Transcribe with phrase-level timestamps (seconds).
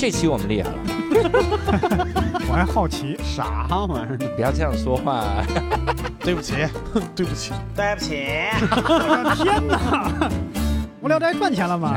[0.00, 0.78] 这期我们厉害了，
[2.48, 4.26] 我还好奇，啥玩意儿呢？
[4.34, 5.26] 不要这样说话。
[6.24, 6.54] 对不起，
[7.14, 8.24] 对不起，对不起，
[8.62, 10.30] 我的天哪！
[11.02, 11.94] 无聊斋赚钱了吗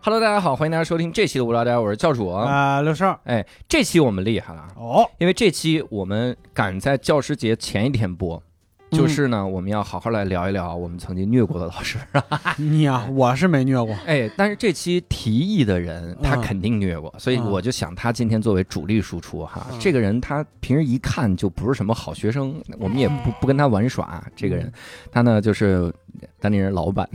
[0.00, 2.30] ？Hello，大家好，欢迎大家收听这期的无聊斋，我是教主。
[2.30, 8.42] 啊，刘少，哎，这期我们厉害了，哦，因为这期我们赶在教师节前一天播。
[8.90, 11.98] 就是呢，我们要好好来聊一聊我们曾经虐过的老师。
[12.58, 13.94] 你啊，我是没虐过。
[14.06, 24.22] 哎，但是这期提议的人他嗯肯定虐过，所以嗯我就想他今天作为主力输出哈，嗯这个人他平时一看就不是什么好学生，我们也不不跟他玩耍。
[24.34, 24.72] 这个人，
[25.10, 25.92] 他呢就是
[26.40, 27.08] 当地人老板，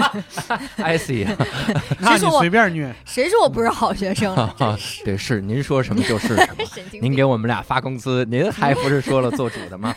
[0.76, 1.26] I see，
[1.98, 4.54] 那你说我随便虐，谁说我不是好学生啊？
[4.58, 6.64] 哈 哈，对，是您说什么就是什么。
[6.66, 7.02] 神经病！
[7.02, 9.94] 您给我们俩发工资，您还不是说了做主的吗？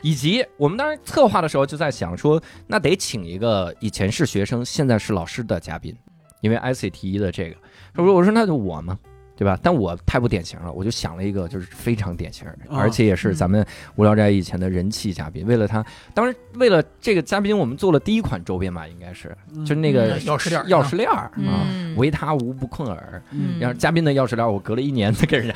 [0.00, 5.96] 以及我们当时策划的时候就在想说，那得请一个以前是学生，现在是老师的嘉宾，
[6.40, 7.56] 因为 IC 提议的这个，
[7.96, 8.96] 我说我说那就我嘛。
[9.36, 9.58] 对吧？
[9.62, 13.64] 但我太不典型了，我就想了一个，就是非常典型，啊而且也是咱们
[13.96, 15.46] 无聊斋以前的人气嘉宾。
[15.46, 23.22] 为了他，当时为了这个嘉宾，我们做了第一款周边吧，应该是，就是那个嗯钥匙链儿钥匙链儿啊，嗯唯他无不困耳。
[23.30, 25.54] 嗯然后嘉宾的钥匙链儿，我隔了一年才给人家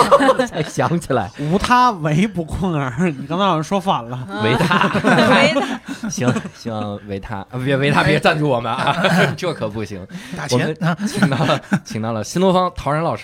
[0.46, 1.30] 才想起来。
[1.38, 3.10] 无他为不困耳。
[3.10, 4.16] 你刚才好像说反了。
[4.16, 4.88] 啊维他，
[5.34, 8.94] 维他， 行，希望维他啊，别维他别赞助我们啊，
[9.36, 10.06] 这可不行。
[10.36, 13.17] 打我们钱啊请到了，请到了新东方陶然老师，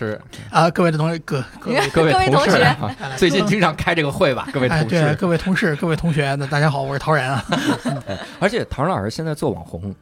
[0.51, 0.71] 啊！
[0.71, 5.17] 各位的同学，各各位各位同学事啊，最近经常开这个会吧，各位哎，对，同事。
[5.17, 7.45] 各位同事，各位同学，那大家好，我是陶然啊。
[8.41, 9.95] 而且陶然老师现在做网红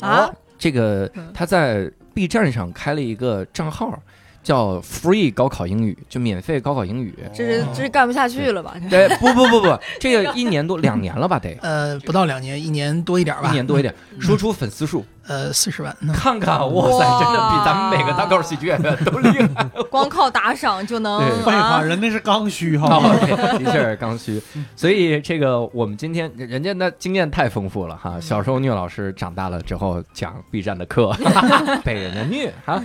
[0.00, 3.98] 啊，这个嗯他在 B 站上开了一个账号，
[4.42, 7.14] 叫 Free 高考英语，就免费高考英语。
[7.34, 8.74] 这是这是干不下去了吧？
[8.90, 13.48] 对，不不不不，这个 一年多两年了吧，得呃，不到两年，一年多一点吧。
[13.50, 15.96] 一年多一点，说出粉丝数，呃，四十万。
[16.00, 19.64] 嗯看看，哇塞，真的比咱们每个单口喜剧演员都厉害。
[19.90, 21.82] 光靠打赏就能对废话，啊？
[21.82, 23.10] 人那是刚需，好吗？
[23.12, 24.42] 哦，对的确是刚需，
[24.74, 28.18] 所以这个我们今天人家那经验太丰富了哈。
[28.20, 31.14] 小时候虐老师，长大了之后讲 B 站的课，
[31.84, 32.82] 被人家虐哈。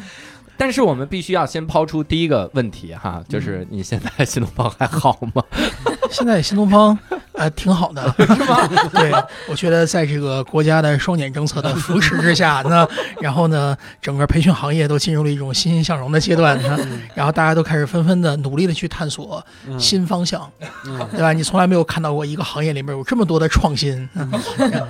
[0.58, 5.44] 但是我们必须要先抛出第一个问题哈，就是你现在新东方还好吗？
[6.10, 6.98] 现在新东方
[7.38, 8.68] 呃挺好的， 是吧？
[8.94, 9.12] 对，
[9.48, 12.88] 我觉得在这个国家的双减政策的扶持之下那，
[13.22, 16.78] 然后呢，整个培训行业都进入了一种欣欣向荣的阶段呢，
[17.16, 20.50] 然后大家都开始纷纷的努力的去探索嗯新方向，
[20.86, 21.32] 嗯对吧？
[21.34, 24.08] 你从来没有看到过一个行业里面有这么多的创新。
[24.16, 24.30] 嗯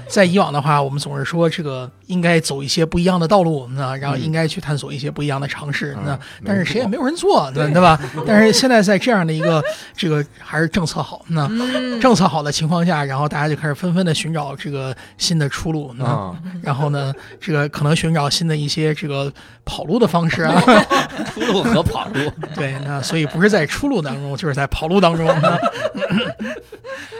[0.07, 7.99] 在以往的话，我们总是说这个应该走一些不一样的道路，那然后应该去探索一些不一样的尝试，那嗯但是谁也没有人做，对对吧？
[8.25, 9.63] 但是现在在这样的一个
[9.95, 19.31] 这个还是政策好，那嗯，政策好的情况下，然后大家就开始纷纷的寻找这个新的出路，那啊，然后呢，这个可能寻找新的一些这个
[19.65, 20.61] 跑路的方式啊，
[21.33, 25.27] 出路和跑路，对，那所以不是在出路当中，就是在跑路当中。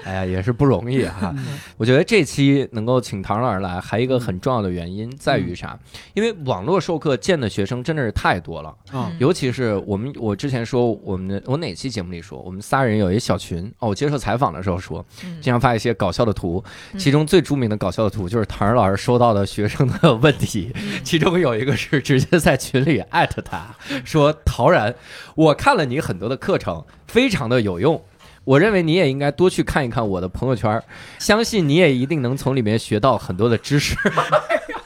[0.07, 1.35] 那哎呀，也是不容易哈。
[1.75, 5.77] 我觉得这期能够请唐老师来，还有一个很重要的原因在于啥？
[6.13, 8.73] 因为网络授课见的学生真的是太多了。
[8.91, 13.89] 啊，尤其是我们，我之前说我们的，我哪期节目里说，我们仨人有一小群哦。
[13.89, 16.63] 我接受采访的时候说，嗯经常发一些搞笑的图，
[16.93, 23.75] 嗯其中最著名的搞笑的图就是唐然老师收到的学生的问题，其中有一个是直接在群里艾特他
[24.05, 24.95] 说：“陶然，
[25.35, 28.01] 我看了你很多的课程，非常的有用。”
[28.47, 30.81] 我认为你也应该多去看一看我的朋友圈，
[31.19, 33.93] 相信你也一定能从里面学到很多的知识。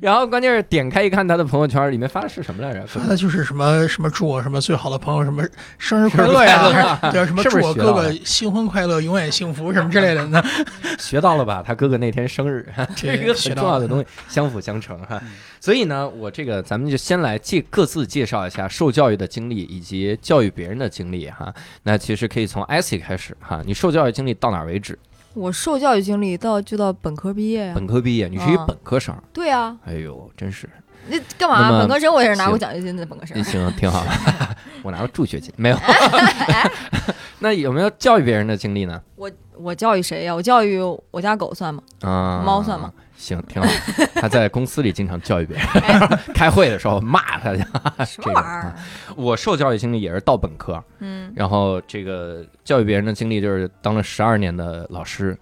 [0.00, 2.86] 然后关键是点开一看他的朋友圈，里面发的是什么来着？
[2.86, 5.42] 发的就是什么什么祝我什么最好的朋友什么
[5.78, 10.42] 生日快乐呀，快乐还是对啊什么祝我哥哥新婚快乐，永远幸福什么之类的呢？
[10.98, 11.62] 学到了吧？
[11.66, 12.66] 他哥哥那天生日，
[12.96, 15.20] 这是一个很重要的东西，相辅相成哈。
[15.60, 21.52] 所以呢，我这个咱们就先来介各自介绍一下受教育的经历以及教育别人的经历哈。
[21.84, 24.98] 那其实可以从 IC 开始哈，你受教育经历到哪儿为止？
[25.34, 27.72] 我受教育经历到就到本科毕业呀。
[27.74, 30.68] 本科毕业，你是一啊本科生，对啊，哎呦，真是，
[31.08, 31.70] 那干嘛？
[31.78, 33.42] 本科生我也是拿过奖学金的本科生。
[33.42, 34.04] 行，挺好。
[34.82, 35.78] 我拿过助学金，没有。
[37.38, 39.00] 那有没有教育别人的经历呢？
[39.16, 40.34] 我我教育谁呀？
[40.34, 40.78] 我教育
[41.10, 41.82] 我家狗算吗？
[42.02, 42.92] 啊，猫算吗？
[43.22, 43.68] 行，挺好。
[44.16, 45.66] 他在公司里经常教育别人，
[46.34, 47.62] 开会的时候骂他去。
[48.04, 48.74] 什么玩意儿？
[49.16, 55.38] 我受教育经历也是到本科，嗯，然后这个教育别人的经历就是当了十二年的老师，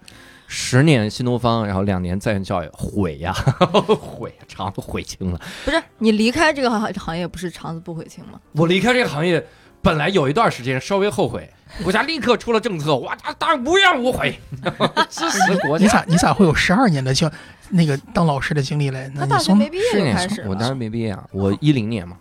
[0.47, 3.33] 十年新东方，然后两年在线教育，毁呀，
[3.99, 5.41] 毁，肠子悔青了。
[5.65, 8.39] 不是你离开这个行行业不是肠子不悔青吗？
[8.53, 9.43] 我离开这个行业，
[9.81, 11.51] 本来有一段时间稍微后悔，
[11.83, 14.39] 国家立刻出了政策，哇，当然无怨无悔，
[15.09, 15.85] 支持国家。
[15.85, 17.31] 你咋你咋会有十二年的教
[17.71, 19.11] 那个当老师的经历嘞？
[19.15, 20.75] 那大学你从没毕业是年就开始我当时。
[20.75, 22.17] 没毕业啊，我一零年嘛，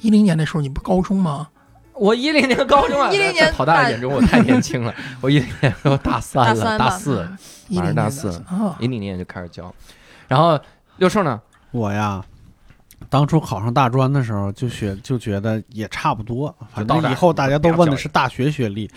[0.00, 1.48] 一零年的时候，你不高中吗？
[1.94, 7.28] 我一零年高中啊，一零年好大的眼中我太年轻了，我一零年时候大三了，大三大四，
[7.68, 9.72] 一零年的马上大四啊，一零年就开始教，
[10.28, 10.58] 然后
[10.96, 11.40] 六兽呢？
[11.70, 12.24] 我呀，
[13.10, 18.90] 当初考上大专的时候就学就觉得也差不多，反正以后大家都问的是大学学历，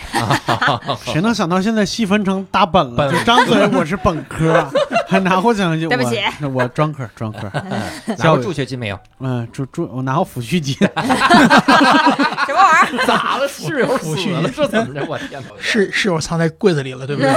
[1.06, 3.12] 谁能想到现在细分成大本了？
[3.12, 4.65] 就张嘴我是本科，
[5.07, 7.51] 还拿过奖学金，对不起我我专科专科，
[8.18, 9.00] 拿过助学金没有？
[9.19, 13.06] 嗯，助助我拿过抚恤金， 什么玩意儿？
[13.06, 13.48] 咋了？
[13.48, 14.50] 室友死了？
[14.50, 15.06] 这怎么着？
[15.07, 15.48] 我天哪！
[15.60, 17.31] 室室友藏在柜子里了，对不对？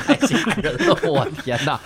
[0.00, 0.96] 太吓人了！
[1.04, 1.78] 我天哪！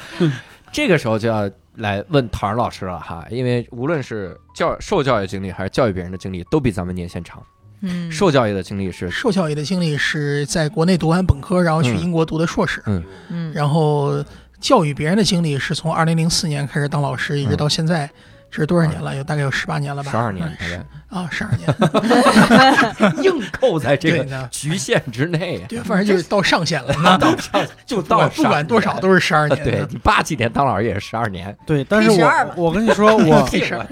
[0.73, 7.43] 这个时候就要来问陶然老师了哈，因为无论是教受教育经历还是教育别人的经历，都比咱们年限长。
[7.81, 12.00] 嗯，受教育的经历是受教育的经历是在国内读完本科，然后去嗯。
[12.00, 14.25] 英国读的硕士，嗯，然后
[14.61, 18.11] 教育别人的经历是从二零零四年开始当老师，一直到现在，
[18.50, 19.14] 这是多少年了？
[19.14, 20.10] 有大概有十八年了吧？
[20.10, 26.94] 十二年，嗯大啊，十二年， 硬扣在这个呢，局限之内，对，反正就是到上限了。
[27.02, 29.64] 那到上就到不管多少都是十二年。
[29.64, 33.86] 对你八几年当老师也是十二年，对，但是我我跟你说，我 我天，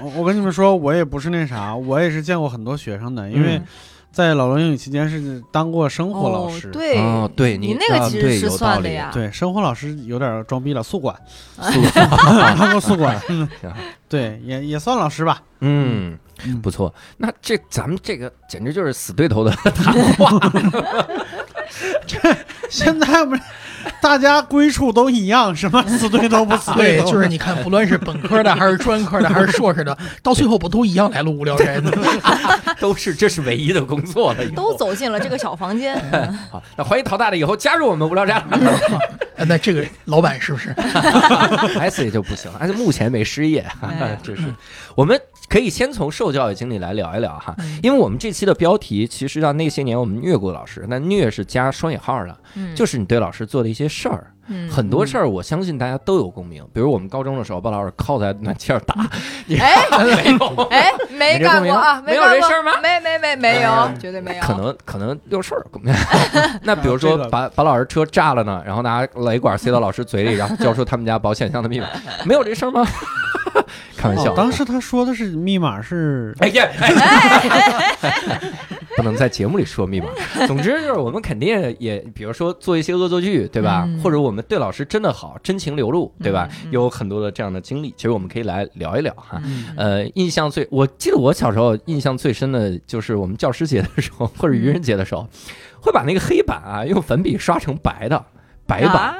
[0.00, 3.66] 我我跟你们说，我也不是那啥，我也是见过很多学生的，因为嗯
[4.14, 9.10] 在老罗英语期间是当过生活老师，哦，对，哦对你你那个其实是有道理算的呀。
[9.12, 11.14] 对，生活老师有点装逼了，宿管，
[11.60, 13.48] 宿管 当过宿管， 嗯
[14.08, 15.42] 对，也也算老师吧。
[15.60, 16.94] 嗯，嗯不错。
[17.16, 20.38] 那这咱们这个简直就是死对头的谈话，
[22.70, 23.42] 现在不是
[24.00, 31.90] 大家归处都一样，什么死对头不死对，头，就是你看，不论是本科的还是专科的还是硕士的，到最后不都一样来了无聊斋呢？
[32.80, 34.44] 都是这是唯一的工作了。
[34.50, 35.96] 都走进了这个小房间。
[36.50, 38.42] 好，那欢迎陶大的以后加入我们无聊斋。
[39.36, 40.72] 呃那这个老板是不是
[41.78, 44.42] ？S 也就不行了，而且目前没失业，哎这是
[44.94, 47.78] 我们可以先从受教育经历来聊一聊哈，嗯。
[47.82, 54.68] 因为我们这期的标题其实让那些年我们虐过老师，那虐是加双引号的，嗯，就是你对老师做的一些事儿，嗯。
[54.70, 58.94] 很多事儿我相信大家都有共鸣，比如我们高中的时候把老师铐在暖气上打，
[59.46, 59.74] 你哎？
[60.16, 60.62] 没有？
[60.70, 62.72] 哎，没干过啊，没有这事儿吗？
[62.82, 64.42] 没没没没有哎，绝对没有。
[64.42, 65.64] 可能可能有事儿。
[66.62, 71.86] 那比如说把把老师车炸了呢，然后拿雷管塞到老师嘴里，然后交出他们家保险箱的密码，
[72.24, 72.84] 没有这事儿吗？
[74.04, 74.32] 开玩笑。
[74.32, 78.40] 哦，当时他说的是密码是哎呀，哎。
[78.96, 80.06] 不能在节目里说密码。
[80.46, 83.84] 总之就是我们肯定也，比如说做一些恶作剧，对吧？
[83.88, 84.00] 嗯。
[84.00, 86.48] 或者我们对老师真的好，真情流露，对吧？
[86.70, 89.40] 有很多的这样的经历，其实我们可以来聊一聊哈。
[89.44, 89.66] 嗯。
[89.76, 95.26] 呃，印象最，我记得我小时候印象最深的就是我们教师节的时候，或者愚人节的时候，
[95.80, 98.24] 会把那个黑板啊用粉笔刷成白的
[98.64, 99.16] 白板，啊。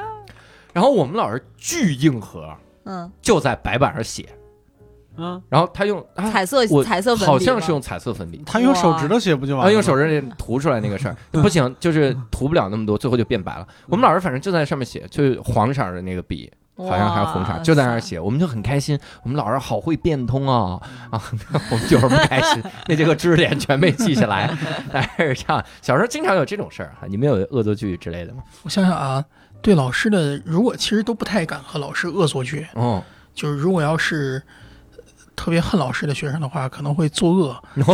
[0.71, 2.49] 然后我们老师巨硬核，
[2.85, 4.25] 嗯，就在白板上写，
[5.17, 9.73] 嗯，然后他用啊，彩色我彩色粉笔好像是用彩色粉笔，他用手指头写不就完啊，了？
[9.73, 13.67] 用手指头涂出来那个事儿 不行，就是涂不了那么多，最后就变白了。
[13.87, 18.99] 我们老师反正就在上面写，就是黄色的那个笔，好像还是红色，就在那儿写，我们就很开心。
[19.23, 20.79] 我们老师好会变通啊
[21.09, 21.21] 啊！
[21.71, 24.53] 我们就是不开心，那这个知识点全被记下来。
[24.91, 27.07] 但是这样，小时候经常有这种事儿哈。
[27.07, 28.43] 你们有恶作剧之类的吗？
[28.63, 29.23] 我想想啊，
[29.61, 33.01] 对老师的，如果其实都不太敢和老师恶作剧，哦，
[33.33, 34.45] 就是如果要是呃
[35.35, 37.63] 特别恨老师的学生的话，可能会作恶，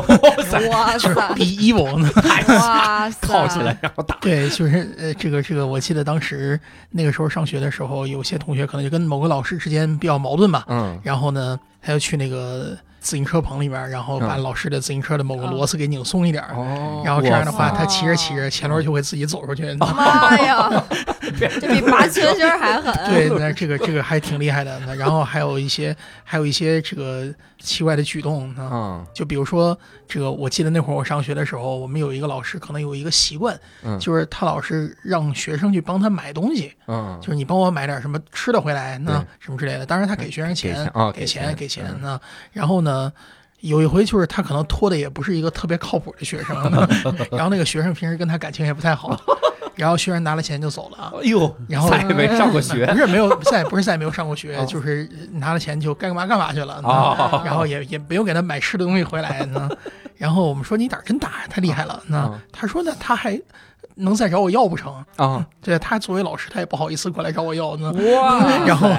[0.72, 2.10] 哇就是塞，be evil 呢。
[2.48, 4.18] 哇塞，铐 起来然后打。
[4.22, 6.60] 对，就是呃，这个这个，我记得当时
[6.92, 16.42] 那个时候上学的时候，有些同学可能就跟某个老师之间比较矛盾吧，嗯，然后呢，他就去那个自行车棚里边，然后把嗯老师的自行车的某个螺丝给拧松一点
[17.04, 19.74] 然后这样的话，他骑着骑着，前轮就会自己走出去。
[19.82, 20.70] 妈呀，
[21.60, 22.94] 这比拔圈圈还狠。
[23.12, 24.80] 对，那这个这个还挺厉害的。
[24.86, 27.28] 那然后还有一些还有一些这个
[27.60, 28.70] 奇怪的举动啊。
[28.72, 29.76] 嗯就比如说，
[30.08, 39.86] 这个我记得那会儿我上学的时候，我们有一个老师可能有一个习惯，嗯就是他老是让学生去帮他买东西，嗯，就是你帮我买点什么吃的回来，那什么之类的。
[39.88, 42.22] 当然他给学生给钱给给钱给钱嗯那
[42.54, 42.91] 然后呢？
[43.62, 46.56] 有一回就是他可能托的也不是一个特别靠谱的学生，
[47.32, 49.16] 然后那个学生平时跟他感情也不太好，
[49.76, 56.82] 然后学生拿了钱就走了，哎呦，然后再也没上过学不是没有再不是再也没有上过学，哦就是拿了钱就该干嘛干嘛去了。
[56.84, 59.70] 哦然后也也没有给他买吃的东西回来呢。
[60.18, 62.02] 然后我们说你胆儿真大，太厉害了。
[62.08, 63.40] 那嗯他说呢，他还
[63.96, 64.94] 能再找我要不成？
[65.18, 67.92] 啊，对他作为老师，他也不好意思过来找我要呢。
[67.92, 68.90] 哇然后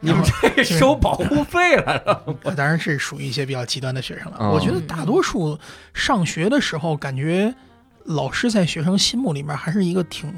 [0.00, 0.22] 你们
[0.54, 4.36] 这收保护费来了， 我当然是属于一些比较极端的学生了。
[4.40, 5.58] 哦我觉得大多数
[5.94, 7.54] 上学的时候，感觉
[8.04, 10.32] 老师在学生心目里面还是一个挺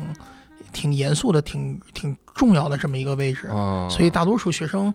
[0.73, 3.47] 挺严肃的、挺挺重要的这么一个位置。
[3.49, 4.93] 哦所以大多数学生，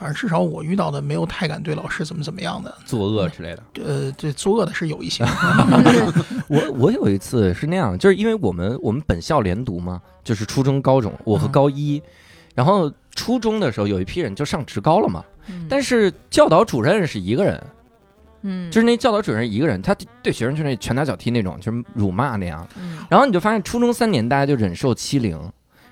[0.00, 2.74] 反正至少我遇到的，没有太敢对老师怎么怎么样的。
[2.86, 3.62] 作恶之类的。
[3.84, 5.22] 呃，对作恶的是有一些。
[6.48, 12.02] 我我有一次是那样，就是因为我们我们本校连读嘛，就是初中、高中，我和嗯高一，
[12.54, 17.62] 然后初中的时候有一批人就上职高了嘛，嗯但是教导主任是一个人，
[18.40, 22.66] 嗯，就是那教导主任一个人，他对学生就是那拳打脚踢那种，就是辱骂那样。
[22.78, 25.38] 嗯然后你就发现初中三年大家就忍受欺凌，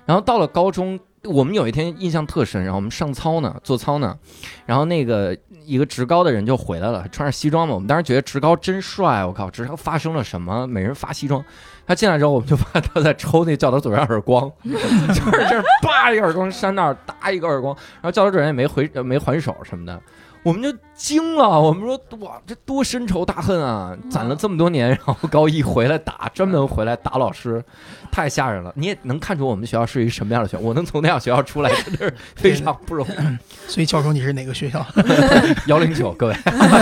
[0.05, 4.17] 然后到了高中，我们有一天印象特深，然后我们上操呢，做操呢，
[4.65, 10.65] 然后那个一个职高的人就回来了，穿着西装嘛，我们当时觉得职高真帅，我靠，职高发生了什么？
[10.65, 11.43] 每人发西装。
[11.85, 19.99] 他进来之后，我们就发现他在抽那教导主任耳光， 就是这叭一个耳光扇那儿，打一个耳光，然后教导主任也没回呃没还手什么的，
[20.49, 23.95] 我们就惊了，我们说哇，这多深仇大恨啊！
[24.09, 27.63] 攒了这么多年，然后高一回来打，专门回来打老师，
[28.11, 28.73] 太吓人了。
[28.75, 33.11] 你也能看出我们学校是一个什么样的学校，我能从那样学校出来，真的是非常不容易。
[33.69, 34.83] 所以教授，你是哪个学校？
[35.67, 36.35] 幺零九，各位，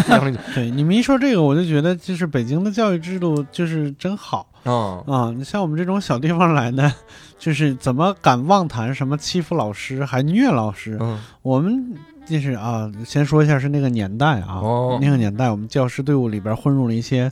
[0.08, 5.34] 幺零九，对你们一说这个，我就觉得就是北京的教育制度就是真好嗯啊！
[5.36, 6.90] 你像我们这种小地方来的，
[7.38, 10.98] 就是怎么敢妄谈什么欺负老师还虐老师？
[11.02, 11.94] 嗯，我们
[12.30, 17.32] 就是啊，先说一下是那个年代啊，哦那个年代我们教师队伍里边混入了一些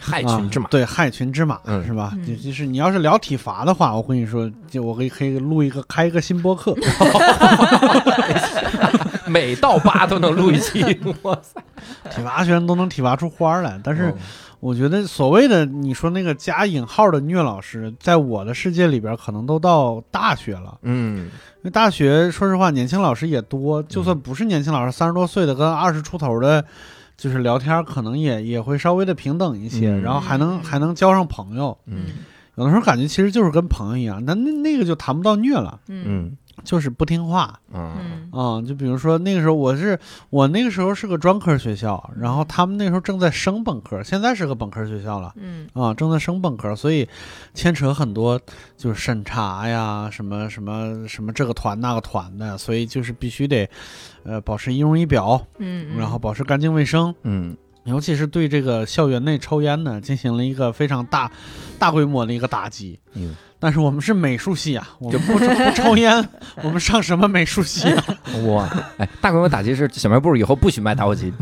[0.00, 2.12] 害群之马啊，对，害群之马、嗯是吧？
[2.16, 6.74] 嗯就就是你要是聊体罚的话，我跟你说，就我可以可以录一个开一个新播客
[9.26, 10.82] 每到八都能录一期，
[11.22, 11.60] 哇塞！
[12.10, 13.78] 体罚学生都能体罚出花来。
[13.82, 14.14] 但是嗯
[14.64, 20.78] 我觉得所谓的你说那个加引号的虐老师，在我的世界里边可能都到大学了。
[20.80, 26.64] 嗯，因为大学说实话，年轻老师也多，就算不是年轻老师，三十多岁的跟二十出头的，
[27.14, 31.76] 就是聊天可能也也会稍微的平等一些，嗯然后还能还能交上朋友。
[31.84, 32.06] 嗯
[32.56, 37.60] 有的时候感觉其实就是跟朋友一样，那那那个就谈不到虐了，嗯嗯就是不听话。
[37.72, 37.92] 嗯。
[37.98, 38.28] 嗯。
[38.32, 39.96] 啊、就比如说那个时候我是
[40.30, 45.32] 我那个时候是个专科学校，然后他们那时候正在升本科，现在是个本科学校了。
[45.36, 45.68] 嗯。
[45.74, 47.08] 啊，正在升本科，所以
[47.52, 48.40] 牵扯很多，
[48.76, 53.68] 就是审查呀，什么什么什么这个团那个团的，所以就是必须得，
[54.24, 61.30] 呃，保持仪容仪表，嗯，然后保持干净卫生，嗯尤其是对这个校园内抽烟呢，进行了一个非常大、
[61.78, 62.98] 大规模的一个打击。
[63.14, 66.28] 嗯，但是我们是美术系啊，我们不抽不抽烟，
[66.62, 68.04] 我们上什么美术系啊？
[68.48, 71.32] 哇，哎，大规模打击是小卖部以后不许卖打火机，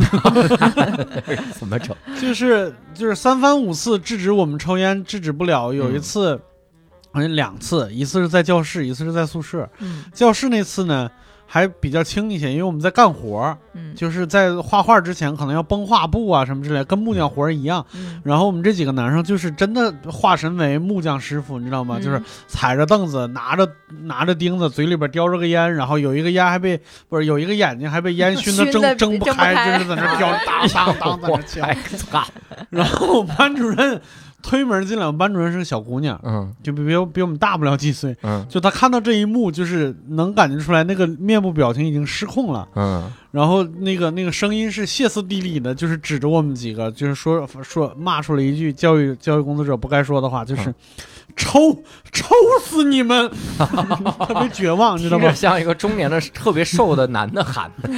[1.58, 1.96] 怎么整？
[2.20, 5.72] 就是就是三番五次制止我们抽烟，制止不了。
[5.72, 6.40] 有一嗯次，
[7.12, 9.68] 好像两次，一次是在教室，一次是在宿舍。
[9.78, 11.10] 嗯教室那次呢
[11.54, 17.84] 还比较轻一些，因为我们在干活儿，嗯就是在画画之前可能要绷画布啊什么之类，跟木匠活儿一样。
[17.94, 21.96] 嗯然后我们这几个男生就是真的化身为木匠师傅，你知道吗？
[21.98, 23.70] 嗯就是踩着凳子，拿着
[24.04, 26.80] 拿着钉子，嘴里边叼着个烟，然后有一个烟还被
[27.10, 32.24] 不是有一个眼睛还被烟熏得睁睁不开，就是在那飘， 当当当在那敲。
[32.70, 34.00] 然后我们班主任
[34.42, 36.52] 推门进来，我们班主任是个小姑娘，嗯。
[36.62, 38.14] 就比比我比我们大不了几岁。
[38.22, 38.44] 嗯。
[38.48, 43.10] 就她看到这一幕，就是能感觉出来那个面部表情已经失控了，嗯。
[43.30, 50.74] 然后那个那个声音是歇斯底里的，就是指着我们几个，就是说说骂出了一句教育教育工作者不该说的话，就是嗯
[51.36, 53.30] 抽抽死你们，
[54.26, 55.32] 特别绝望， 你知道吗？
[55.32, 57.90] 像一个中年的特别瘦的男的喊的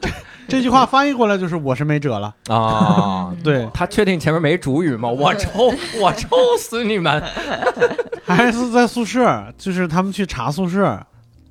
[0.48, 3.32] 这句话翻译过来就是我是没辙了，啊。
[3.44, 5.08] 对，他确定前面没主语吗？
[5.08, 6.28] 我抽，我抽
[6.58, 7.22] 死你们！
[8.26, 11.00] 还是在宿舍，就是他们去查宿舍，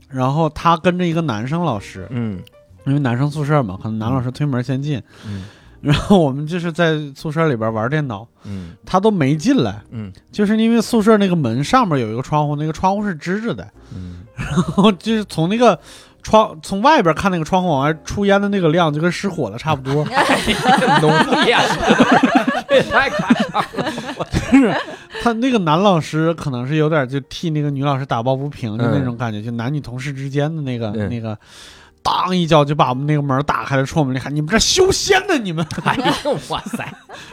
[0.09, 2.39] 然后他跟着一个男生老师，嗯
[2.85, 5.43] 因为男生宿舍嘛，可能男老师推门先进，嗯
[5.81, 15.79] 然后我们就是在宿舍里边玩电脑，嗯他都没进来，嗯就是因为宿舍那个门上面有一个窗户，那个窗户是支着的，嗯，然后就是从那个
[16.21, 20.03] 窗从外边看那个窗户往外出烟的那个量，就跟失火了差不多。
[21.01, 21.11] 浓
[22.67, 24.27] 这也太夸张了。
[24.51, 24.75] 就是
[25.23, 31.37] 他那个男老师可能是有点就替那个女老师打抱不平，的那种感觉，就男女同事之间的那个、嗯那个。
[32.01, 36.91] 当一脚就把我们那个门打开了，冲我们里喊：“你们这修仙的，你们 哎呦，哇塞！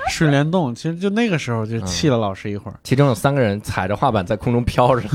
[0.08, 2.78] 水帘洞。”其实就那个时候就气了老师一会儿。
[2.82, 5.08] 其中有三个人踩着画板在空中飘着，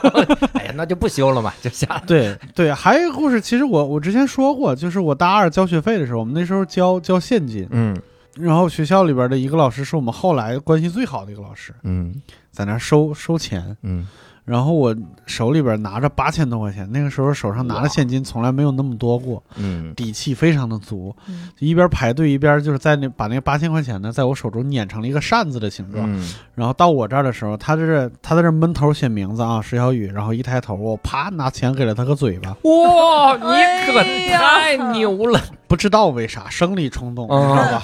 [0.54, 2.02] 哎呀，那就不修了嘛，就下来。
[2.06, 7.96] 对对，还有一个故事，其实我我之前说过，就是我大二交学费的时候，我们那时候交交现金，嗯
[8.34, 12.14] 然后学校里边的一个老师是我们后来关系最好的一个老师，嗯
[12.52, 14.06] 在那收收钱，嗯
[14.48, 19.94] 然后我手里边拿着八千多块钱，那个时候手上拿的现金从来没有那么多过，嗯。
[19.94, 21.14] 底气非常的足，
[21.58, 35.40] 一边排队一边就是在那把那八千块钱呢，在我手中碾成了一个扇子的形状，嗯，然后到我这儿的时候，他这是他在这闷头写名字啊，石小雨，然后一抬头，我啪拿钱给了他个嘴巴，哇，你可太牛了！
[35.66, 37.48] 不知道为啥生理冲动，嗯。
[37.48, 37.82] 知道吧？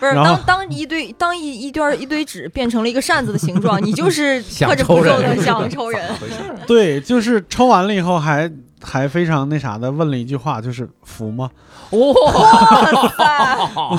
[0.00, 5.97] 不是当当一堆当一一堆一堆纸变成了一个扇子的形状，你就是 想克制抽人不住的想抽人。
[6.66, 8.50] 对，就是抽完了以后还
[8.82, 11.50] 还非常那啥的问了一句话，就是服吗？
[11.90, 11.98] 哇，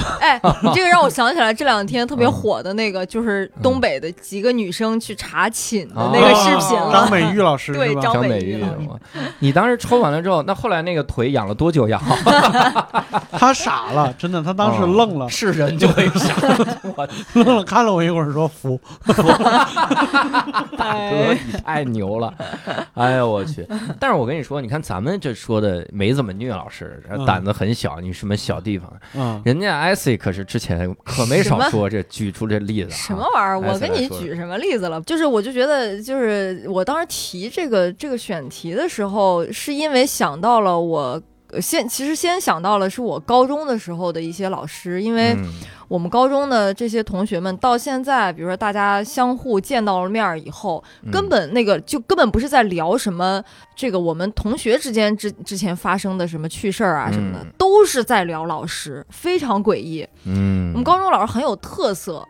[0.22, 6.78] 哎，你这个让我想起来这两天特别火的那个，就是东北的几个女生去查寝的那个视频。
[6.92, 7.74] 张美玉老师？
[7.74, 8.64] 对张张美玉
[9.40, 12.16] 你当时抽完了之后，那后来那个腿养了多久养好？
[13.32, 16.36] 他傻了，真的，他当时愣了，是人就会傻。
[16.96, 18.80] 我愣了，看了我一会儿，说服。
[20.78, 22.32] 大哥，你太牛了！
[22.94, 23.68] 哎呦我去！
[24.00, 28.94] 但是我跟你说，你看咱们这说的没怎么虐老师，嗯胆子很小，你什么小地方？
[29.16, 32.96] 嗯，人家艾 c 可是之前可没少说这举出这例子啊。
[32.96, 33.68] 什么玩意儿？
[33.68, 35.02] 哎我跟你举什么例子了？
[35.02, 41.22] 就是我就觉得，就是我当时提这个这个选题的时候，是因为想到了我。
[41.52, 45.52] 呃先其实先想到了是我高中的时候的一些老师，因为嗯
[45.90, 53.44] 我们高中的这些同学们到现在，比如说大家相互见到了面儿以后，嗯根本那个就根本不是在聊什么
[53.76, 60.08] 这个我们同学之间之之前发生的什么趣事儿啊什么的，嗯都是在聊老师，非常诡异。
[60.26, 62.26] 嗯，我们高中老师很有特色。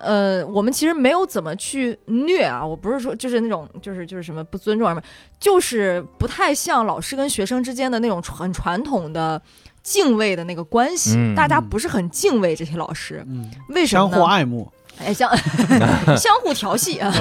[0.00, 5.02] 呃，我们其实没有怎么去虐啊，我不是说就是那种就是就是什么不尊重什么，
[5.40, 9.42] 就是不太像老师跟学生之间的那种很传统的
[9.90, 14.10] 敬畏的那个关系，嗯大家不是很敬畏这些老师，嗯，为什么呢？
[14.10, 14.70] 相互爱慕。
[14.98, 15.30] 哎，相
[16.18, 17.12] 相互调戏啊！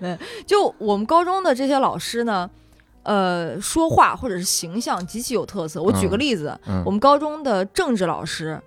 [0.00, 2.48] 嗯 就我们高中的这些老师呢，
[3.02, 5.82] 呃，说话或者是形象极其有特色。
[5.82, 8.60] 我举个嗯例子，嗯我们高中的政治老师。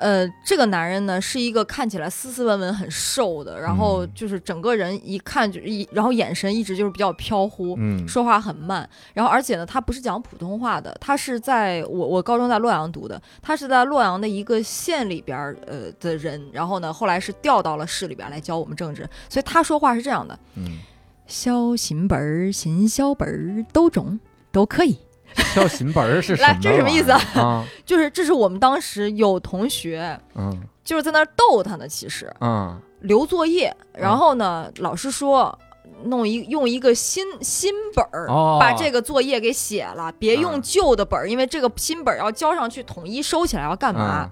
[0.00, 4.10] 呃，这个男人呢是一个看起来斯斯文文、很瘦的，然后嗯。
[4.14, 8.08] 就是整个人一看就一，然后眼神一直就是比较飘忽，嗯。
[8.08, 20.78] 说话很慢，然后而且呢，他不是讲普通话的，他是在我我高中在洛阳读的，他是在洛阳的一个县里边儿呃的人，然后呢，后来是调到了市里边儿来教我们政治，所以他说话是这样的：嗯，
[21.26, 24.18] 小新本儿、新小本儿都中，
[24.50, 24.98] 都可以。
[25.52, 26.58] 跳琴本儿是什么来？
[26.60, 27.66] 这是什么意思啊啊？
[27.86, 35.56] 就是这是我们当时有同学嗯就是在那儿逗他呢，其实嗯留作业，然后呢，老师说。
[36.04, 44.24] 弄一用一个新新本儿、哦把这个作业给写了，别用嗯旧的本儿，因为这个新本儿要交上去统一收起来要干嘛？
[44.24, 44.30] 嗯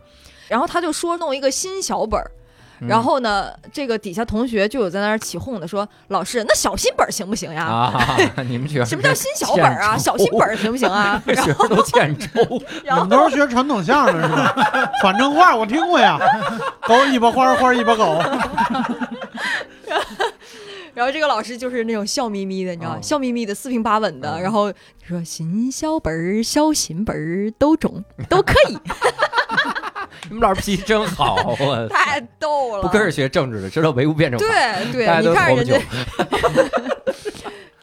[0.48, 2.38] 然后他就说弄一个新小本儿，嗯
[2.87, 7.64] 然后呢，这个底下同学就有在那儿起哄的说：“老师，那小新本儿行不行呀？
[7.64, 8.17] 啊，
[8.49, 9.97] 你们学 什么叫新小本儿啊？
[9.99, 12.29] 小新本儿行不行啊？”然学都欠抽，
[12.85, 14.93] 你们都是学传统相声是吧？
[15.03, 16.19] 反正话我听过呀，
[16.87, 18.23] 狗尾巴花，花尾巴狗。
[20.95, 24.73] 然后这个老师就是那种笑眯眯的，你知道笑眯眯的，四平八稳的，嗯然后
[25.07, 28.79] 说新小本儿、小新本儿都中，都可以，
[30.28, 32.83] 你们老师脾气真好， 我太逗了。
[32.83, 34.46] 不跟是学政治的，知道唯物辩证法。
[34.46, 36.78] 对对大家，你都活不久看人家。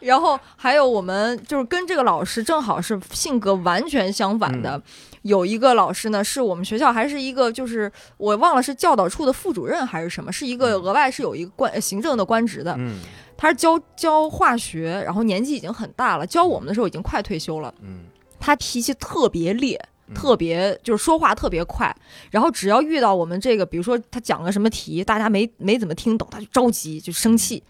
[0.00, 4.82] 然后还有我们就是跟这个老师正好是性格完全相反的，嗯
[5.22, 13.00] 有一个老师呢是我们学校还是一个就是我忘了是教导处的副主任还是什么，是一个嗯额外是有一个官行政的官职的，嗯
[13.36, 17.74] 他是教教化学，然后年纪已经很大了，教我们的时候已经快退休了。
[17.82, 18.04] 嗯
[18.38, 21.94] 他脾气特别烈，嗯特别就是说话特别快，
[22.30, 27.62] 然后只要遇到我们这个，比如说他讲个什么题，大家没没怎么听懂，他就着急就生气，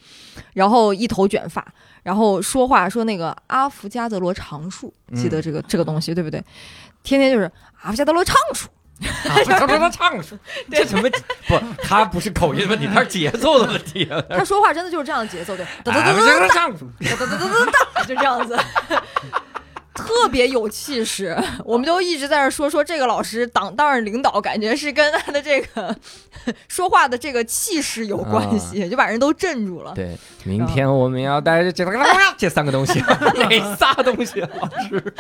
[0.53, 1.67] 然后一头卷发，
[2.03, 6.43] 然后说话说那个阿伏加德罗常数，记得这个、这个东西对不对？
[7.03, 7.51] 天天就是
[7.83, 8.69] 阿伏加德罗常数，
[9.29, 10.39] 啊不是不是唱出，
[10.71, 11.09] 这什么
[11.49, 11.59] 不？
[11.83, 14.09] 他不是口音问题，他是节奏的问题。
[14.29, 18.59] 他说话真的就是这样的节奏，对，哒哒哎不哒哒是唱出，哒哒哒哒哒哒，就这样子。
[19.97, 25.97] 特别有气势， 我们就一直在那说说这个老师当当上领导，感觉是跟他的这个
[26.69, 29.93] 说话的这个气势有关系，就把人都镇住了。
[29.95, 31.85] 对，明天我们要带着这
[32.37, 33.01] 这三个东西，
[33.39, 34.41] 哪仨东西？
[34.41, 35.15] 老师，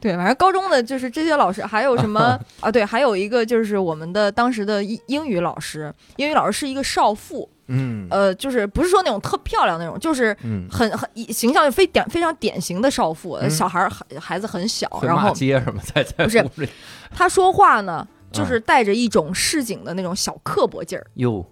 [0.00, 2.70] 对，反正高中的就是这些老师，还有什么啊？
[2.70, 8.06] 对，还有一个就是我们的当时的英英语老师，英语老师是一个少妇，嗯。
[8.10, 13.50] 呃，就是不是说那种特漂亮那种，就是嗯，很很形象非典非常典型的少妇，嗯。
[13.50, 16.68] 小孩儿孩孩子很小，然后骂街什么在在不是
[17.14, 21.06] 他说话呢就是带着一种市井的那种小刻薄劲儿。
[21.14, 21.44] 哟，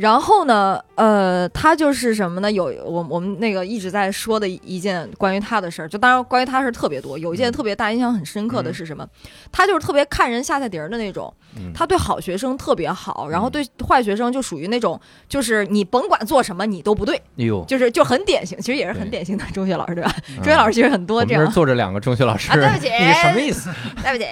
[0.00, 2.50] 然后呢，呃，他就是什么呢？
[2.50, 7.18] 有我我们那个一直在说的一件关于他的事儿，就当然关于他的事儿特别多。
[7.18, 9.06] 有一件嗯特别大印象很深刻的嗯是什么？
[9.52, 20.10] 他就是特别看人下菜碟儿的那种，嗯他对好学生特别好，然后嗯对坏学生就属于那种，就是你甭管做什么你都不对，哟，就是就很典型，其实也是很典型的中学老师对吧？
[20.30, 23.68] 嗯中学老师其实很多这样，坐着两个中学老师，啊对不起你什么意思？
[24.02, 24.24] 对不起，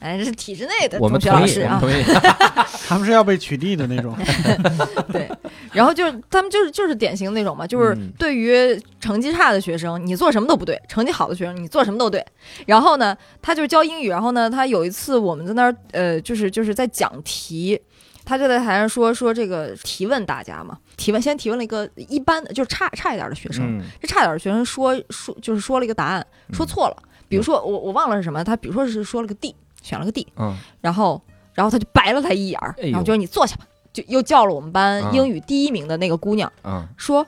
[0.00, 2.18] 哎，这是体制内的我们中学同意，老师啊，我们同意。
[2.86, 4.16] 他们是要被取缔的那种。
[5.12, 5.28] 对，
[5.72, 12.24] 然后就是他们就是就是典型那种嘛，就是嗯对于成绩差的学生，你做什么都不对；成绩好的学生，你做什么都对。
[12.66, 17.80] 然后呢，他就是教英语，然后呢，他有一次我们在那儿呃，就是就是在讲题。
[18.28, 26.96] 他就在台上说说这个提问大家嘛，提问先提问了一个一般的，就是差差一点的学生，嗯这差点的学生说说就是说了一个答案，说错了，
[27.28, 29.54] 比如说我我忘了是什么，他比如说是说了个 D，
[29.86, 30.56] 选了个 D，嗯。
[30.80, 31.22] 然后
[31.54, 36.86] 然后他就白了他一眼然后就说你坐下吧，就又叫了我们班啊英语第一名的那个姑娘，嗯。
[36.96, 37.24] 说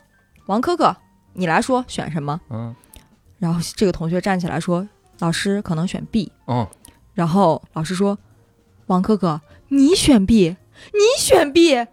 [0.47, 0.97] 王可可，
[1.35, 2.41] 你来说选什么？
[2.51, 2.75] 嗯。
[3.39, 4.87] 然后这个同学站起来说，
[5.21, 6.67] 老师可能选 B，嗯，
[7.15, 8.19] 然后老师说，
[8.87, 10.57] 王可可，你选 B，
[10.93, 11.85] 你选 B，你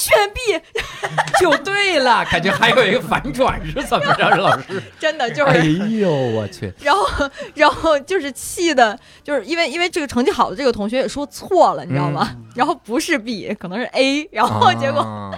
[0.00, 0.60] 选 B，
[1.40, 4.28] 就对了，感觉还有一个反转是怎么着？
[4.36, 5.64] 老师， 真的就是哎。
[6.00, 12.36] 呦我去， 然后，然后就是气的，就是因为因为这个成绩好的这个同学也说错了，你知道吗？
[12.54, 15.32] 然后不是 B，可能是 A，然后结果啊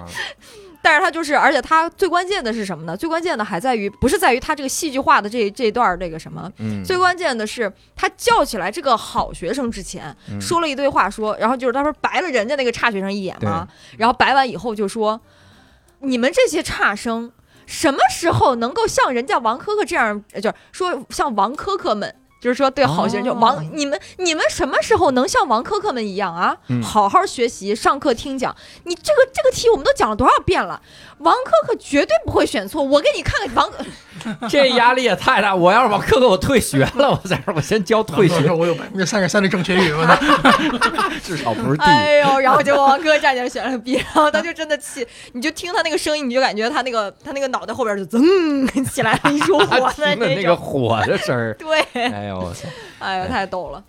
[0.83, 2.97] 但是他就是，而且他最关键的是什么呢？
[2.97, 13.69] 最关键的还在于，不是在于他这个戏剧化的这这一段儿这个什么，嗯，最关键的是他叫起来这个好学生之前，嗯说了一堆话说，然后就是他不是白了人家那个差学生一眼吗？
[13.97, 15.21] 然后白完以后就说，
[16.01, 17.31] 你们这些差生
[17.65, 22.17] 什么时候能够像人家王珂珂这样，呃就是说像王珂珂们。
[22.43, 26.57] 就是说，对好学生，就哦王，你们你们什么时候能像王珂珂们一样啊？
[26.71, 28.53] 嗯好好学习，上课听讲。
[28.83, 30.83] 你这个这个题我们都讲了多少遍了？
[31.23, 32.83] 王珂珂绝对不会选错。
[32.83, 33.71] 我给你看看王，
[34.51, 35.55] 这压力也太大。
[35.55, 40.17] 我要是往课课我退学了，我在这儿我先教退学，我有百分之三十三的正确率，我操！
[41.23, 41.85] 至少不是 D。
[41.85, 50.57] 哎呦，然后结果王珂站起来选了 B，然后他就真的气，你就听他那个声音，你就感觉他那个他那个脑袋后边就噌起来了一束他火的那个。
[50.57, 52.69] 火的声儿，对，哎呦我操！
[52.99, 53.83] 哎呦，太逗了。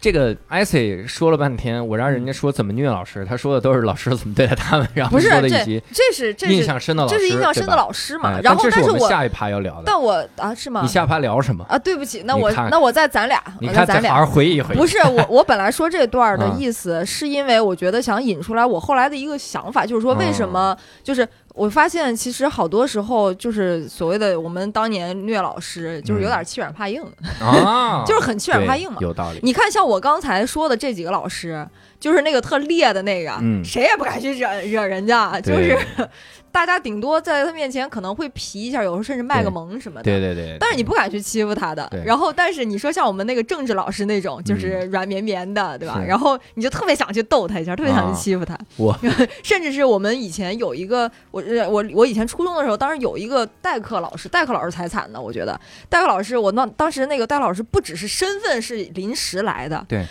[0.00, 8.30] 这个艾 C 说了半天，我让人家说怎么虐老师，他说的都是老师怎么对待他们，然后说的一集这是这印是象深的老师，这是印象深的老师嘛？
[8.30, 9.82] 哎然后，但是我们下一趴要聊的。
[9.84, 10.88] 但我啊是吗你？
[10.88, 11.62] 下趴聊什么？
[11.68, 14.78] 啊，对不起，那我那我再咱俩，你看，咱俩好好回忆一回忆。
[14.78, 27.02] 不是我，我本来说这段的啊意思，是因为我觉得想引出来我后来的一个想法，就是说为什么，就是我发现其实好多时候就是所谓的我们当年虐老师，就是有点欺软怕硬，
[27.40, 28.98] 啊， 就是很欺软怕硬嘛。
[29.00, 29.40] 有道理。
[29.42, 31.66] 你看，像我刚才说的这几个老师，
[32.00, 33.62] 就是那个特烈的那个，嗯。
[33.64, 35.78] 谁也不敢去惹惹人家，就是
[36.50, 40.04] 大家顶多在他面前可能会皮一下，有时候甚至卖个萌什么的。
[40.04, 41.86] 对对对，但是你不敢去欺负他的。
[41.92, 46.00] 对，然后但是你说像我们那个政治老师那种，就是软绵绵的，对吧？
[46.00, 46.06] 是。
[46.06, 48.12] 然后你就特别想去逗他一下，特别想啊。
[48.12, 48.58] 去欺负他。
[48.76, 48.98] 我。
[49.44, 55.58] 甚至是我们以前有一个，我呃我我以前初中的时候，当时有一个代课老师，代课老师才惨呢，我觉得。
[55.88, 60.04] 代课老师，我那当时那个代课老师不只是身份是临时来的，对，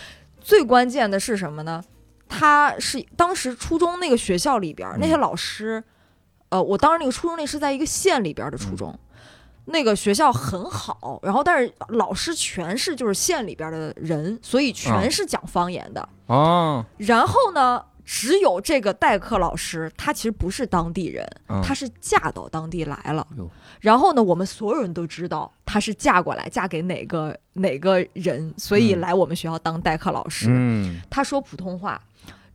[0.50, 1.80] 最关键的是什么呢？
[2.28, 5.84] 他是当时初中那个学校里边儿那些嗯老师，
[6.48, 8.98] 呃，我当时那个初中那是在一个县里边儿的嗯初中。
[9.66, 16.08] 那个学校很好，然后但是老师全是就是县里边儿的人，所以全嗯是讲方言的。
[16.26, 23.24] 哦，然后呢，只有这个代课老师，他其实不是当地人，嗯他是嫁到当地来了。
[23.78, 30.48] 然后呢，我们所有人都知道她是嫁过来，嫁给哪个哪个人，所以嗯来我们学校当代课老师。
[30.50, 32.02] 嗯，她说普通话。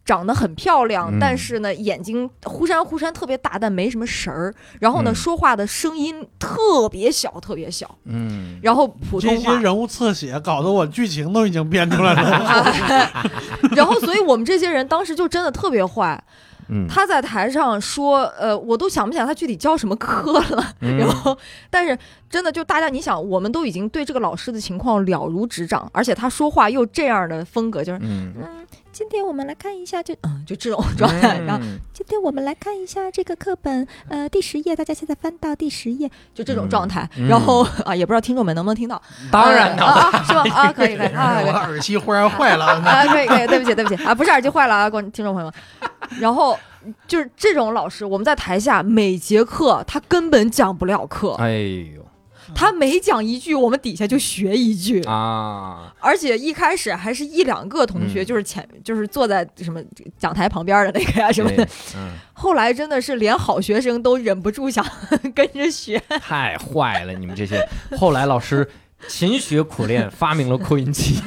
[0.06, 4.54] 长得很漂亮，嗯但是呢，眼睛忽闪忽闪，特别大，但没什么神儿。
[4.80, 7.90] 然后呢，嗯说话的声音特别小，特别小。
[8.06, 13.04] 嗯，然后普通话，些人物侧写搞得我剧情都已经编出来了。
[13.76, 16.24] 然后所以我们这些人当时就真的特别坏。
[16.68, 20.74] 嗯，他在台上说，呃，我都想不起来他具体教什么课了。
[20.82, 21.38] 嗯 然后，
[21.70, 21.96] 但是
[22.28, 28.66] 真的就大家，你想，我们都已经对这个老师的情况了如指掌，而且他说话又这样的风格，就是嗯，嗯，
[28.96, 31.38] 今天我们来看一下这，嗯，就这种状态。
[31.46, 36.10] 然后嗯今天我们来看一下这个课本，呃，第十页，大家现在翻到第十页。
[36.34, 37.06] 就这种状态。
[37.18, 39.02] 嗯然后 啊，也不知道听众们能不能听到。
[39.30, 40.44] 当然啊，是吧？
[40.50, 45.90] 啊， 可以可以啊，我耳机忽然坏了，那 啊，可以可以，对不起对不起啊，不是耳机坏了啊，观听众朋友们。
[46.22, 46.58] 然后
[47.06, 51.52] 就是这种老师，我们在台下每节课他根本讲不了课，哎
[51.94, 52.05] 呦，
[52.54, 59.82] 他每讲一句，我们底下就学一句，啊，而且一开始还是一两个同学，嗯就是前就是坐在什么
[60.18, 64.86] 讲台旁边的那个呀什么的，，嗯，后来真的是连好学生都忍不住想
[65.34, 66.02] 跟着学。
[66.22, 67.66] 太坏了，你们这些。
[67.98, 68.68] 后来老师
[69.08, 71.20] 勤学苦练，发明了扩音器，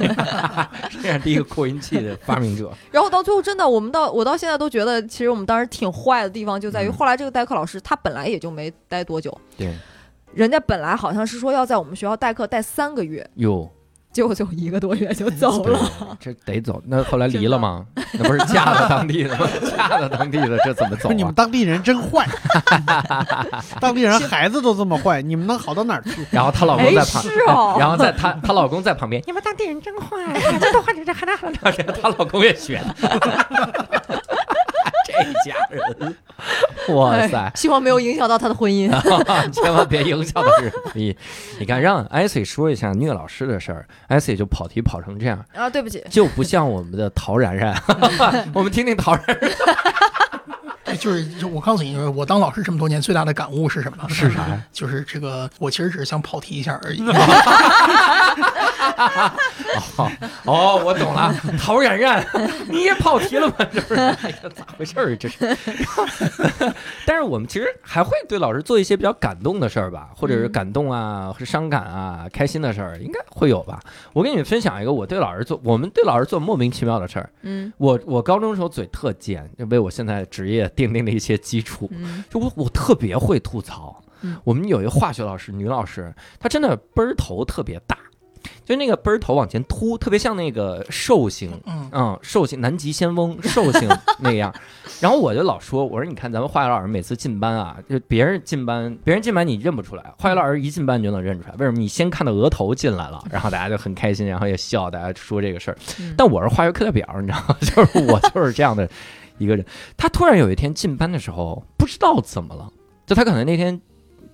[1.02, 2.72] 这样第一个扩音器的发明者。
[2.90, 9.72] 然后到最后，真的，我们到我到现在都觉得，其实我们当时挺坏的地方就在于，嗯后来这个代课老师他本来也就没待多久，对，
[10.34, 13.68] 人家本来好像是说要在我们学校代课代三个月，哟，
[14.12, 15.78] 结果就一个多月就走了。，
[16.20, 16.80] 这得走。
[16.86, 17.84] 那后来离了吗？
[18.14, 19.46] 那不是嫁到当地的吗？
[19.76, 21.34] 嫁到当地的，这怎么走你们啊？
[21.34, 22.26] 当地人真坏，
[23.80, 26.24] 当地人孩子都这么坏，你们能好到哪儿去？
[26.30, 31.36] 然后她老公哎在旁，是哦然后在她她老公在旁边，你们当地人真坏，孩子都坏这这还那
[32.00, 33.08] 她老公也学，这
[35.44, 36.16] 家人，
[36.96, 37.52] 哇塞哎！
[37.54, 38.88] 希望没有影响到他的婚姻。
[39.52, 41.16] 千万别影响到人你
[41.58, 47.74] 你看，让艾 c 说一下虐老师的事儿，艾 c 就跑题跑成这样，啊，对不起，就不像我们的陶然然。
[48.54, 49.50] 我们听听陶然然对，
[50.96, 54.08] 就是就我告诉你，我当老师这么多年最大的感悟是什么？
[54.08, 54.60] 是啥？
[54.72, 57.02] 就是这个，我其实只是想跑题一下而已。
[59.96, 60.10] 哦
[60.44, 62.24] 哦，我懂了，陶然然，
[62.68, 63.54] 你也跑题了吗？
[63.72, 64.00] 这不是？
[64.00, 65.14] 哎呀，咋回事儿？
[65.16, 65.56] 这是。
[67.06, 73.78] 但是我们其实还会对老师做一些比较感动的事儿吧，或者是嗯感动啊，或者伤感啊、开心的事儿，应该会有吧。
[74.12, 77.30] 我给你们分享一个我对老师做，我们对老师做莫名其妙的事儿。
[77.42, 81.90] 嗯我我高中的时候嘴特贱，就为我现在职业奠定了一些基础。
[81.92, 84.36] 嗯就我我特别会吐槽嗯。
[84.44, 87.98] 我们有一个化学老师，女老师，她真的奔儿头特别大，
[88.64, 93.88] 就那个奔儿头往前凸，特别像那个寿星，嗯，嗯，寿星南极仙翁寿星
[94.20, 94.54] 那样。
[95.00, 101.54] 然后我就老说，我说你看咱们化学老师每次进班啊，就别人进班，别人进班你认不出来，化学老师一进班你就能认出来。
[101.58, 101.78] 为什么？
[101.78, 105.76] 你先看到额头进来了，然后大家就很开心，然后也笑，大家说这个事儿。
[106.00, 107.56] 嗯但我是化学课代表，你知道吗？
[107.62, 108.88] 就是我就是这样的
[109.38, 109.64] 一个人。
[109.96, 112.70] 他突然有一天进班的时候，不知道怎么了，
[113.06, 113.80] 就他可能那天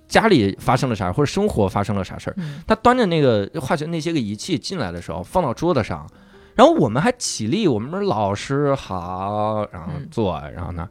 [0.07, 6.07] 家里发生了啥，或者生活发生了啥事儿，嗯他端着那个化学那些个仪器进来的时候，放到桌子上，
[6.53, 10.87] 然后我们还起立，我们说老师好，然后嗯坐，然后呢，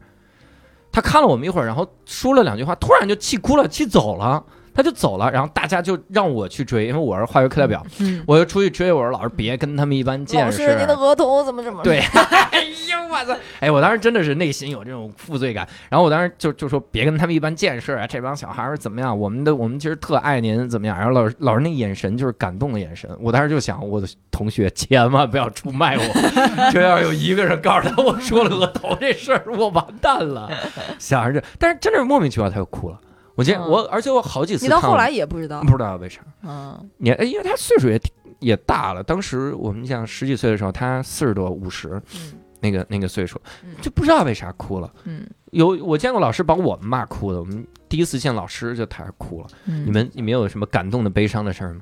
[0.91, 4.43] 他看了我们一会儿，然后说了两句话，突然就气哭了，气走了。
[4.75, 8.91] 他就走了，然后大家就让我去追，因为我是化学课代表，嗯，我就出去追。
[8.91, 10.61] 我说老师别跟他们一般见识。
[10.61, 11.81] 老师，您的额头怎么怎么？
[11.81, 11.99] 对，
[12.51, 13.33] 哎呦我操！
[13.61, 19.17] 哎，我当时真的是内心有这种负罪感，然后我当时就就说别跟他们一般见识啊，这帮小孩儿怎么样？
[19.17, 20.97] 我们的我们其实特爱您怎么样？
[20.97, 26.03] 然后老师老师那眼神就是感动的眼神，我当时就想，我的同学千万不要出卖我，
[26.71, 30.51] 就要有一个人告诉他我说了额头这事儿，我完蛋了。
[30.99, 32.99] 想着这，但是真的是莫名其妙他就哭了。
[33.35, 35.71] 我见嗯我，而且我好几次你到后来也不知道不。
[35.71, 36.21] 知道为啥。
[36.43, 38.01] 嗯你哎因为他岁数也
[38.39, 44.91] 也大了，当时我们讲十几岁的时候，他四十多五十，嗯那个那个岁数嗯，就不知道为啥哭了。
[45.03, 49.47] 嗯有我见过老师把我们骂哭的，我们第一次见老师就他哭了。
[49.65, 51.81] 嗯，你们你们有什么感动的、悲伤的事儿吗？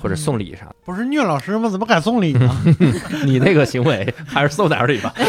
[0.00, 0.74] 或者送礼啥的？
[0.86, 1.68] 不是虐老师吗？
[1.68, 2.48] 怎么敢送礼呢？
[3.26, 5.12] 你那个行为还是送点儿礼吧。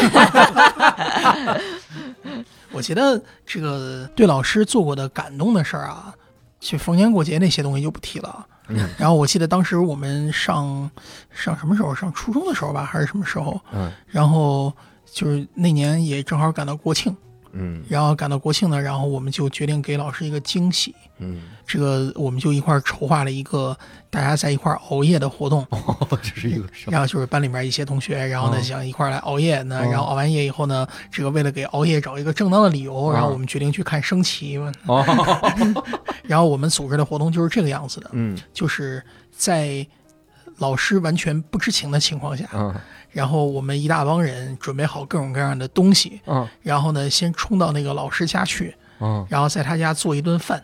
[2.74, 6.12] 我觉得这个对老师做过的感动的事儿啊，
[6.60, 8.46] 去逢年过节那些东西就不提了。
[8.68, 10.90] 嗯然后我记得当时我们上
[11.30, 11.94] 上什么时候？
[11.94, 13.60] 上初中的时候吧，还是什么时候？
[13.72, 14.72] 嗯然后
[15.04, 17.14] 就是那年也正好赶到国庆，
[17.54, 17.82] 嗯。
[17.88, 20.94] 然后赶到国庆呢，然后我们就决定给老师一个惊喜。
[21.18, 23.76] 嗯，这个我们就一块儿筹划了一个
[24.10, 26.92] 大家在一块儿熬夜的活动， 哦，这是一个什么？
[26.92, 28.62] 然后就是班里面一些同学，然后呢哦。
[28.62, 29.88] 想一块儿来熬夜呢，哦。
[29.90, 34.58] 然后熬完夜以后呢，这个为了给熬夜找一个正当的理由，然后哦我们决定去看升旗。
[34.58, 34.72] 嘛。
[34.86, 35.04] 哦，
[36.24, 38.36] 然后我们组织的活动就是这个样子的，嗯。
[38.52, 39.86] 就是在
[40.58, 42.74] 老师完全不知情的情况下，嗯
[43.14, 50.62] 然后我们一大帮人准备好各种各样的东西，嗯然后呢先冲到那个老师家去，嗯然后在他家做一顿饭，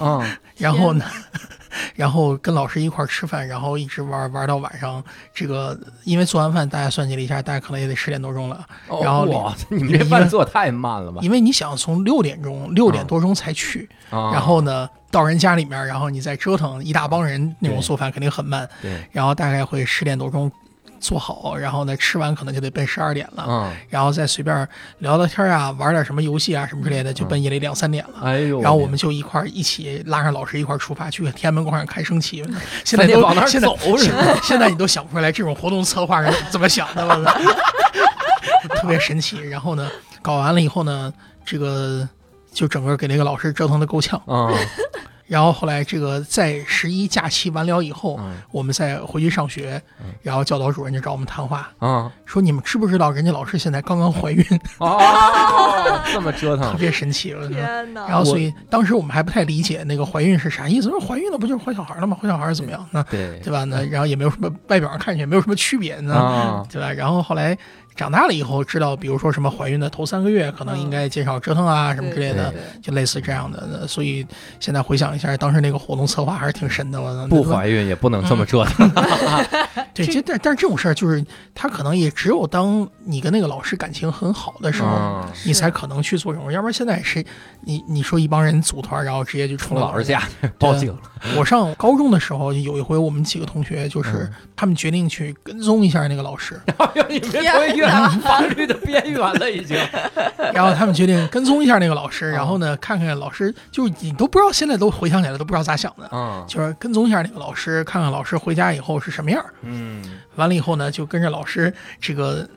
[0.00, 0.20] 嗯，
[0.56, 1.04] 然后呢，
[1.94, 5.02] 然后跟老师一块儿吃饭，然后一直玩玩到晚上。
[5.34, 8.66] 这个因为做完饭，大家算计了一下，大家可能也得十点多钟了。
[8.88, 11.20] 哦然后哇，你们这饭做太慢了吧？
[11.22, 18.68] 因为你想从六点钟六点多钟才去，啊然后呢到人家里面，然后你再折腾一大帮人，那种做饭肯定很慢。
[18.80, 20.50] 对，然后大概会十点多钟
[21.00, 23.44] 做好，然后呢吃完可能就得奔十二点了。
[23.48, 28.20] 嗯，然后再随便聊聊天啊，玩点什么游戏啊什么之类的，就奔夜里两三点了。
[28.22, 32.44] 哎呦，然后我们就一块儿一起拉上老师一块儿出发去天安门广场看升旗。
[32.84, 37.24] 现在非得往那儿走是现在你都想不出来这种活动策划人怎么想的了，
[38.76, 39.40] 特别神奇。
[39.40, 41.12] 然后呢，搞完了以后呢，
[41.44, 42.06] 这个
[42.52, 44.20] 就整个给那个老师折腾的够呛。
[44.26, 44.54] 嗯
[45.30, 54.44] 然后后来这个在十一假期完了以后，嗯我们再回去上学嗯，然后教导主任就找我们谈话，啊说你们知不知道人家老师现在刚刚怀孕，
[54.78, 54.98] 哦，
[56.12, 57.46] 这么折腾特，别神奇了。
[57.46, 58.08] 天哪！
[58.08, 62.16] 然后所以当时我们还不太理解那个怀孕是啥意思，说怀孕了不就是怀小孩了吗？
[62.20, 62.84] 怀小孩怎么样？
[62.90, 63.62] 那对对吧？
[63.62, 66.90] 那然后也没有什么外表上看起来没有什么区别呢，啊，对吧？
[66.92, 67.56] 然后后来
[68.00, 73.86] 长大了以后，知道比如说什么怀孕的头三个月可能应该减少折腾啊什么之类的，就类似这样的。
[73.86, 74.26] 所以
[74.58, 76.98] 现在回想一下，当时那个活动策划还是挺神的。
[77.02, 78.90] 我不怀孕也不能这么折腾，
[79.92, 81.22] 对，这但但是这种事儿就是
[81.54, 84.88] 他可能也只有当你跟那个老师感情很好的时候。
[84.88, 87.22] 嗯，你才可能去做这种，要不然现在谁，
[87.60, 90.22] 你你说一帮人组团，然后直接就冲老师家
[90.58, 90.98] 报警了，
[91.36, 97.42] 我上高中的时候，有一回我们几个同学就是嗯他们决定去跟踪一下那个老师，哎呦，你别
[98.22, 99.78] 法律的边缘了，已经。
[100.54, 109.44] 然后他们决定跟踪一下那个老师，嗯然后呢看看老师，就是你都不知道，现在都回想起来都不知道咋想的，嗯就是跟踪一下那个老师，看看老师回家以后是什么样。
[109.62, 110.02] 嗯
[110.36, 112.48] 完了以后呢，就跟着老师这个。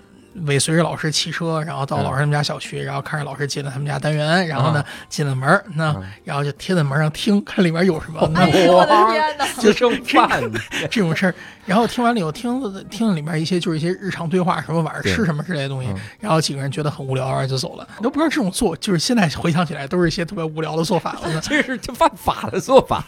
[0.47, 8.27] 尾随着老师骑车，然后到嗯老师他们家小区，然后看着老师进了他们家单元，然后呢进了门儿，那嗯然后就贴在门上听，看里面有什么。
[8.33, 9.45] 那哎呦我的天哪！
[9.61, 10.41] 就剩饭，
[10.89, 17.87] 这种事儿，然后听完了以后，听了听了里面一些就是一些日常对话，什么晚上吃什么之类的东西嗯，然后几个人觉得很无聊，然后就走了。
[18.01, 21.17] 都不知道这种做，就是现在回想起来都是一些特别无聊的做法。
[21.23, 23.05] 我操这是这犯法的做法。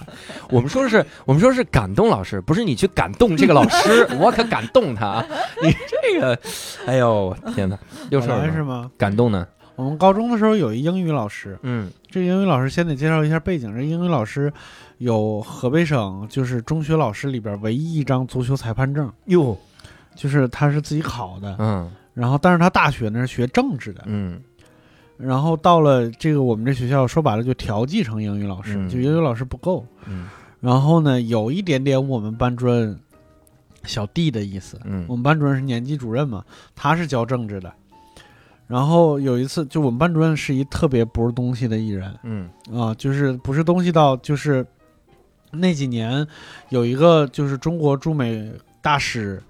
[0.50, 5.24] 我们说的是，我们说是感动老师，不是你去感动这个老师， 我可感动他。
[5.62, 6.40] 你这个，
[6.86, 7.78] 哎呦天哪，
[8.10, 8.48] 有事本儿吗？
[8.48, 8.92] 来是吗？
[8.98, 9.46] 感动呢？
[9.76, 13.74] 我们高中的时候有一英语老师，嗯这英语老师先得介绍一下背景。
[13.76, 14.52] 这英语老师
[15.00, 19.58] 有河北省就是中学老师里边唯一一张足球裁判证，哟，
[20.16, 21.56] 就是他是自己考的。
[21.60, 24.04] 嗯然后，但是他大学呢是学政治的。
[24.06, 24.40] 嗯
[25.18, 29.86] 然后到了这个我们这学校，说白了就调剂成英语老师，嗯就英语老师不够。
[30.08, 30.30] 嗯
[30.62, 32.98] 然后呢，有一点点我们班主任
[33.84, 34.80] 小弟的意思。
[34.86, 37.74] 嗯我们班主任是年级主任嘛，他是教政治的。
[38.68, 42.14] 然后有一次，就我们班主任是一特别不是东西的艺人。
[42.24, 42.50] 嗯。
[42.74, 44.66] 啊，就是不是东西到就是
[45.52, 46.26] 那几年
[46.70, 48.52] 有一个就是中国驻美
[48.82, 49.42] 大使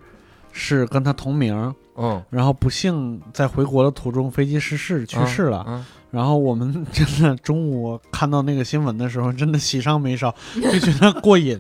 [0.51, 5.65] 是跟他同名，嗯，然后不幸在回国的途中飞机失事去世了。
[5.67, 5.86] 嗯。
[6.12, 11.60] 然后我们真的中午看到那个新闻的时候，真的喜上眉梢，就觉得过瘾，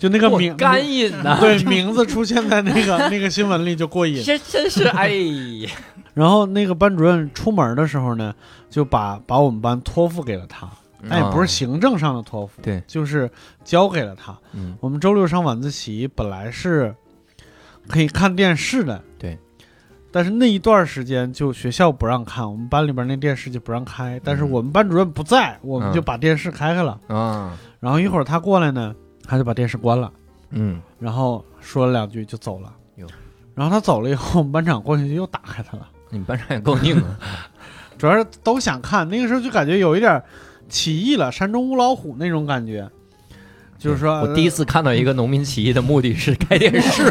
[0.00, 4.22] 就那个名干瘾呐，对名字出现在那个 那个新闻里就过瘾。
[4.24, 5.08] 这真是哎
[5.62, 5.70] 呀，
[6.14, 8.34] 然后那个班主任出门的时候呢，
[8.70, 10.66] 就把把我们班托付给了他，
[11.08, 13.30] 但也不是行政上的托付，嗯对，就是
[13.62, 14.34] 交给了他。
[14.54, 16.94] 嗯我们周六上晚自习本来是
[17.86, 19.38] 可以看电视的，对。
[20.12, 24.20] 但是那一段时间就学校不让看，我们班里边那电视就不让开。
[24.24, 26.98] 但是我们班主任不在，我们就把电视开开了。
[27.06, 28.92] 啊然后一会儿他过来呢，
[29.30, 30.10] 他就把电视关了，
[30.50, 30.80] 嗯。
[30.98, 32.72] 然后说了两句就走了。
[32.96, 33.06] 哟。
[33.54, 35.86] 然后他走了以后，我们班长过去就又打开他了。
[36.10, 37.16] 你们班长也够拧啊，
[37.96, 40.20] 主要是都想看，那个时候就感觉有一点
[40.68, 42.90] 起义了，山中无老虎那种感觉，
[43.78, 47.04] 就是说，我第一次看到一个农民起义的目的是开电视，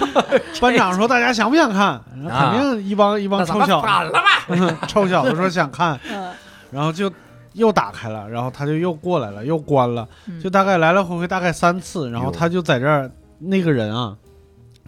[0.60, 2.00] 班长说大家想不想看？
[2.14, 4.86] 肯定一帮一帮臭小反了吧？
[4.88, 6.32] 臭小子说想看， 嗯。
[6.70, 7.12] 然后就
[7.54, 10.40] 又打开了，然后他就又过来了，又关了，嗯。
[10.40, 14.16] 就大概来来回回大概三次，然后他就在这儿，那个人啊，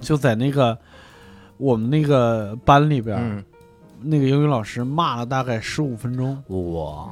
[0.01, 0.77] 就在那个
[1.57, 3.44] 我们那个班里边，嗯，
[4.01, 7.11] 那个英语老师骂了大概十五分钟，哇，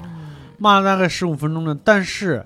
[0.59, 2.45] 骂了大概十五分钟呢，但是。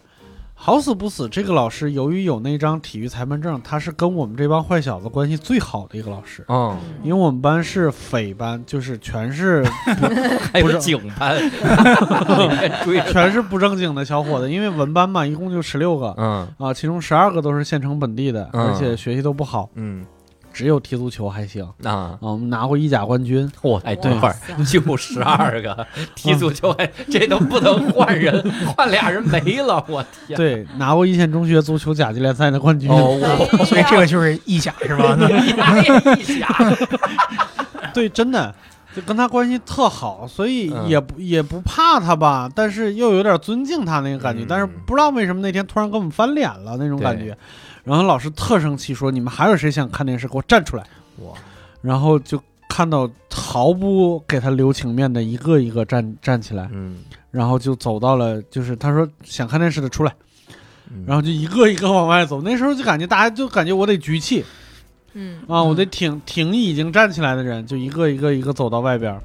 [0.57, 6.43] 好死不死，这个老师由于有那张体育裁判证，他是跟我们这帮坏小子关系最好的一个老师。
[6.49, 9.63] 嗯，因为我们班是匪班，就是全是
[10.53, 11.37] 还有不正经班，
[13.13, 14.51] 全是不正经的小伙子。
[14.51, 20.07] 因为文班嘛，一共就十六个嗯啊，其中十二个都是县城本地的，嗯而且学习都不好，嗯
[20.55, 22.19] 只有踢足球还行啊，啊。
[22.21, 28.41] 我们拿过意甲冠军，嚯，哎，等会儿哇塞就十二个 踢足球，还这都不能换人，
[28.77, 30.37] 换俩人没了，我天！
[30.37, 32.89] 对，拿过一线中学足球甲级联赛的冠军。
[32.89, 33.19] 哦，
[33.59, 35.17] 我所以这个就是意甲是吧？
[35.19, 36.49] 那一下，
[37.93, 38.55] 对，真的
[38.95, 44.45] 就跟他关系特好，所以嗯也不、也不怕他吧，但是又有点尊敬他那个感觉。
[44.45, 47.37] 嗯但是不知道为什么那天突然跟我们翻脸了那种感觉，
[47.85, 50.27] 然后老师特生气说：“你们还有谁想看电视？
[50.27, 50.85] 给我站出来！”
[51.23, 51.33] 哇，
[51.83, 56.99] 然后就看到毫不给他留情面的一个一个站站起来，嗯，
[57.31, 60.13] 然后就走到了，就是他说想看电视的出来，
[60.91, 62.41] 嗯然后就一个一个往外走。
[62.43, 64.45] 那时候就感觉大家就感觉我得举气
[65.13, 69.21] 嗯啊，我得挺挺已经站起来的人，就一个一个一个走到外边儿。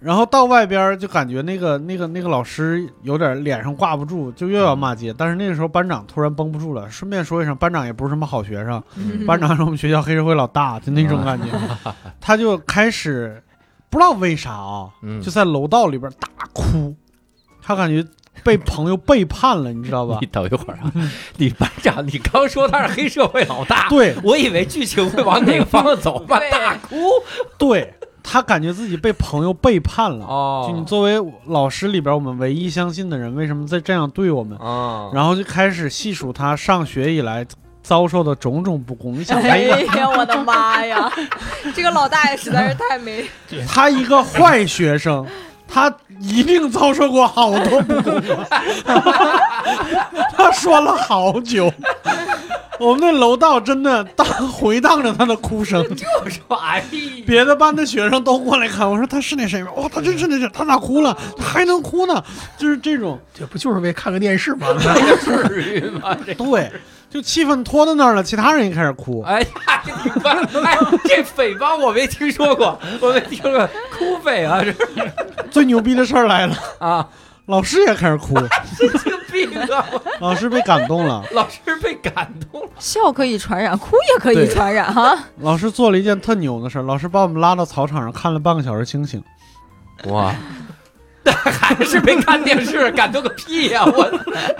[0.00, 5.14] 然后到外边儿就感觉那个那个那个老师有点脸上挂不住，就又要骂街。
[5.16, 11.46] 但是那个时候班长突然绷不住了，顺便说一声，班长也不是什么好学生，嗯班长是我们学校黑社会老大，就那种感觉。
[12.18, 13.42] 他就开始
[13.90, 16.94] 不知道为啥啊，嗯就在楼道里边大哭，
[17.62, 18.02] 他感觉
[18.42, 20.26] 被朋友背叛了，你知道吧 你？
[20.28, 20.90] 等一会儿啊，
[21.36, 26.40] 你班长，你刚说他是黑社会老大，对我以为剧情会往哪个方向走吧？
[26.50, 26.96] 大哭
[27.58, 27.92] 对，
[28.30, 30.24] 他感觉自己被朋友背叛了。
[30.24, 31.14] 哦就你作为
[31.46, 34.56] 老师里边我们唯一相信的人，为什么在这样对我们？
[34.58, 37.44] 啊，然后就开始细数他上学以来
[37.82, 39.14] 遭受的种种不公。
[39.14, 41.10] 你想， 哎哎，呀，我的妈呀！
[41.74, 43.28] 这个老大爷实在是太没，
[43.68, 45.26] 他一个坏学生，
[45.66, 48.62] 他一定遭受过好多不公啊。
[50.36, 51.72] 他说了好久，
[52.80, 55.82] 我们那楼道真的荡 回荡着他的哭声。
[55.94, 56.82] 就说哎，
[57.26, 59.70] 别的班的学生都过来看，我说他是那谁吗？
[59.76, 61.16] 哇，他真是那谁，他咋哭了？
[61.36, 62.24] 他还能哭呢？
[62.56, 64.66] 就是这种，这不就是为看个电视吗？
[65.22, 66.16] 至于吗？
[66.24, 66.72] 这对，
[67.10, 69.20] 就气氛拖到那儿了，其他人也开始哭。
[69.22, 69.82] 哎呀，
[70.64, 73.68] 哎，这匪帮我没听说过，我没听说过
[73.98, 75.12] 哭匪啊，这是
[75.50, 77.06] 最牛逼的事儿来了，啊，
[77.50, 78.34] 老师也开始哭，
[78.76, 79.84] 神经病啊！
[80.20, 81.24] 老师被感动了。
[81.32, 85.18] 老师被感动了，笑可以传染，哭也可以传染哈。
[85.40, 89.22] 老师做了一件特牛的事儿，老师把我们拉到操场上看了半个小时星星。
[90.04, 90.32] 哇！
[91.24, 94.10] 但 还是没看电视，感动个屁呀、我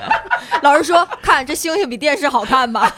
[0.61, 2.93] 老师说，看这星星比电视好看吧？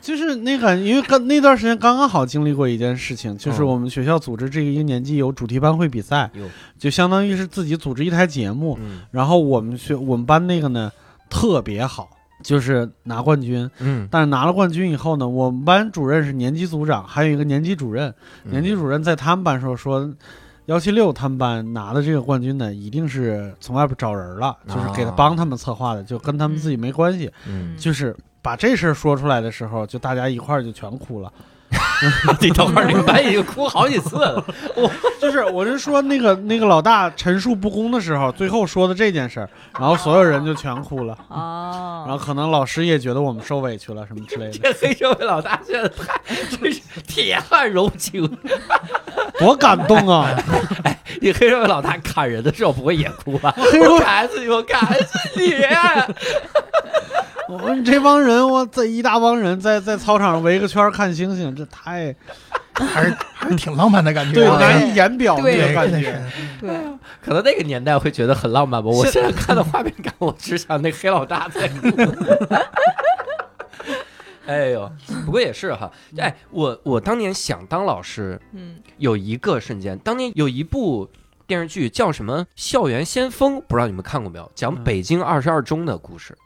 [0.00, 3.66] 就是那个，因为刚那段时间刚刚好经历过一件事情，就是嗯。
[3.66, 6.30] 我们学校组织这个一个年级有主题班会比赛，
[6.78, 9.02] 就相当于是自己组织一台节目，嗯。
[9.10, 10.90] 然后我们学我们班那个呢
[11.28, 12.08] 特别好，
[12.42, 13.70] 就是拿冠军。
[13.78, 18.12] 嗯，但是拿了冠军以后呢，我们班主任是年级组长，还有一个年级主任。
[18.44, 18.50] 嗯。
[18.50, 20.10] 年级主任在他们班时候说，
[20.66, 25.14] 幺七六他们班拿的这个冠军呢，一定是从外边找人了，就是给他啊。
[25.16, 27.30] 帮他们策划的，就跟他们自己没关系。
[27.46, 31.32] 嗯，就是把这事儿说出来的时候，就大家一块儿就全哭了。
[32.40, 34.42] 你等会儿，你们班已经哭好几次了，
[34.74, 41.16] 我 就是我是说那个那个老大陈述不公的时候，最后说的这件事儿，然后所有人就全哭了。
[41.28, 46.18] 哦然后可能老师也觉得我们受委屈了什么之类的，这黑社会老大现在太
[46.56, 48.26] 真是铁汉柔情。
[49.38, 50.28] 多感动啊！
[51.20, 53.54] 你黑社会老大砍人的时候不会也哭吧？
[53.56, 55.54] 我砍死你，我砍死你！
[57.50, 62.14] 我们这帮人，我这一大帮人在在操场上围个圈看星星，这太
[62.72, 64.46] 还是还是挺浪漫的感觉。
[64.56, 66.22] 难以言表那对个感觉。
[66.60, 66.70] 对，
[67.20, 68.88] 可能那个年代会觉得很浪漫吧。
[68.88, 71.88] 我现在看的画面感，我只想那黑老大在哭。
[74.46, 74.88] 哎呦，
[75.24, 81.10] 不过也是哈，哎，我我当年想当老师，嗯，有一个瞬间，当年有一部
[81.48, 84.50] 电视剧叫什么《校园先锋》，不知道你们看过没有？
[84.54, 86.36] 讲嗯北京二十二中的故事。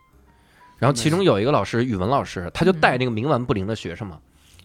[0.84, 4.18] 然后其中有一个老师，语文老师，他就带那个冥顽不灵的学生嘛，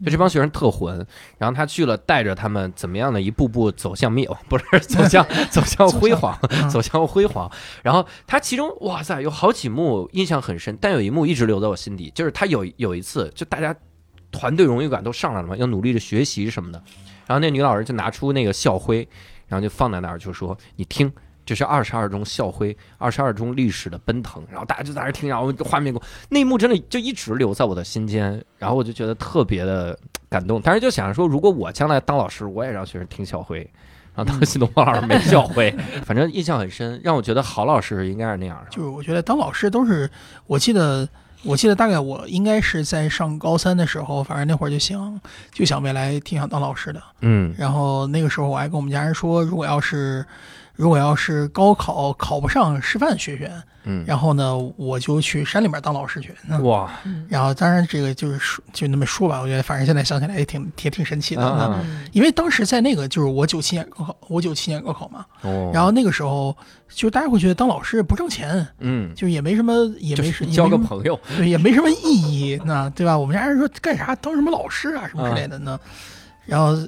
[0.04, 1.08] 就这帮学生特混，
[1.38, 7.50] 然后他去了，带着他们怎么样的一步步走向灭亡，不是 走向走向辉煌，嗯 走向辉煌。
[7.84, 13.74] 然后他其中哇塞，有好几幕印象很深，但有一幕一直留在我心底，就是他有有一次，就大家
[14.30, 16.84] 团队荣誉感都上来了嘛，要努力的学习什么的。
[17.28, 19.08] 然后那女老师就拿出那个校徽，
[19.48, 21.10] 然后就放在那儿，就说：“你听，
[21.50, 29.98] 这是二十二中校徽，二十二中历史的奔腾。”然后大家就在那儿听，然后画面过那一幕真的就一直留在我的心间，然后我就觉得特别的
[30.30, 30.62] 感动。
[30.62, 33.68] 当时就想着说，如果我将来当老师，我也让学生听校徽。
[34.16, 35.74] 然后当时新东方老师没校徽，
[36.04, 38.70] 反正印象很深，让我觉得好老师应该是那样的。
[38.70, 40.10] 就是我觉得当老师都是，
[40.46, 41.08] 我记得
[41.44, 45.20] 我记得大概我应该是在上高三的时候，反正那会儿就想
[45.54, 47.02] 就想未来挺想当老师的。
[47.22, 50.26] 嗯然后那个时候我还跟我们家人说，如果要是
[50.80, 53.52] 如果要是高考考不上师范学院，
[53.84, 56.34] 嗯，然后呢我就去山里面当老师去。
[56.48, 56.90] 嗯哇
[57.28, 61.42] 然后当然这个就是说就那么说吧，我觉得反正现在想起来也挺也挺神奇的。
[61.42, 66.56] 那啊因为当时在那个就是我九七年高考，我九七年高考嘛，哦，然后那个时候
[66.88, 73.18] 就大家会觉得当老师不挣钱，嗯，就也没什么也没什就是交个朋友，对，也没什么意义，那对吧？
[73.18, 75.78] 我们家人说干啥当什么老师啊什么之类的呢？
[76.46, 76.88] 然后呃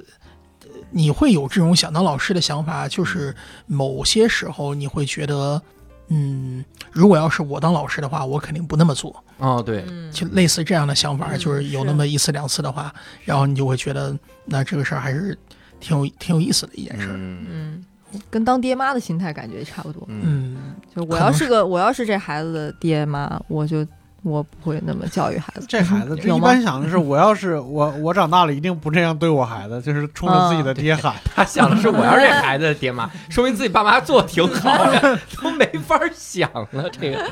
[0.92, 3.36] 你会有这种想当老师的想法，就是
[3.66, 5.62] 某些时候你会觉得，
[6.10, 10.12] 嗯，如果要是我当老师的话，我肯定不那么做，哦，对，嗯。
[10.12, 15.38] 就类似这样的想法，嗯就是有那么一次两次的话，然后你就会觉得，那这个事儿还是
[15.80, 17.08] 挺有挺有意思的一件事。
[17.08, 17.14] 儿。
[17.16, 17.46] 嗯。
[17.50, 20.04] 嗯，跟当爹妈的心态感觉差不多。
[20.10, 20.58] 嗯。
[20.58, 23.88] 嗯，就我要是个我要是这孩子的爹妈，我就
[24.24, 25.66] 我不会那么教育孩子。
[25.68, 31.16] 这孩子一般想的是，我要是我 我长大了一定不这样对我孩子，就是冲着自己的爹喊。
[31.34, 36.90] 他想的是我要是这孩子的爹妈， 说明自己爸妈做的挺好的，都没法想了。
[36.92, 37.30] 这个，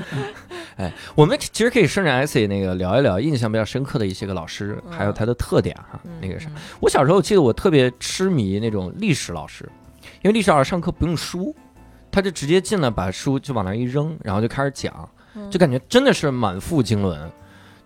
[0.78, 6.00] 哎，我们其实可以顺着 IC 那个聊一聊印象比较深刻的一些个老师，还有他的特点哈。
[6.06, 9.70] 嗯那个啥，我小时候我记得我特别痴迷那种历史老师，
[10.22, 11.56] 因为历史老师上课不用书，
[12.12, 15.08] 他就直接进来把书就往那一扔，然后就开始讲，嗯
[15.50, 17.32] 就感觉真的是满腹经纶。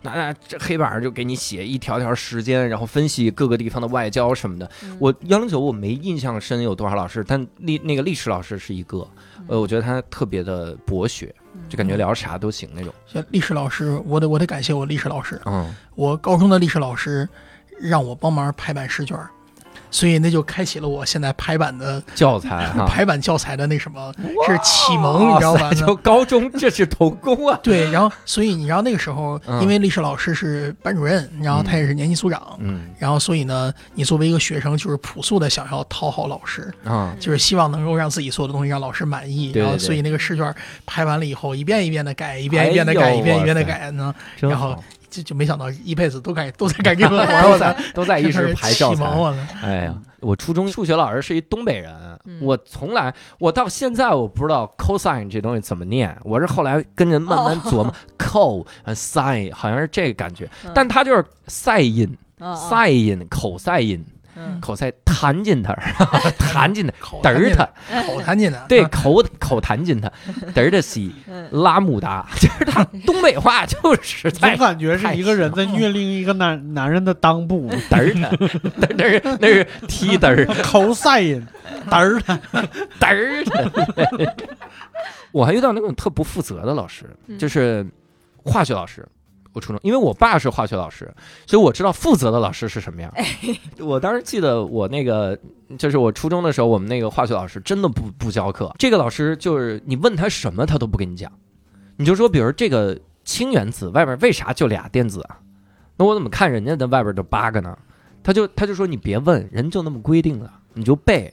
[0.06, 4.70] 那那这黑板上就给你写一条条时间，然后分析各个地方的外交什么的。
[4.84, 9.08] 嗯我幺零九我没印象深有多少老师，但历那个历史老师是一个，
[9.48, 11.34] 呃，我觉得他特别的博学，
[11.70, 12.94] 就感觉聊啥都行那种。
[13.08, 15.40] 像历史老师，我得我得感谢我历史老师。
[15.46, 17.28] 嗯，我高中的历史老师
[17.80, 19.30] 让我帮忙排版试卷儿，
[19.94, 24.12] 所以那就开启了我现在排版的 教材哈， 排版教材的那什么，
[24.48, 27.60] 是启蒙，你知道吧就高中这是童工啊。
[27.62, 40.54] 对，然后所以你知道那个时候，嗯因为历史老师是班主任，然后他也是年级组长，嗯然后所以呢，你作为一个学生，就是朴素的想要讨好老师，啊，就是希望能够让自己做的东西让老师满意，然后所以那个试卷
[40.88, 44.84] 排完了以后，一遍一遍的改，一遍一遍的改，哎一遍一遍的改呢，然后好，
[45.14, 49.06] 就就没想到一辈子都干都在改这个活儿，都我在操，都在一直排教材。
[49.62, 51.94] 哎呀，我初中数学老师是一东北人，
[52.26, 64.04] 嗯我从来我到现在我不知道 cosine 这东西怎么念，我是后来跟人慢慢琢磨、co 呃 sin 好像是这个感觉，嗯但他就是塞音、嗯塞音、口塞音、
[64.36, 65.74] 嗯口塞 弹进他，
[66.52, 70.12] 弹进它，口嘚儿他，口弹进他，对，啊口口弹进他，
[70.54, 78.30] 嘚儿的西嗯拉姆达， 就是他东北话就是总感觉是一个人在虐另一个男男人的裆部，嘚儿他，
[78.82, 80.46] 嘚儿那是那是踢嘚儿。
[80.64, 81.46] 口塞音，
[81.90, 82.38] 嘚儿他。
[83.00, 84.34] 嘚儿他。
[85.32, 87.86] 我还遇到那种特不负责的老师，嗯就是
[88.44, 89.08] 化学老师。
[89.54, 91.14] 我初中，因为我爸是化学老师，
[91.46, 93.14] 所以我知道负责的老师是什么样。
[93.80, 95.38] 我当时记得我那个，
[95.78, 98.74] 就是我初中的时候，我们那个化学老师真的不不教课。
[98.78, 101.32] 这个老师就是你问他什么，他都不跟你讲。
[101.96, 105.40] 你就说，比如这个氢原子外边为啥就俩电子啊？
[105.96, 107.78] 那我怎么看人家的外边就八个呢？
[108.24, 111.32] 他就他就说你别问，人就那么规定了，你就背。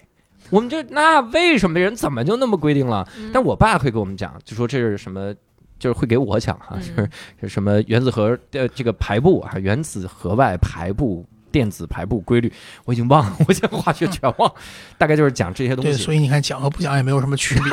[0.51, 3.09] 我们就那为什么人怎么就那么规定了？
[3.17, 5.33] 嗯但我爸会给我们讲，就说这是什么，
[5.81, 7.11] 就是会给我讲哈，嗯就是
[7.41, 11.27] 是什么原子核的这个排布啊，原子核外排布。
[11.53, 12.53] 电子排布规律，
[12.85, 14.53] 我已经忘了，我现在化学全忘，
[14.97, 16.01] 大概就是讲这些东对，西。
[16.01, 17.73] 所以你看讲和不讲也没有什么区别，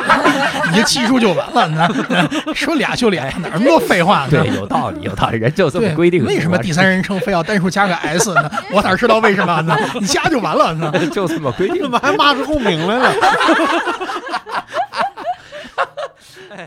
[0.71, 1.87] 你就记住就完了。
[2.09, 4.29] 那说俩就俩，哪那么多废话呢？
[4.31, 6.25] 对，有道理，有道理，人就这么，规定。
[6.25, 8.49] 为什么第三人称非要单数加个 s 呢？
[8.73, 9.77] 我哪知道为什么呢？
[10.01, 10.91] 你加就完了呢。
[11.13, 11.91] 就这么规定怎？
[11.91, 13.13] 么还骂出共鸣来了？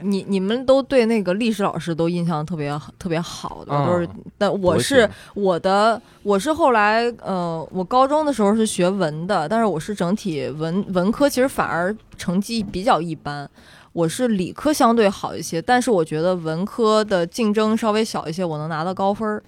[0.03, 4.09] 你你们都对那个历史老师都印象特别特别好的，嗯都是。
[4.39, 13.49] 但我是我的，我是后来呃，我高中的时候是学文的，但是我是整体文文科，其实反而成绩比较一般。
[13.93, 19.43] 我是理科相对好一些，但是我觉得文科的竞争稍微小一些，我能拿到高分儿。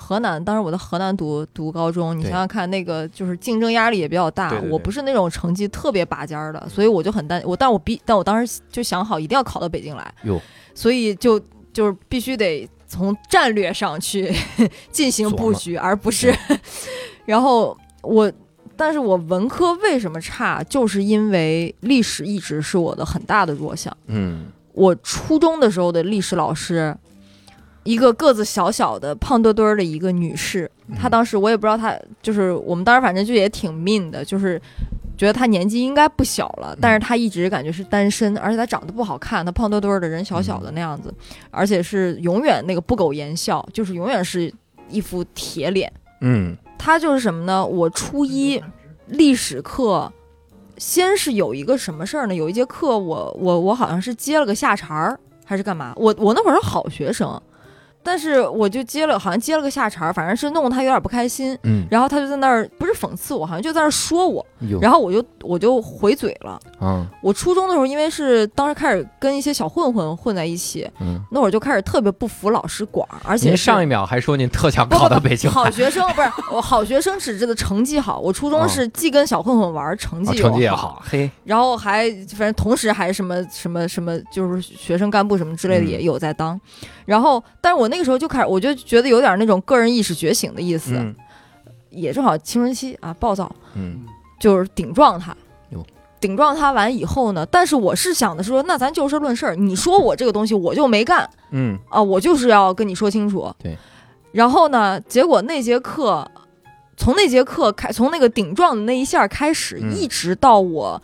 [0.00, 4.48] 河南，当时我在河南读读高中，你想想看，那个就是竞争压力也比较大。
[4.48, 10.14] 对对对我不是那种成绩特别拔尖儿的，所以我就很担我，但我比但我当时就想好一定要考到北京来。
[10.22, 10.40] 哟，
[10.74, 11.38] 所以就
[11.72, 14.34] 就是必须得从战略上去
[14.90, 16.34] 进行布局，而不是。
[17.26, 18.32] 然后我，
[18.76, 23.94] 但是我文科为什么差，就是因为历史一直是我的很大的弱项。
[24.06, 26.96] 嗯，我初中的时候的历史老师，
[27.84, 34.60] 一个个子小小的、胖墩墩儿的一个女士，她当时我也不知道她，就是我们当时反正就也挺命的，就是
[35.16, 41.12] 觉得她年纪应该不小了，但是她一直感觉是单身，而且她长得不好看，她胖墩墩儿的人小小的那样子，
[41.50, 44.52] 而且是永远那个不苟言笑，就是永远是
[44.88, 45.92] 一副铁脸。
[46.20, 47.64] 嗯她就是什么呢？
[47.64, 48.62] 我初一
[49.06, 50.12] 历史课。
[50.78, 52.34] 先是有一个什么事儿呢？
[52.34, 55.92] 有一节课我我我好像是接了个下茬儿还是干嘛？
[55.94, 57.38] 我我那会儿是好学生，
[58.02, 61.56] 但是我就接了，好像接了个下茬儿，反正是弄得他有点不开心。
[61.64, 64.44] 嗯，然后他就在那儿不是讽刺我，好像就在那儿说我，
[64.80, 66.58] 然后我就我就回嘴了。
[66.78, 86.58] 啊，我初中的时候，因为是当时开始跟一些小混混混在一起，嗯，那会儿就开始特别不服老师管，而且您上一秒还说您特想考到北京来，好学生不是我好学生指这的成绩好，我初中是既跟小混混玩，成绩又哦成绩也好，嘿，然后还反正同时还什么什么什么，就是学生干部什么之类的嗯也有在当。
[87.10, 91.12] 然后，但是我那个时候就开始，我就觉得有点那种个人意识觉醒的意思，嗯
[91.90, 94.06] 也正好青春期啊，暴躁，嗯
[94.38, 95.36] 就是顶撞他。
[96.20, 103.52] 顶撞他完以后呢，但是我是想的是说，那咱就事论事儿，你说我这个东西我就没干嗯啊，我就是要跟你说清楚。
[103.58, 103.76] 对。
[104.30, 106.30] 然后呢，结果那节课，
[106.96, 111.02] 从那节课开，从那个顶撞的那一下开始，嗯一直到我。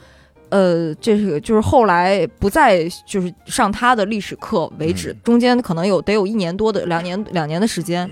[0.50, 5.16] 呃，这是就是后来不再就是上他的历史课为止，嗯。
[5.24, 8.10] 中间可能有得有一年多的两年两年的时间。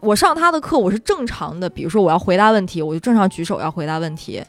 [0.00, 4.42] 我上他的课，我是正常的，比如说我要回答问题，我就正常举手要回答问题。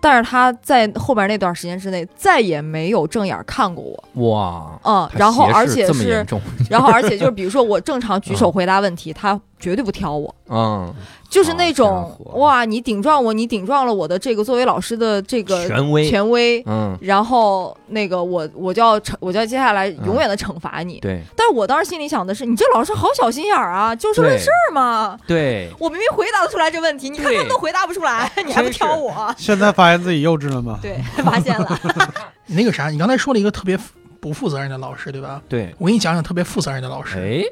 [0.00, 6.26] 但是他在后边那段时间之内再也没有正眼看过我，哇，嗯，然后而且是
[6.68, 10.92] 然后而且就是比如说我正常举手回答问题，他绝对不挑我，嗯，
[11.32, 21.00] 就是那种伙哇，你顶撞我，你顶撞了我的这个作为老师的这个权威，权威，嗯，然后那个我我就要惩，我就要接下来永远的惩罚你。
[21.00, 25.18] 对但是我当时心里想的是，你这老师好小心眼儿啊，就事论事儿嘛。
[25.26, 29.34] 对，我明明回答得出来这问题，你看他们都回答不出来，你还不挑我？
[29.38, 30.78] 现在发现自己幼稚了吗？
[30.82, 31.80] 对，发现了。
[32.48, 33.78] 那个啥，你刚才说了一个特别
[34.20, 35.40] 不负责任的老师，对吧？
[35.48, 37.18] 对，我给你讲讲特别负责任的老师。
[37.18, 37.42] 哎，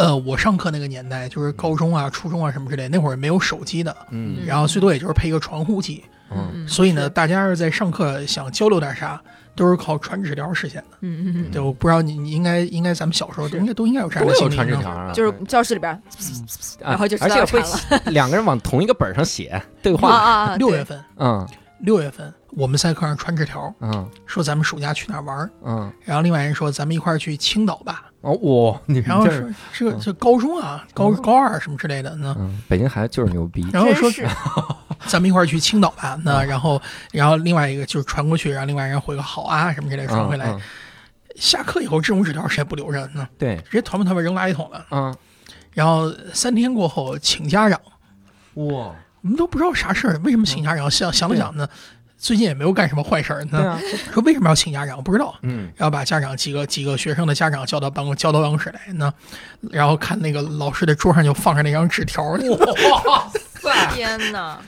[0.00, 4.38] 呃，我上课那个年代，就是高中啊、初中啊什么之类，那会儿没有手机的，嗯。
[4.46, 6.02] 然后最多也就是配一个传呼机。
[6.30, 9.20] 嗯，所以呢，大家要是在上课想交流点啥，
[9.54, 10.96] 都是靠传纸条实现的。
[11.00, 16.00] 嗯嗯嗯，对，我不知道你你应该应该咱们小时候是应该都应该有这样都有的经历呢传纸条啊，就是教室里边，啊
[16.80, 17.62] 然后就知而且会
[18.10, 20.56] 两个人往同一个本上写对啊话，啊啊！
[20.56, 21.46] 六月份，嗯。
[21.82, 24.08] 六月份我们在课上传纸条，嗯。
[24.26, 34.10] 说咱们暑假去哪儿玩儿，嗯，然后另外人说咱们一块儿去青岛吧，哦哇，你然后说这这高中啊，高高二什么之类的呢，嗯，北京孩子就是牛逼，然后说
[35.06, 36.80] 咱们一块儿去青岛吧，那然后
[37.12, 40.50] 然后另外一个就是传过去，然后另外人回个好啊什么之类的传回来。
[40.50, 40.60] 嗯嗯。
[41.36, 43.26] 下课以后这种纸条谁也不留着呢？
[43.38, 44.84] 对，直接团吧团吧扔垃圾桶了。
[44.90, 45.16] 嗯，
[45.72, 47.80] 然后三天过后请家长，
[48.54, 50.90] 哇，我们都不知道啥事儿，为什么请家长？
[50.90, 51.66] 想想了想呢，
[52.20, 53.50] 最近也没有干什么坏事儿呢。
[53.52, 53.80] 对啊，
[54.12, 55.02] 说为什么要请家长？
[55.02, 55.34] 不知道。
[55.42, 59.12] 嗯然后把家长几个几个学生的家长叫到办公叫到办公室来呢，
[59.70, 63.26] 然后看那个老师的桌上就放着那张纸条，哇
[63.60, 64.58] 塞，天哪！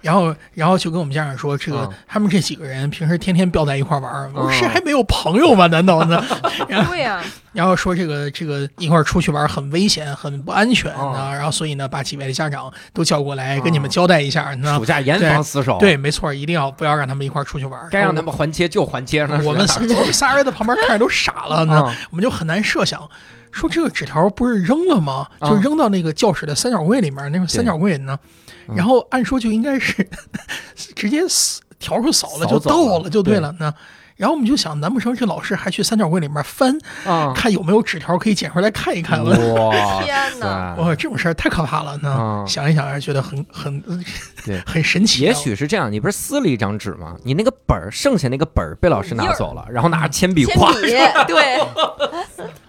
[0.00, 5.66] 然后然后就跟我们家长说，这个、嗯他们这几个人平时天天飙在一块玩儿，我说嗯谁还没有朋友吗？
[5.66, 6.22] 难道呢？
[6.88, 7.22] 对呀，
[7.52, 11.34] 然后说这个这个一块儿出去玩儿很危险，很不安全嗯啊。
[11.34, 14.84] 然后所以呢，把几位的家长都叫过来，嗯跟你们交代一下呢暑。
[14.84, 17.88] 假严防死守，，对，没错，一定要不要让他们一块儿出去玩儿。
[17.90, 23.08] 该让他们还街就还街上，我们仨 我们仨人在旁边看着都傻了呢，嗯我们就很难设想，
[23.50, 25.26] 说这个纸条不是扔了吗？
[25.40, 28.28] 啊就扔到那个教室的三角柜里面，那个三角柜呢，嗯
[28.74, 30.08] 然后按说就应该是
[30.94, 33.72] 直接撕条数扫了就到了就对了呢。
[34.16, 39.22] 然后我们就想，难不成这老师还去三角柜里面翻，啊，看有没有纸条可以捡回来看一看？
[39.22, 39.30] 哇
[40.02, 42.16] 天哪哇，这种事儿太可怕了呢！
[42.18, 43.78] 嗯想一想还觉得很很
[44.46, 45.28] 对很神奇啊。
[45.28, 47.14] 也许是这样，你不是撕了一张纸吗？
[47.24, 50.80] 你那个本儿，剩下那个本儿被老师拿走了，然后拿着铅笔画笔
[51.28, 51.60] 对，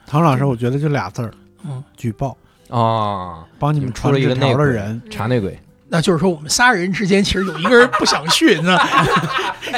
[0.06, 1.32] 唐老师，我觉得就俩字儿，
[1.64, 2.36] 嗯，举报，
[2.70, 5.58] 啊，帮你们传纸条的人，查内鬼，
[5.90, 8.78] 那就是说我们仨人之间其实有一个人不想去那。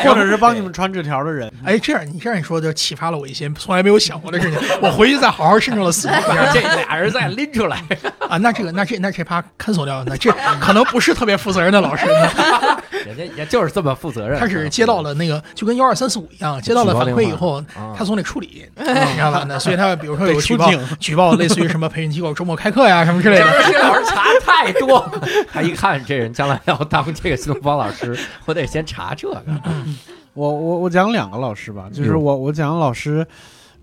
[0.05, 1.51] 或者是帮你们传纸条的人。
[1.66, 4.60] 哎，这样你这样一说，就启发了我一些从来没有想过的事情。
[4.82, 7.84] 我回去再好好慎重的思考一下 这俩人再拎出来，
[8.30, 8.38] 啊。
[8.38, 10.32] 那这个，那这那这趴 cancel 掉，那这
[10.62, 12.80] 可能不是特别负责任的老师呢。
[13.05, 14.39] 人家也就是这么负责任。
[14.39, 18.86] 他是接到了那个，就跟幺二三四五一样，接到了反馈以后，啊他总得处理，你
[19.16, 19.43] 知道吧？
[19.49, 23.45] 那所以他比如说有举报举报，类似于什么培训机构周末开课呀什么之类的。
[23.72, 25.12] 这老师查太多，
[25.51, 29.43] 他一看这人将来要当这个新东方老师，我得先查这个。
[30.33, 33.25] 我我我讲两个老师吧，就是我我讲老师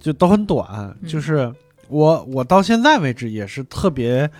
[0.00, 1.52] 就都很短，就是
[1.88, 4.30] 我我到现在为止也是特别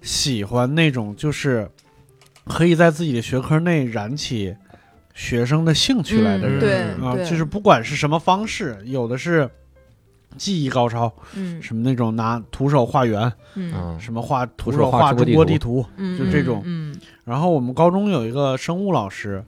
[0.00, 1.70] 喜欢那种就是
[2.46, 4.56] 可以在自己的学科内燃起
[5.14, 9.48] 学生的兴趣来的人、嗯对啊，对，就是不管是什么方式，有的是
[10.38, 16.81] 技艺高超，嗯什么那种拿徒手画圆，嗯嗯，什么画徒徒手手画中国地图国地图，嗯，就这种嗯
[17.24, 19.44] 然后我们高中有一个生物老师，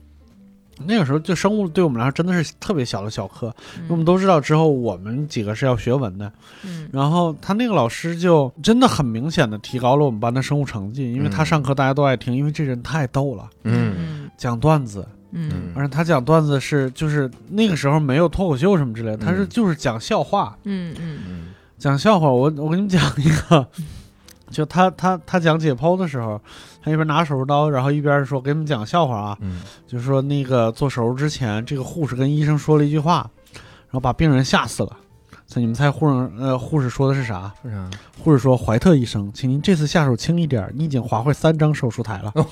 [0.85, 3.47] 那个时候就生物对我们来说真的是特别小的小课，
[3.77, 6.31] 因为我们都知道之后我们几个是要学文的，
[6.63, 6.89] 嗯。
[6.91, 13.93] 然后他那个老师就真的很明显的提高了我们班的生物成绩，因为他嗯上课大家都爱听，因为这人太逗了，嗯。
[13.97, 14.31] 嗯。
[14.37, 21.47] 讲段子，嗯而且他讲段子是就是那个时候没有脱口秀什么之类的，他是嗯就是讲笑话，嗯嗯嗯。
[21.77, 23.65] 讲笑话，我我给你们讲一个，
[24.51, 26.41] 就他他他讲解剖的时候，
[26.85, 34.95] 他一边拿手术刀，然后一边说给你们讲笑话啊，嗯就是说那个做手术之前，这个护士跟医生说了一句话，然后把病人吓死了。
[35.47, 37.51] 所以你们猜护士呃护士说的是啥？
[37.63, 37.89] 是啥？
[38.23, 42.31] 护士说：“怀特医生，请您这次下手轻一点，你已经划坏三张手术台了。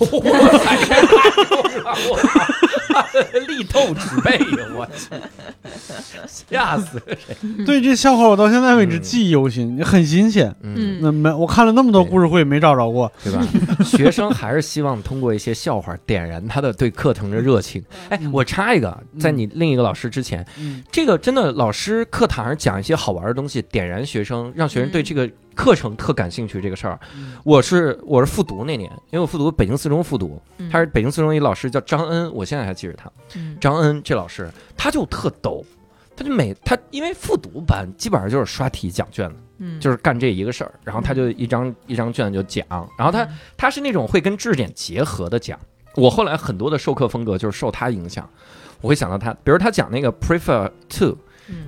[3.48, 4.40] 力透纸背，
[4.76, 5.10] 我去，
[6.50, 7.36] 吓死谁！
[7.66, 10.54] 对这笑话，我到现在为止记忆犹新，很新鲜。
[10.62, 13.12] 嗯，那没我看了那么多故事会，没找着过。
[13.24, 13.46] 对吧？
[13.84, 17.84] 学生还是希望通过一些笑话点燃他的对课程的热情。
[18.10, 26.62] 哎，我插一个，在你另一个老师之前，嗯这个真的老师课堂上讲一些好玩的东西，点燃学生，让学生对这个课程特感兴趣。
[26.62, 27.34] 这个事儿，嗯。
[27.44, 30.70] 我是我是复读那年，因为我复读北京四中复读，嗯。
[30.70, 33.12] 他是北京四中一老师叫张恩，我现在还记着他。
[33.36, 33.58] 嗯。
[33.60, 35.64] 张恩这老师他就特逗，
[36.16, 39.80] 他就每他因为复读班基本上就是刷题讲卷子，嗯。
[39.80, 42.66] 就是干这一个事儿，然后他就一张一张卷子就讲，
[42.98, 43.28] 然后他
[43.58, 45.60] 他是那种会跟知识点结合的讲。
[45.96, 48.28] 我后来很多的授课风格就是受他影响，
[48.82, 51.18] 我会想到他，比如他讲那个 prefer to 嗯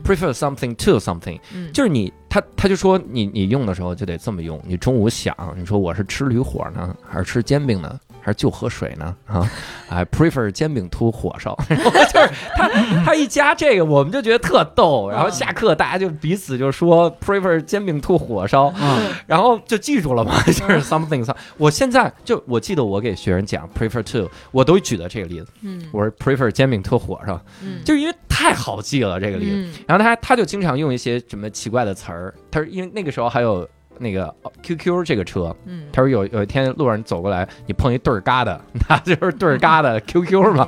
[0.03, 1.71] prefer something to something，嗯。
[1.73, 9.15] 就是你他他就说你你用的时候就得这么用，你中午想你说我是吃驴火呢，还是吃煎饼呢，还是就喝水呢？
[9.27, 9.47] 啊，
[9.87, 12.67] 哎，prefer 煎饼 to 火烧，然 后就是他
[13.05, 21.35] 他一加这个，我们就觉得特逗，然后下课大家就彼此就说 prefer 煎饼 to 火烧，啊，然后就记住了嘛， 就是 something some。
[21.57, 29.55] 我现在就我记得我给学生讲 prefer to，我都举的这个例子，嗯我说 prefer 煎饼 to 火烧，嗯就是因为太好记了这个例子。
[29.55, 33.67] 嗯然后他他就经常用一些什么奇怪的词儿，他说因为那个时候还有
[33.99, 35.87] 那个哦 QQ 这个车，嗯。
[35.91, 40.65] 他说有有一天路上走过来，你碰一对儿嘎的， 那就是对儿 嘎的 QQ 嘛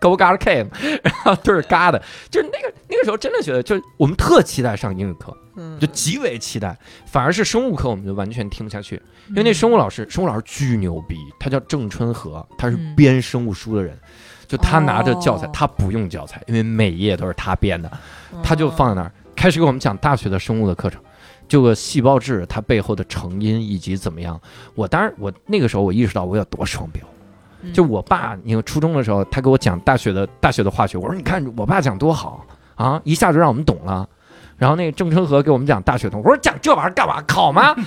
[0.00, 0.68] ，Go Gada Came，
[1.02, 5.78] 然后对儿嘎的，就是那个那个时候真的觉得，就是我们特期待上英语课，嗯。
[5.78, 6.76] 就极为期待，
[7.06, 9.00] 反而是生物课我们就完全听不下去，
[9.30, 13.98] 因为那生物老师，生物老师巨牛逼，他叫郑春和，他是嗯编生物书的人。
[14.46, 15.50] 就他拿着教材，哦。
[15.54, 17.90] 他不用教材，因为每页都是他编的，
[18.42, 21.00] 他就放在那儿，开始给我们讲大学的生物的课程，
[21.48, 24.40] 这个细胞质它背后的成因以及怎么样。
[24.74, 27.02] 我当然，我那个时候我意识到我有多双标。
[27.62, 34.06] 嗯就我爸，你看初中的时候，他给我讲大学的大学的化学，我说你看我爸讲多好啊，一下就让我们懂了。
[34.58, 37.22] 然后那个郑春和给我们讲大学同，我说讲这玩意儿干嘛？
[37.26, 37.74] 考吗？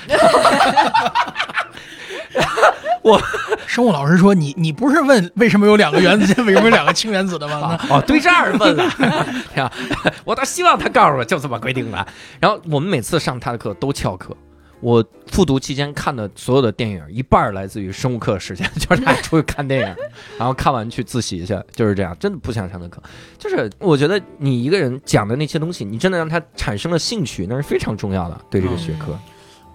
[3.78, 7.78] 生物老师说你你不是问为什么有两个原子间，为什么有两个氢原子的吗？
[7.92, 8.84] 哦，对这儿问了，
[9.56, 9.72] 呀，
[10.26, 12.08] 我倒希望他告诉我就这么规定的。
[12.40, 14.36] 然后我们每次上他的课都翘课。
[14.80, 19.96] 我复读期间看的所有的电影，一半来自于生物课时间， 就是他出去看电影，
[20.40, 23.00] 然后看完去自习去，就是这样，真的不想上的课。
[23.38, 29.16] 就是我觉得你一个人讲的那些东西，你真的让他产生了兴趣，那是非常重要的，对这个学科。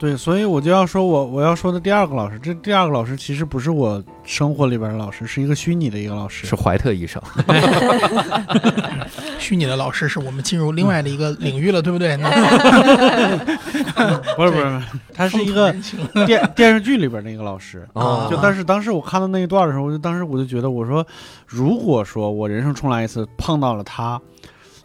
[0.02, 6.44] 对，所以我就要说我我要说的第二个老师，这第二个老师其实不是我生活里边的老师，是一个虚拟的一个老师。
[6.44, 7.22] 是怀特医生，
[9.38, 12.16] 虚拟的老师是我们进入另外的一个领域了，对不对？
[12.16, 12.28] 那
[14.34, 14.82] 不是不是，不是
[15.14, 15.72] 他是一个
[16.26, 17.86] 电电视剧里边的一个老师。
[17.92, 21.06] 哦就但是当时我看到那一段的时候，我就当时我就觉得，我说
[21.46, 24.20] 如果说我人生重来一次碰到了他，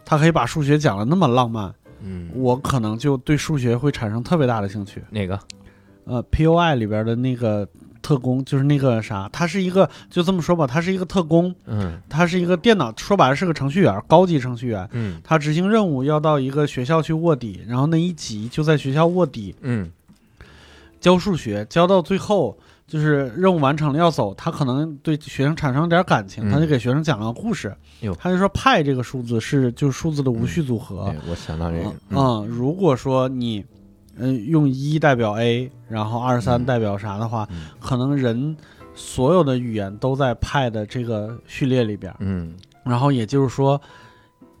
[0.04, 5.02] 他可以把数学讲的那么浪漫，嗯，我可能就对数学会产生特别大的兴趣。
[5.10, 5.38] 哪个？
[6.04, 7.68] 呃，P.O.I 里边的那个
[8.00, 14.88] 特工，就是那个啥，他是一个就这么说吧，他是一个特工，嗯他是一个电脑，说白了是个程序员，高级程序员。
[14.92, 19.90] 嗯他执行任务要到一个学校去卧底，然后那一集就在学校卧底嗯
[20.98, 22.56] 教数学，教到最后
[22.88, 33.64] 就是任务完成了要走，他可能对学生产生了点感情，嗯他就给学生讲了个故事哟，他就说派这个数字是就是数字的无序组合对，，我想到这个嗯，，嗯，如果说你，
[34.20, 36.64] 嗯、用一代表 A，然后二三嗯。
[36.64, 37.68] 代表啥的话，嗯。
[37.78, 38.56] 可能人
[38.94, 42.52] 所有的语言都在派的这个序列里边，嗯。
[42.84, 43.80] 然后也就是说，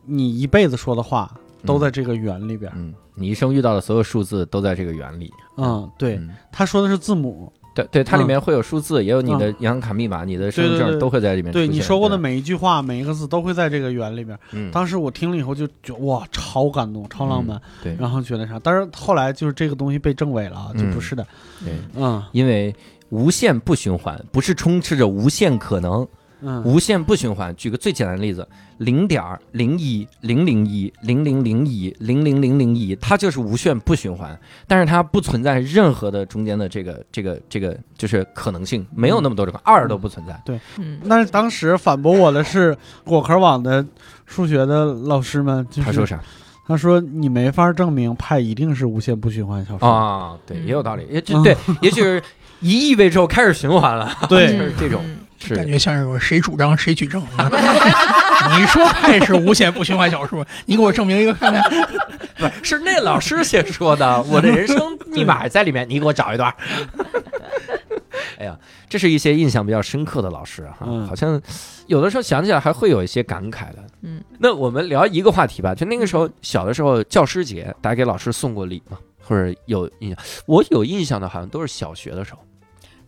[0.04, 1.34] 你一辈子说的话
[1.66, 2.70] 都在这个圆里边。
[2.76, 5.32] 嗯，你一生遇到的所有数字都在这个圆里。
[5.56, 6.30] 嗯，对，嗯。
[6.52, 7.52] 他说的是字母，
[7.84, 11.52] 对对，它里面会有数字，也有你的银行卡密码、你的身份证都会在里面。
[11.52, 14.38] 对你说过的，每一句话、每一个字都会在这个圆里边。
[14.52, 17.96] 嗯，当时我听了以后就觉哇，超感动，超浪漫，对。
[17.98, 21.26] 然后觉得啥，但是后来就是这个东西被证伪了啊，就不是的，
[21.64, 22.22] 对，嗯。
[22.32, 22.74] 因为
[23.10, 26.06] 无限不循环，不是充斥着无限可能，
[26.40, 27.54] 嗯，无限不循环。
[27.56, 28.46] 举个最简单的例子，
[28.78, 29.22] 零点
[29.52, 40.40] 零一零零一零零零一零零零零一，它就是无限不循环，但是它不存在任何的中间的这个这个这个就是可能性，没有那么多这个二都不存在。
[40.76, 43.84] 嗯，但是当时反驳我的是果壳网的
[44.24, 46.20] 数学的老师们，就是他说啥？
[46.66, 49.84] 他说你没法证明派一定是无限不循环小数。
[49.84, 50.36] 啊？
[50.46, 52.22] 对，嗯也有道理，也这嗯对，也许是
[52.60, 55.02] 一亿位之后开始循环了，对就是这种。
[55.04, 57.22] 嗯是感觉像是有谁主张谁举证。
[58.56, 61.62] 你说派是无限不循环小数，你给我证明一个看看。
[62.36, 66.52] 不是是那老师先说的， 我的人生密码在里面，你给我找一段。
[68.38, 68.56] 哎呀，
[68.88, 71.40] 这是一些印象比较深刻的老师哈，嗯好像
[71.86, 73.84] 有的时候想起来还会有一些感慨的。
[74.02, 78.98] 嗯，那我们聊一个话题吧，就那个时候小的时候，教师节大家给老师送过礼吗？
[79.20, 80.18] 或者有印象？
[80.46, 82.40] 我有印象的，好像都是小学的时候。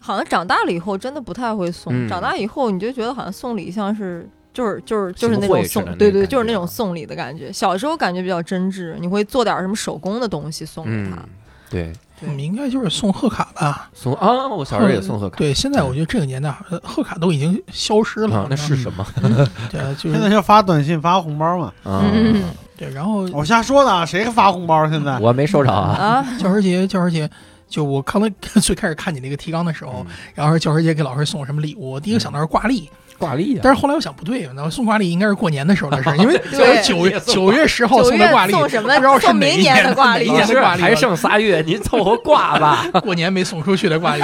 [0.01, 4.29] 好像长大了以后真的不太会送，嗯长大以后你就觉得好像送礼像是。
[4.53, 7.53] 就是就是就是那种送对对，就是那种送礼的感觉。
[7.53, 11.23] 小时候感觉比较真挚，你会做点什么手工的东西送给嗯他。，
[11.71, 11.93] 对，
[12.23, 13.89] 我们应该就是送贺卡吧。
[13.95, 15.37] 送啊，我小时候也送贺卡。
[15.39, 18.39] 对，现在我觉得这个年代，呃贺卡都已经消失了。
[18.39, 19.07] 啊，那是什么？
[19.71, 21.73] 对啊， 就现在就发短信发红包嘛。
[21.85, 22.43] 啊，嗯
[22.77, 22.91] 对。
[22.91, 25.17] 然后我瞎说的啊，谁发红包现在？
[25.21, 25.95] 我没收着啊。
[25.97, 27.31] 啊，教师节，教师节，
[27.71, 28.29] 就我刚才
[28.61, 30.13] 最开始看你那个提纲的时候，嗯。
[30.35, 38.93] 然后说教师节给老师送什么礼物，我第一个想到是挂历，挂历啊，但是后来我想不对，那送挂历应该是过年的时候的事儿， 因为对九月九月十号送的挂历，送什么？
[38.95, 40.27] 不知道是送明哪一年的挂历。
[40.29, 42.85] 哪一老师年的挂历，还剩仨月，您凑合挂吧。
[43.03, 44.23] 过年没送出去的挂历。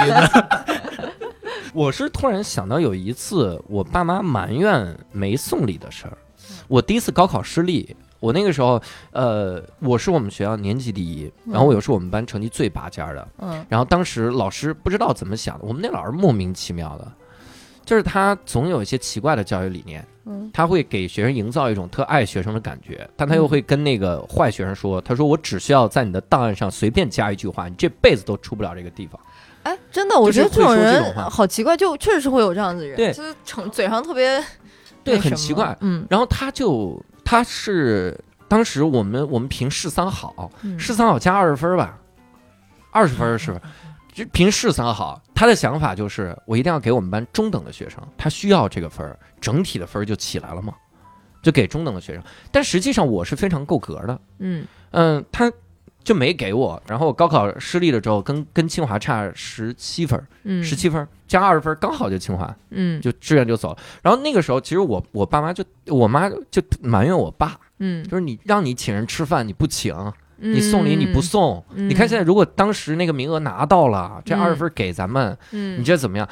[1.73, 6.17] 我是突然想到有一次，我爸妈埋怨没送礼的事儿。
[6.67, 13.27] 我第一次高考失利，我那个时候，呃，我是我们学校年级第一，然后我又是我们班成绩最拔尖儿的。
[13.39, 13.65] 嗯。
[13.69, 17.11] 然后当时老师不知道怎么想的，我们那老师莫名其妙的，
[17.85, 20.49] 就是他总有一些奇怪的教育理念，嗯。
[20.53, 29.19] 他会给学生营造一种特爱学生的感觉，但他又会跟那个坏学生说，他说我只需要在你的档案上随便加一句话，你这辈子都出不了这个地方。
[29.63, 33.11] 哎，真的，我觉得这种人好奇怪，就确实是会有这样子的人，对。
[33.11, 34.41] 就是成嘴上特别
[35.03, 35.77] 对很奇怪。
[35.81, 36.97] 嗯，然后他就
[37.29, 38.17] 他是
[38.47, 41.99] 当时我们我们评市三好，嗯市三好加二十分吧，
[42.93, 43.59] 二十分是吧？
[44.13, 50.73] 就评市三好，他的想法就是我一定要给我们班中等的学生，他需要这个分儿，整体的分儿就起来了嘛，
[51.43, 52.23] 就给中等的学生。
[52.49, 55.51] 但实际上我是非常够格的，嗯嗯，他
[56.07, 56.81] 就没给我。
[56.87, 62.55] 然后我高考失利了之后，跟跟清华差十七分，嗯十七分儿加二十分，刚好就清华。
[62.69, 63.77] 嗯就志愿就走了。
[64.01, 69.93] 然后那个时候，其实我我爸妈就我妈就埋怨我爸，嗯，就是你让你请人吃饭你不请，
[70.37, 71.61] 你你送礼你不，送。
[71.75, 76.25] 嗯你看现在如果当时那个名额拿到了，这嗯二十分给咱们，嗯，你觉得怎么样？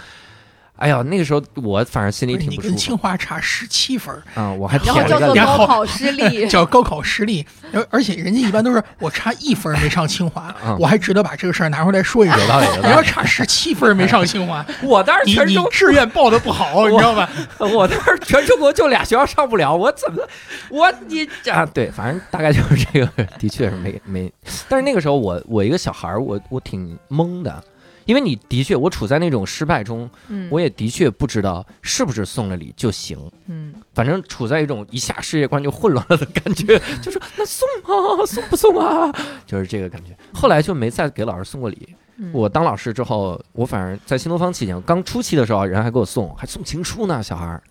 [0.78, 5.34] 哎呀，那个时候我反正心里不你跟挺不舒服清华差十七分儿，啊，我还然后叫做。
[5.36, 12.40] 高考失利， 叫高考失利，而而且人家一般都是我差一分没上清华嗯，我还值得把这个事儿拿出来说一说。
[12.40, 12.90] 有道理，你。
[12.90, 17.30] 要差十七分没上清华， 我当时你你全中，志愿报的不好，你知道吧？
[17.60, 20.22] 我当时全中国就俩学校上不了，我怎么
[20.70, 21.66] 我你啊？
[21.74, 24.32] 对，反正大概就是这个，的确是没没。
[24.68, 27.64] 但是那个时候我我一个小孩儿，我我挺懵的，
[28.06, 30.48] 因为你的确我处在那种失败中，嗯。
[30.52, 33.74] 我也的确不知道是不是送了礼就行，嗯。
[33.94, 39.12] 反正处在一种一下世界观就混乱了的感觉， 就是那送啊，送不送啊，
[39.46, 40.16] 就是这个感觉。
[40.34, 41.96] 后来就没再给老师送过礼。
[42.18, 42.32] 嗯。
[42.34, 47.62] 我当老师之后，我反而在新东方期间，刚初期的时候，人还给我送，还送情书呢，小孩儿。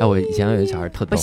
[0.00, 1.16] 哎，我以前有一个小孩儿特逗，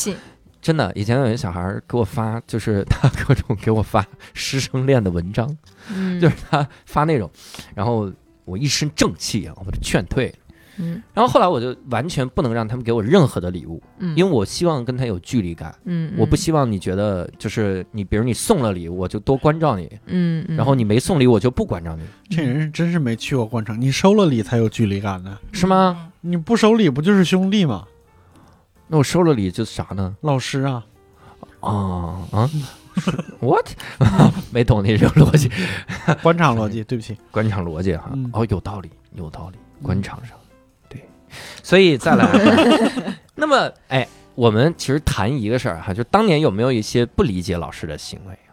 [0.62, 5.58] 真的，以前有一个小孩儿给我发，就是他各种给我发师生恋的文章，
[5.90, 6.20] 嗯。
[6.20, 7.30] 就是他发那种，
[7.76, 8.12] 然后
[8.46, 10.34] 我一身正气啊，我把他劝退。
[10.76, 22.04] 嗯然后后来我就完全不能让他们给我任何的礼物，嗯，因为我希望跟他有距离感，嗯我不希望你觉得就是你，比如你送了礼，我就多关照你，嗯，嗯然后你没送礼，我就不关照你，
[22.36, 25.38] 这人是真是没去过官场，你收了礼才有距离感呢。
[25.52, 26.12] 是吗？
[26.22, 27.86] 你不收礼不就是兄弟吗？
[28.88, 30.16] 那我收了礼就是啥呢？
[30.22, 30.84] 老师啊，
[31.60, 31.70] 啊
[32.32, 32.50] 啊
[33.40, 33.68] what？
[34.52, 35.50] 没懂你这个逻辑，
[36.22, 37.18] 官场逻辑，对不起。
[37.32, 38.30] 官场逻辑哈嗯。
[38.34, 40.38] 哦，有道理，有道理，官场上，
[40.90, 41.04] 对，
[41.62, 42.28] 所以再来，
[43.36, 48.52] 那么哎，我们其实谈一个事儿哈，就当年有没有一些不理解老师的行为啊？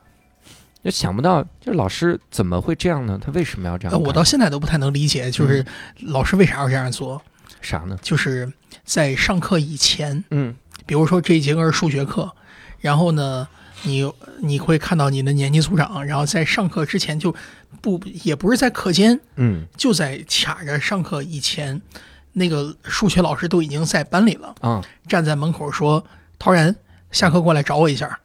[0.83, 3.21] 就想不到，就是老师怎么会这样呢？
[3.23, 3.99] 他为什么要这样呃？
[3.99, 5.65] 我到现在都不太能理解，就是
[6.01, 7.21] 老师为啥要这样做？
[7.61, 7.99] 啥呢？
[8.01, 8.51] 就是
[8.85, 10.55] 在上课以前，嗯
[10.87, 12.33] 比如说这一节课是数学课，
[12.81, 13.47] 然后呢，
[13.83, 17.35] 你你会看到你的年级组长，然后在上课之前就
[17.81, 21.81] 不也不是在课间，嗯就在卡着上课以前，
[22.35, 26.05] 那个数学老师都已经在班里了，啊站在门口说
[26.39, 26.75] ：“陶然，
[27.11, 28.19] 下课过来找我一下。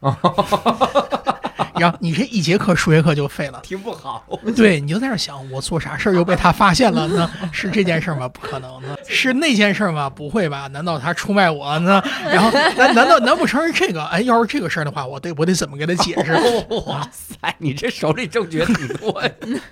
[1.78, 3.60] 然后你这一节课数学课就废了。
[3.62, 4.24] 听不好。
[4.54, 7.30] 对，你就在那想，我做啥事儿又被他发现了呢？
[7.52, 8.28] 是这件事吗？
[8.28, 8.98] 不可能的。
[9.06, 10.08] 是那件事吗？
[10.08, 10.66] 不会吧？
[10.68, 12.02] 难道他出卖我呢？
[12.24, 14.04] 然后难难道难不成是这个？
[14.06, 16.32] 哎，要是这个事儿的话，我得我得怎么给他解释？
[16.86, 19.30] 哇塞，你这手里证据挺多呀。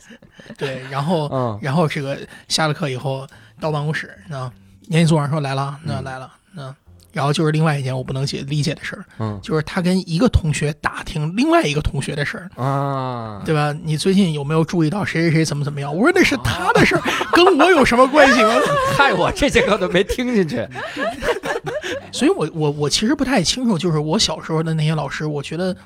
[0.58, 2.18] 对，然后嗯然后这个
[2.48, 3.26] 下了课以后
[3.60, 4.50] 到办公室，那
[4.88, 6.74] 年级组长说来了，那来了，那
[7.14, 12.50] 然后就是另外一件我不能解理解的事儿，嗯就是他跟一个同学打听另外一个同学的事儿。
[12.62, 13.72] 啊，对吧？
[13.84, 15.94] 你最近有没有注意到谁谁谁怎么怎么样？
[15.96, 17.02] 我说那是他的事儿，
[17.32, 18.52] 跟我有什么关系吗？
[18.98, 20.66] 害我这节课都没听进去。
[22.12, 25.76] 所以我我我其实不太清楚，就是我小时候的那些老师，我觉得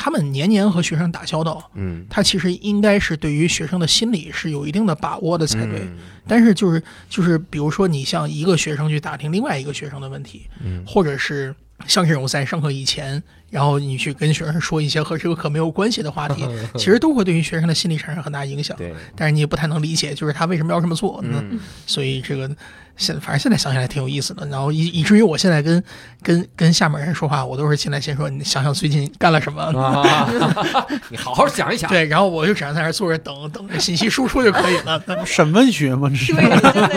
[0.00, 5.80] 他们年年和学生打交道，嗯，他其实应该是对于学生的心理是有一定的把握的才对。
[5.80, 5.98] 嗯
[6.30, 11.54] 但是就是就是，比如说你像一个学生去打听另外一个学生的问题，嗯或者是
[11.86, 16.46] 像这种在上课以前，然后你去跟学生说一些和这个课没有关系的话题，
[16.76, 18.76] 其实都会对于学生的心理产生很大影响。
[18.76, 21.20] 对，但是你也不太能理解，就是他为什么要这么做。
[21.22, 22.54] 呢、嗯所以这个
[22.98, 24.46] 现反正现在想起来挺有意思的。
[24.48, 25.82] 然后以以至于我现在跟
[26.22, 29.62] 跟跟下面人说话，我都是进来先说你想想最近干了什么。
[29.62, 30.28] 啊，
[31.08, 31.88] 你好好想一想。
[31.88, 35.02] 对，然后我就只能在那儿坐着等等着信息输出就可以了。
[35.06, 36.10] 那审问学吗？
[36.10, 36.16] 这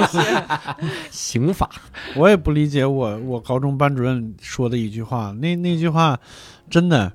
[0.08, 0.20] 是。
[1.12, 1.70] 刑法，
[2.16, 6.20] 我也不理解我我高中班主任说的一句话，那那句话
[6.70, 7.12] 真的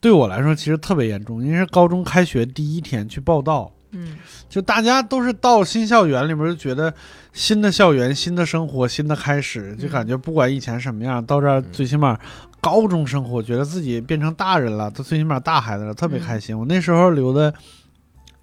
[0.00, 4.16] 对我来说其实特别严重，因为是高中开学第一天去报道，嗯
[4.48, 6.92] 就大家都是到新校园里面就觉得
[7.32, 12.18] 新的校园、新的生活、新的开始，就感觉不管以前什么样，到这儿最起码
[12.60, 16.58] 高中生活，觉得自己变成大人了，他最起码大孩子了，特别开心。
[16.58, 17.52] 我那时候留的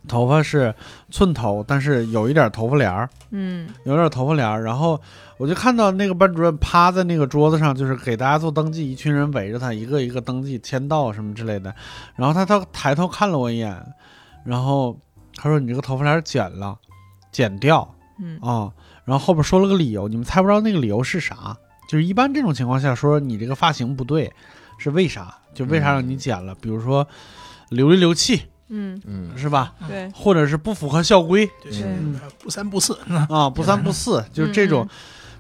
[0.07, 0.73] 头发是
[1.11, 3.09] 寸头，但是有一点头发帘儿。
[3.31, 4.99] 嗯有点头发帘儿，然后
[5.37, 11.73] 我就看到那个班主任趴在那个桌子上，就是给大家做登记，一群人围着他，一个一个登记、签到什么之类的。
[12.15, 13.85] 然后他他抬头看了我一眼，
[14.45, 14.97] 然后
[15.37, 16.77] 他说：“你这个头发帘剪了，
[17.31, 18.69] 剪掉嗯啊。”
[19.05, 21.55] 然后后边说了个理由，你们猜不着那个理由是啥？
[21.87, 24.33] 就是一般这种情况下说你这个发型不对，
[24.77, 25.33] 是为啥？
[25.53, 26.53] 就为啥让你剪了？
[26.55, 27.07] 比如说
[27.69, 29.73] 流里流气嗯，嗯是吧？
[29.87, 32.97] 对，或者是不符合校规对嗯不三不四，
[33.29, 34.89] 啊，不三不四，就是这种嗯。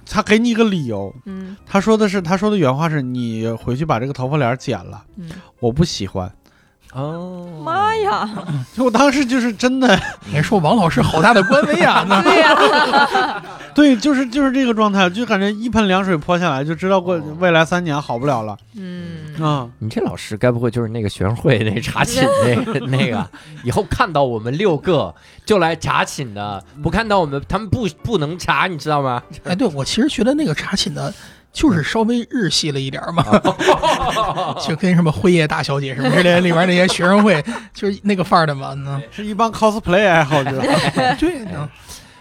[0.09, 5.29] 他给你一个理由，嗯他说的是，他说的原话是你回去把这个头发帘剪了，嗯，
[5.59, 6.33] 我不喜欢。
[6.97, 8.27] 哦，妈呀，
[8.75, 9.87] 就我当时就是真的，
[10.25, 12.03] 你还说王老师好大的官威啊！
[12.09, 13.43] 那对呀，
[13.75, 19.69] 对，就是就是这个状态，就感觉一盆凉水泼下来，就知道过未来三年好不了了嗯，啊。
[19.77, 23.29] 你这老师该不会就是那个学生会那查寝那个那个？
[23.63, 25.13] 以后看到我们六个
[25.45, 29.21] 就来查寝的，不看到我们他们不不能查，你知道吗？
[29.43, 31.13] 哎，对我其实觉得那个查寝的，
[31.57, 33.23] 就是稍微日系了一点儿嘛，
[34.61, 37.43] 就跟什么辉夜大小姐什么之类的里边那些学生会，
[37.73, 38.75] 就是那个范儿的嘛。
[38.75, 40.61] 那 是一帮 cosplay 爱好者，
[41.19, 41.67] 对，呢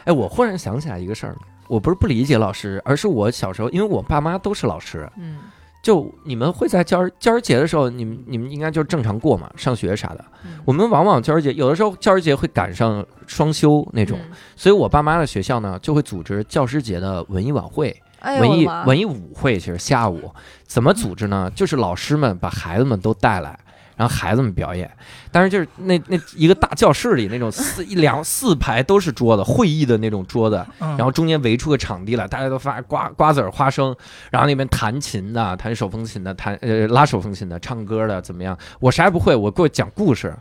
[0.05, 1.37] 哎，我忽然想起来一个事儿，
[1.69, 5.41] 我不是不理解老师，而是我小时候，因为我爸妈都是老师，嗯
[5.83, 10.25] 就你们会在教师教师节的时候，你们你们应该就是正常过嘛，上学啥的。
[10.45, 17.95] 嗯我们往往教师节有的时候教师节会赶上双休那种，嗯所以我爸妈的学校呢就会组织教师节的文艺晚会。
[18.27, 20.33] 哎文艺文艺舞会其实下午
[20.67, 21.49] 怎么组织呢？
[21.55, 23.57] 就是老师们把孩子们都带来，
[23.97, 24.91] 然后孩子们表演。
[25.31, 33.95] 但是就是那那一个大教室里那种四 一两四排都是桌子，会议的那种桌子，嗯然后中间围出个场地来，大家都发瓜瓜子儿花生，
[34.31, 38.59] 然后那边弹琴的、弹手风琴的、弹呃拉手风琴的、唱歌的怎么样？
[38.81, 40.35] 我啥也不会，我给我讲故事。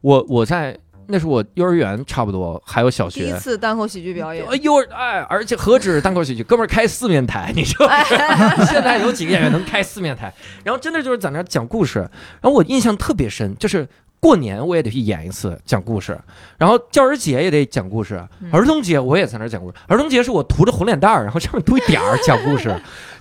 [0.00, 0.76] 我我在
[1.08, 3.32] 那是我幼儿园差不多，还有小学第一。
[3.38, 7.88] 次单口喜剧表演，呃幼儿哎，而且何止单口喜剧，哥们儿开四面台，你说
[8.66, 10.32] 现在有几个演员能开四面台？
[10.64, 12.00] 然后真的就是在那讲故事，
[12.40, 13.86] 然后我印象特别深，就是
[14.18, 16.18] 过年我也得去演一次讲故事，
[16.58, 19.74] 然后教师节也得讲故事，嗯儿童节我也在那讲故事。
[19.86, 22.74] 儿童节是我涂着红脸蛋儿，然后上面涂一点儿讲故事，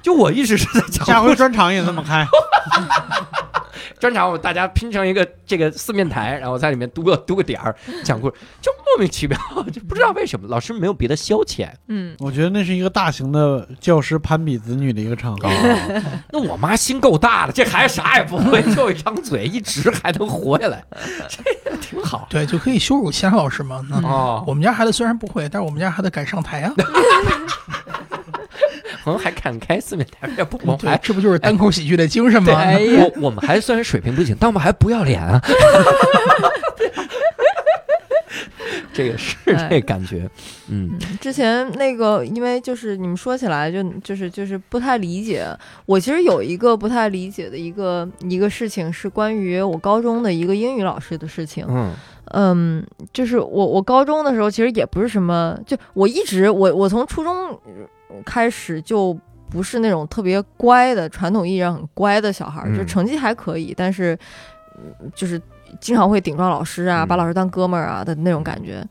[0.06, 1.20] 就我一直是在讲下。
[1.20, 2.24] 回专场也这么开。
[3.98, 9.36] 专场我大家拼成一个这个四面台，然后在里面嘟个嘟个点儿讲故事，就莫名其妙，
[9.74, 11.70] 就不知道为什么老师没有别的消遣。
[11.88, 15.50] 嗯，我觉得那是一个大型的教师攀比子女的一个场合。
[16.32, 20.84] 那我妈心够大的，这孩子啥也不会，就一张嘴，一直还能活下来，
[21.28, 22.28] 这个挺好。
[22.30, 23.84] 对，就可以羞辱其他老师嘛。
[23.90, 26.74] 那哦，我们家孩子虽然不会，但是我们家孩子敢上台啊。
[29.06, 32.54] 我们还敢开四面台，也不，我们还，这不就是单口喜剧的精神吗？
[32.54, 35.42] 哎， 我我们还虽然水平不行，但我们还不要脸啊。
[38.94, 39.36] 这个是
[39.70, 40.28] 这感觉，
[40.70, 45.46] 嗯之前那个，因为就是你们说起来就就是就是不太理解。
[45.86, 51.66] 我其实有一个不太理解的一个一个事情，是关于我高中的一个英语老师的事情。
[51.68, 51.92] 嗯
[52.32, 57.72] 嗯，就是我我高中的时候，其实也不是什么，就我一直我我从初中呃
[58.26, 59.18] 开始就
[59.50, 62.88] 不是那种特别乖的传统意义上很乖的小孩儿，就嗯。
[62.88, 64.18] 成绩还可以，但是
[64.78, 65.42] 嗯就是
[65.82, 67.08] 经常会顶撞老师啊，嗯。
[67.08, 68.86] 把老师当哥们儿啊的那种感觉，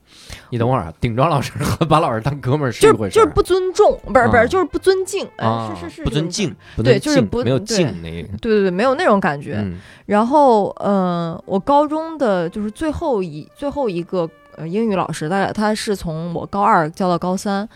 [0.51, 3.23] 你等会儿啊，顶撞老师和把老师当哥们儿是就是一回事儿。
[3.23, 4.43] 就是不尊重，不是不啊。
[4.43, 9.57] 是，就是不尊敬，是是是，不尊敬，不对就是不没有对敬那个，对对对，没有那种感觉。
[9.59, 9.79] 嗯。
[10.07, 17.67] 然后，嗯、我高中的就是最后一最后一个呃英语老师，他他是从我高二教到高三，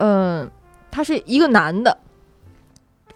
[0.00, 0.50] 嗯、
[0.90, 1.96] 他是一个男的。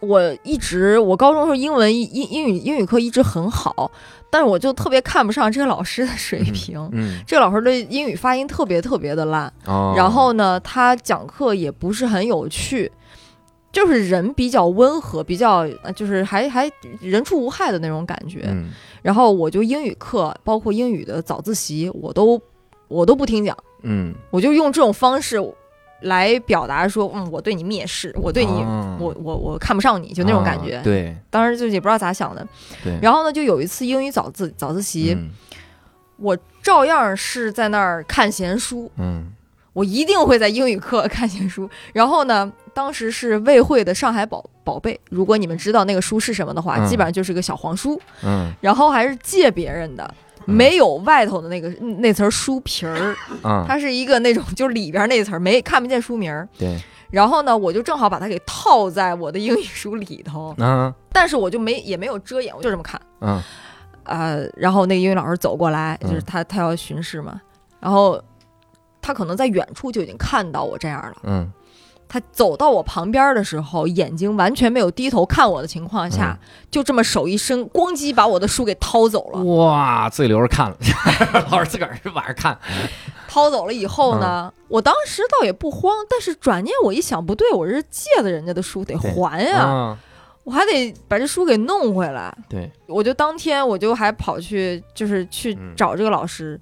[0.00, 3.90] 我一直我高中时候英文英英语英语课一直很好，
[4.28, 6.86] 但是我就特别看不上这个老师的水平。
[6.92, 12.92] 嗯这个老师的英语发音特别特别的烂，哦，然后呢，他讲课也不是很有趣，
[13.72, 16.70] 就是人比较温和，比较呃就是还还
[17.00, 18.42] 人畜无害的那种感觉。
[18.48, 18.70] 嗯
[19.00, 22.38] 然后我就英语课，包括英语的早自习，我都
[22.88, 25.38] 我都不听讲，嗯，我就用这种方式
[26.04, 30.76] 来表达说，嗯，我对你蔑视，我对你，哦我我我看不上你，就那种感觉。
[30.76, 31.14] 啊对。
[31.28, 32.46] 当时就也不知道咋想的。
[32.82, 35.30] 对，然后呢，就有一次英语早自早自习，嗯。
[36.16, 39.32] 我照样是在那儿看闲书，嗯。
[39.72, 41.68] 我一定会在英语课看闲书。
[41.92, 46.86] 然后呢，当时是魏慧的《上海宝宝贝》，如果你们知道那个书是什么的话，嗯。
[46.86, 48.52] 基本上就是个小黄书，嗯。
[48.60, 50.14] 然后还是借别人的。
[50.46, 51.68] 嗯没有外头的那个
[51.98, 56.48] 那层书皮儿，啊，它是一个那种就是里边那层没看不见书名儿。
[56.58, 56.78] 对，
[57.10, 63.00] 然后呢，我就正好把它给套在我的英语书里头，嗯但是我就没也没有遮掩，我就这么看。
[63.20, 63.40] 嗯
[64.04, 67.40] 呃，然后那个英语老师走过来，就是嗯他他要巡视嘛，
[67.80, 68.22] 然后
[69.00, 71.16] 他可能在远处就已经看到我这样了。
[71.22, 71.50] 嗯
[72.14, 76.48] 他走到我旁边的时候，眼睛完全没有低头看我的情况下，嗯。
[76.70, 79.42] 就这么手一伸，咣叽把我的书给掏走了。
[79.42, 80.70] 哇，自己留着看。
[80.70, 80.76] 了，
[81.50, 82.56] 老师自个儿晚上看，
[83.26, 84.64] 掏走了以后呢，嗯。
[84.68, 89.98] 我当时倒也不慌，但是转念我一想，不对，我是借的人家的书，得还呀，啊，
[90.44, 92.32] 我还得把这书给弄回来。
[92.48, 95.74] 对，我就当天我就还跑去，就是去嗯。
[95.76, 96.60] 找这个老师。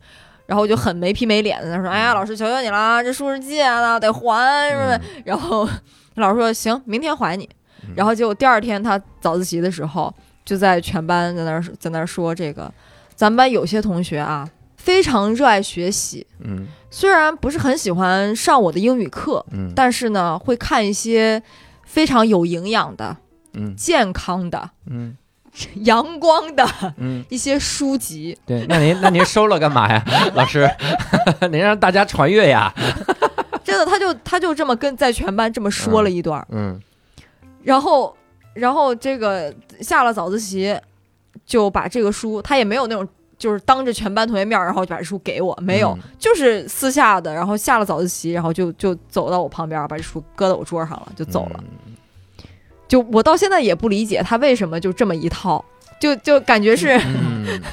[0.53, 5.23] 然后我就很没皮没脸的，他说：“哎呀，老师，求求你了，这书是借的，得还，是不是？”嗯。
[5.25, 5.67] 然后
[6.17, 7.49] 老师说：“行，明天还你。”
[7.97, 10.13] 然后结果第二天他早自习的时候，
[10.45, 12.71] 就在全班在那儿在那儿说这个，
[13.15, 14.47] 咱们班有些同学啊，
[14.77, 16.69] 非常热爱学习，嗯。
[16.91, 19.73] 虽然不是很喜欢上我的英语课，嗯。
[19.75, 21.43] 但是呢，会看一些
[21.87, 23.17] 非常有营养的、
[23.55, 23.75] 嗯。
[23.75, 25.17] 健康的、嗯
[25.85, 28.37] 阳光的嗯，一些书籍。
[28.47, 30.69] 对，那您那您收了干嘛呀， 老师？
[31.51, 32.73] 您让大家传阅呀？
[33.65, 36.81] 真的，他就他就这么跟在全班这么说了一段儿，嗯
[37.63, 38.17] 然后
[38.55, 40.77] 然后这个下了早自习，
[41.47, 43.07] 就把这个书，他也没有那种。
[43.39, 51.59] 就是当着全班同学面，然后就把这书给我，没有，嗯就是私下的，然后下了早自习，然后就就走到我旁边，把这书搁到我桌上了，就走了。
[51.59, 51.92] 嗯
[52.93, 55.65] 就我到现在也不理解他为什么就这么一套，
[55.99, 57.01] 就就感觉是，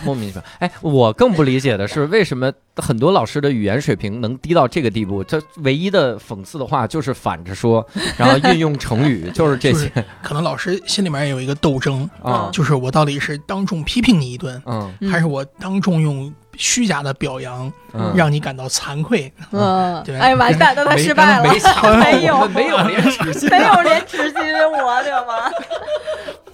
[0.03, 0.43] 莫名其妙。
[0.59, 5.23] 哎，我更不理解的是，为什么很多老师的语言水平能低到这个地步？
[5.23, 7.85] 这唯一的讽刺的话就是反着说，
[8.17, 9.91] 然后运用成语， 就是这些
[10.21, 12.49] 可能老师心里面也有一个斗争，啊。
[12.51, 19.31] 就是我到底是当众批评你一顿，嗯嗯还是我当众用虚假的表扬嗯，让你感到惭愧？
[19.51, 24.35] 嗯，对哎，完蛋，那他失败了，没想没 有没有廉耻心，没有廉耻心，
[24.71, 25.51] 我的妈！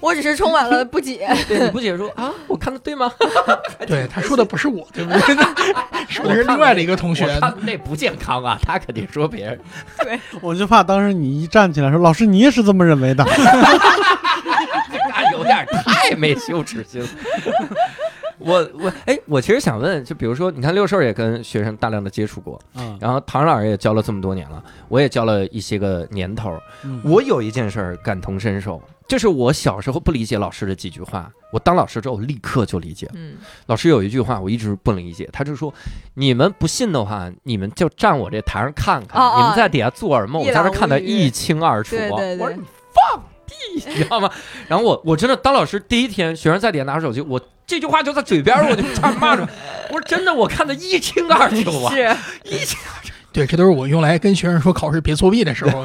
[0.05, 1.27] 我只是充满了不解。
[1.49, 2.31] 对，你不解说啊？
[2.47, 3.11] 我看的对吗？
[3.87, 5.19] 对，他说的不是我，对不对？
[6.07, 7.25] 说的是另外的一个同学
[7.61, 9.59] 那不健康啊，他肯定说别人。
[10.03, 13.25] 对我就怕当时你一站起来说：“老师，你也是这么认为的。
[15.09, 17.07] 那有点太没羞耻心了。
[18.45, 26.57] 我我哎，我其实想问，就比如说，你看六兽也跟学生大量的接触过，”嗯，然后唐老师也教了这么多年了，我也教了一些个年头
[27.03, 33.13] 我有一件事儿感同身受，就是我小时候不理解老师的几句话，我当老师之后立刻就理解了。
[33.15, 35.73] 嗯老师有一句话我一直不能理解，他就说
[36.13, 43.23] ：“你们不信的话，你们就站我这台上看看，哦哦你们在底下做耳梦，我在这看得一清二楚。”对对对我说你放
[43.75, 44.29] 屁， 你知道吗？
[44.67, 49.47] 然后我我真的当老师第一天，学生在底下拿着手机，我这句话就在嘴边，我就差点骂出来。
[49.89, 52.77] 我说真的，我看的一清二楚啊，是， 一清
[53.35, 55.83] 对，这都是我用来跟学生说考试别作弊的时候，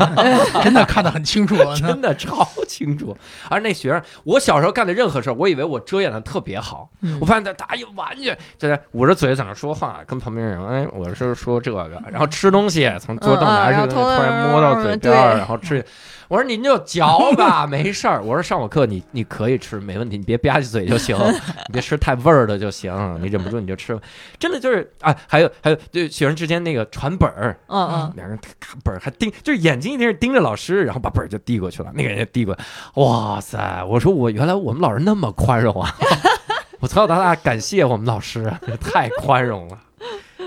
[0.63, 1.57] 真的看得很清楚。
[1.75, 3.17] 真的超清楚。
[3.49, 15.85] 而那学生，我小时候干的任何事儿，我以为我遮掩的特别好，嗯我发现他他一完全就在捂着嘴在那说话，跟旁边人哎，我是说这个，然后吃东西从桌凳拿着嗯嗯然后突然摸到嘴边然后吃。
[16.31, 18.23] 我说您就嚼吧，没事儿。
[18.23, 21.19] 我说上我课你你可以吃，没问题，你别吧唧嘴就行，
[21.67, 24.01] 你别吃太味儿的就行，你忍不住你就吃吧。
[24.39, 32.57] 真的就是啊，还有还有，就学生之间那个传本儿，嗯嗯，两个人咔本儿还盯，就是眼睛一定是盯着老师，然后把本儿就递过去了，那个人就递过，
[32.95, 33.85] 哇塞！
[33.89, 35.93] 我说我原来我们老师那么宽容啊，
[36.79, 39.79] 我从小到大感谢我们老师，啊太宽容了，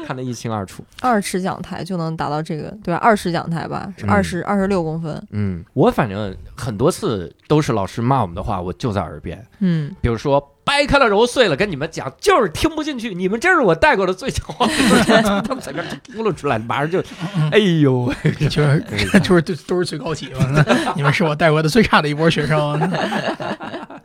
[0.05, 0.83] 看得一清二楚。
[1.01, 2.99] 二尺讲台就能达到这个，对吧？
[3.01, 5.21] 二尺讲台吧，二十二十六公分。
[5.31, 9.45] 嗯，我反正很多次都是老师骂我们的话，我就在耳边。
[9.59, 13.13] 嗯，比如说掰开了揉碎了跟你们讲，就是听不进去。
[13.13, 14.67] 你们这是我带过的最强话，
[15.41, 17.03] 他们在这儿秃噜出来，马上就，
[17.51, 18.13] 哎呦，
[18.49, 18.83] 就是
[19.23, 20.65] 就是都都是最高级嘛。
[20.95, 22.79] 你们是我带过的最差的一波学生。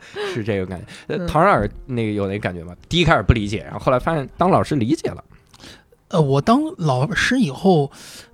[0.01, 1.27] 是是这个感觉。
[1.27, 2.73] 唐尔那个有那感觉吗？
[2.87, 5.23] 第一开始不理解，然后后来发现当老师理解了。
[6.09, 7.91] 呃，我当老师以后，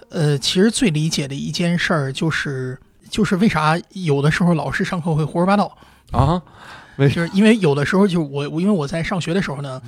[0.10, 2.78] 呃，其实最理解的一件事儿就是，
[3.10, 5.78] 就是为啥有的时候老师上课会胡说八道，
[6.12, 6.42] 啊，
[6.98, 9.82] 就是因为有的时候就我我因为我在上学的时候呢，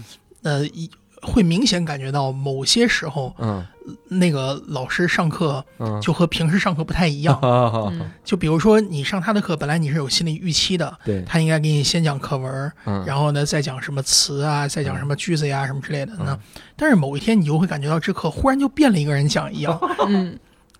[0.43, 0.89] 呃，一
[1.21, 3.65] 会明显感觉到某些时候嗯。
[4.09, 7.39] 那个老师上课嗯，就和平时上课不太一样。
[7.41, 8.11] 嗯。
[8.21, 16.37] 就比如说你上他的课，本来你是有心理预期的，对，他应该给你先讲课文，嗯，然后呢再讲什么词啊，再讲什么句子呀、什么之类的呢。
[16.37, 16.39] 嗯。
[16.75, 19.79] 但是某一天你就会感觉到这课忽然就变了一个人讲一样。
[20.09, 20.37] 嗯，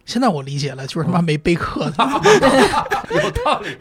[0.08, 2.10] 现在我理解了，就是他妈没备课的，
[3.12, 3.78] 有道理。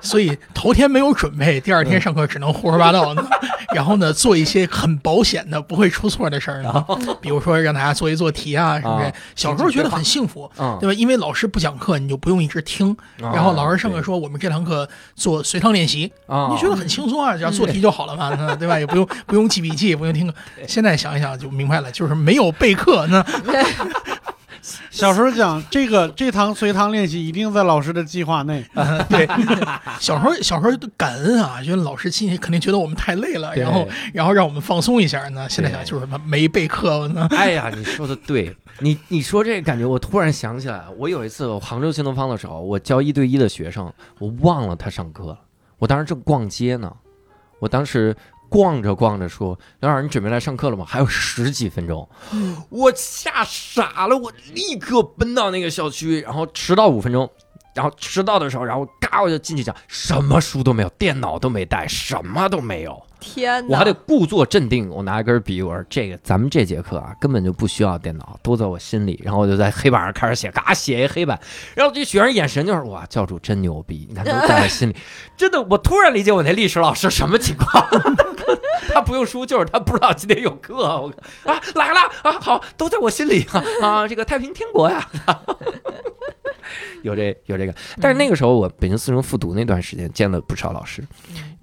[0.00, 3.24] 所以头天没有准备，第二天上课只能胡说八道呢。
[3.74, 6.82] 然后呢，做一些很保险的、不会出错的事儿呢，
[7.20, 9.12] 比如说让大家做一做题啊什么的啊。
[9.36, 10.94] 小时候觉得很幸福，嗯，对吧？
[10.94, 12.96] 因为老师不讲课，你就不用一直听。
[13.18, 18.78] 然后老师上课说我们这堂课做随堂练习，啊，你觉得很轻松啊，只要做题就好了嘛，嗯对吧？
[18.80, 20.34] 也不用 不用记笔记，也不用听课。
[20.66, 23.22] 现在想一想就明白了，就是没有备课，那
[24.90, 29.26] 小时候讲这个这堂随堂练习一定在老师的计划内，呃 对，
[30.00, 35.48] 小时候小时候都感恩啊，觉得老师心里肯定觉得我们太累了，然后然后让我们放松一下呢。
[35.48, 45.38] 现在想就是什么没备课呢， 哎呀，你说的对，你你说这个感觉，我突然想起来，我有一次我杭州新东方的时候，我教一对一的学生，我忘了他上课了，
[45.78, 46.92] 我当时正逛街呢，
[47.60, 48.14] 我当时
[48.48, 50.84] 逛着逛着说：“刘老师，你准备来上课了吗？
[50.86, 52.08] 还有十几分钟。”
[52.70, 57.28] 我吓傻了，我立刻奔到那个校区，然后迟到五分钟。
[57.74, 63.00] 然后迟到的时候，然后嘎我就进去讲，什么书都没有，电脑都没带，什么都没有。
[63.20, 63.72] 天哪！
[63.72, 69.20] 我还得故作镇定，我拿一根笔，我说这个咱们这节课啊，根本就不需要电脑，都在我心里。
[69.22, 71.38] 然后我就在黑板上开始写，嘎写一黑板，
[71.76, 74.96] 然后这学生眼神就是哇，教主真牛逼，你看都在我心里。
[75.36, 77.86] 真的，我突然理解我那历史老师什么情况。
[78.88, 80.74] 他不用书，就是他不知道今天有课。
[80.76, 81.12] 我
[81.44, 85.08] 啊来了啊，好，都在我心里啊啊，这个太平天国呀，
[87.02, 87.74] 有这有这个。
[88.00, 91.02] 但是那个时候我北京四中复读那段时间，见了不少老师，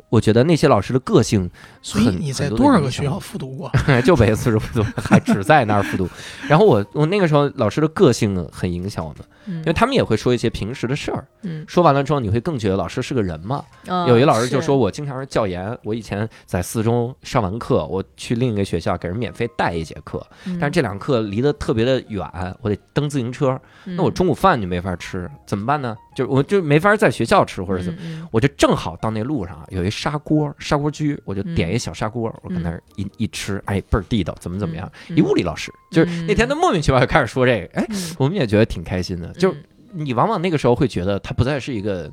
[0.09, 1.49] 我觉得那些老师的个性很
[1.81, 3.71] 所以你在多少个学校复读过？
[4.05, 6.07] 就北京四中复读，还只在那儿复读。
[6.47, 11.27] 然后我我那个时候老师的个性呢，很影响我们，嗯因为他们也会说一些平时的事儿。
[11.41, 13.63] 嗯，说完了之后，你会更觉得老师是个人嘛。
[13.87, 22.27] 嗯有一老师就说我经常是教研，我以前在四中上完课，我去另一个学校给人免费带一节课，嗯但是这两课离得特别的远，
[22.61, 25.95] 我得蹬自行车，那我中午饭就没法吃，怎么办呢？
[26.15, 27.99] 就我就没法在学校吃或者怎么。
[28.01, 28.27] 么？
[28.31, 34.89] 我就正好到那路上有一砂锅，砂锅居，我就点一小砂锅，我跟那儿一一吃，哎，倍儿地道，怎么怎么样？
[35.09, 39.27] 嗯一物理老师就是那天他莫名其妙就开始说这个，哎，嗯我们也觉得挺开心的。
[39.33, 39.57] 就是
[39.93, 42.11] 你往往那个时候会觉得他不再是一个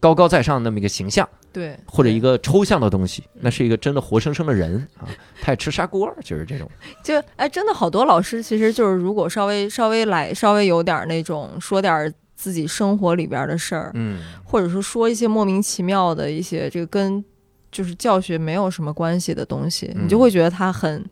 [0.00, 5.08] 高高在上那么一个形象，对，或者一个抽象的东西，那是一个真的活生生的人啊。
[5.40, 6.70] 他也吃砂锅，就是这种。
[7.02, 12.12] 就哎，真的好多老师其实就是如果稍微稍微来稍微有点儿那种说点儿
[12.42, 17.24] 自己生活里边的事儿，嗯，或者是说一些莫名其妙的一些这个跟
[17.70, 20.04] 就是教学没有什么关系的东西，嗯。
[20.04, 21.08] 你就会觉得他很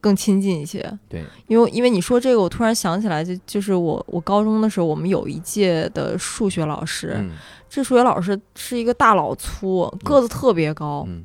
[0.00, 0.82] 更亲近一些。
[1.08, 7.30] 对，因为因为你说这个，我突然想起来，就就是我我高中的时候，我们有一届的数学老师，嗯。
[7.70, 11.24] 这数学老师是一个大老粗，个子特别高，嗯。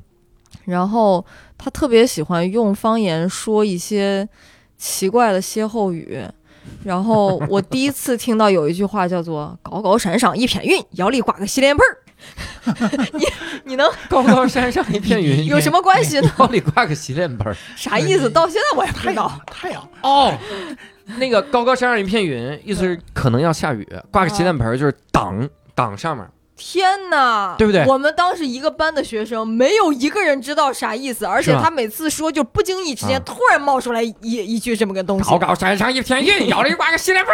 [0.66, 1.26] 然后
[1.56, 4.28] 他特别喜欢用方言说一些
[4.76, 6.22] 奇怪的歇后语。
[6.84, 11.96] 然后我第一次听到有一句话叫做“高高山上一片云，腰里挂个洗脸盆儿
[13.14, 13.26] ”，你
[13.64, 16.30] 你能高高山上一片云， 有什么关系呢？
[16.38, 17.56] 腰里挂个洗脸盆儿。
[17.76, 18.28] 啥意思？
[18.28, 19.30] 到现在我也不知道。
[19.46, 20.36] 太阳哦，
[21.18, 26.26] 那个高高山上一片云，意思是可能要下雨，挂个洗脸盆儿就是挡挡上面。
[26.58, 35.38] 天哪，对不对我们当时一个班的学生，没有一个人知道啥意思，而且他每次说就不经意之间啊突然冒出来一一句这么个东西高。
[35.38, 37.32] 高山上一片云，腰里挂个洗脸盆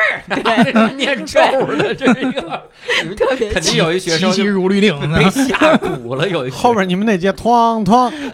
[0.75, 1.41] 儿， 念咒
[1.75, 2.63] 的，这一个。
[3.17, 5.25] 特别肯定有一学生急急如律令被。
[5.31, 8.13] 吓蛊了，有一后边你们那节哐哐，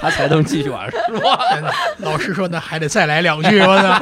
[0.00, 1.38] 他才能记住啊，是吧？
[1.98, 4.00] 老师说那还得再来两句，我操！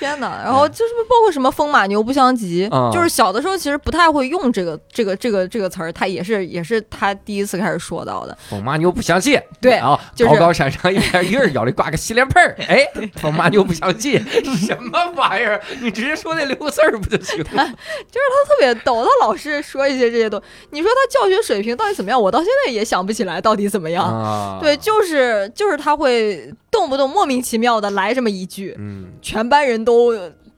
[0.00, 0.42] 天哪！
[0.42, 8.36] 然后就是包括什么风马牛不相及，啊就是小的时候其实不太会用这个这个这个这个词儿，他也是也是他第一次开始说到的。
[8.48, 14.18] 风马牛不相及，对啊，就是高高山上一片云儿， 腰里挂个洗脸盆儿，哎，风马牛不相及，
[14.66, 15.60] 什么玩意儿？
[15.82, 17.66] 你直接说那六个字儿不就行了？
[18.10, 20.46] 就是他特别逗，他老是说一些这些东西。
[20.70, 22.20] 你说他教学水平到底怎么样？
[22.20, 24.04] 我到现在也想不起来到底怎么样。
[24.04, 29.89] 啊对，就是就是他会动不动莫名其妙的来这么一句，嗯，全班人都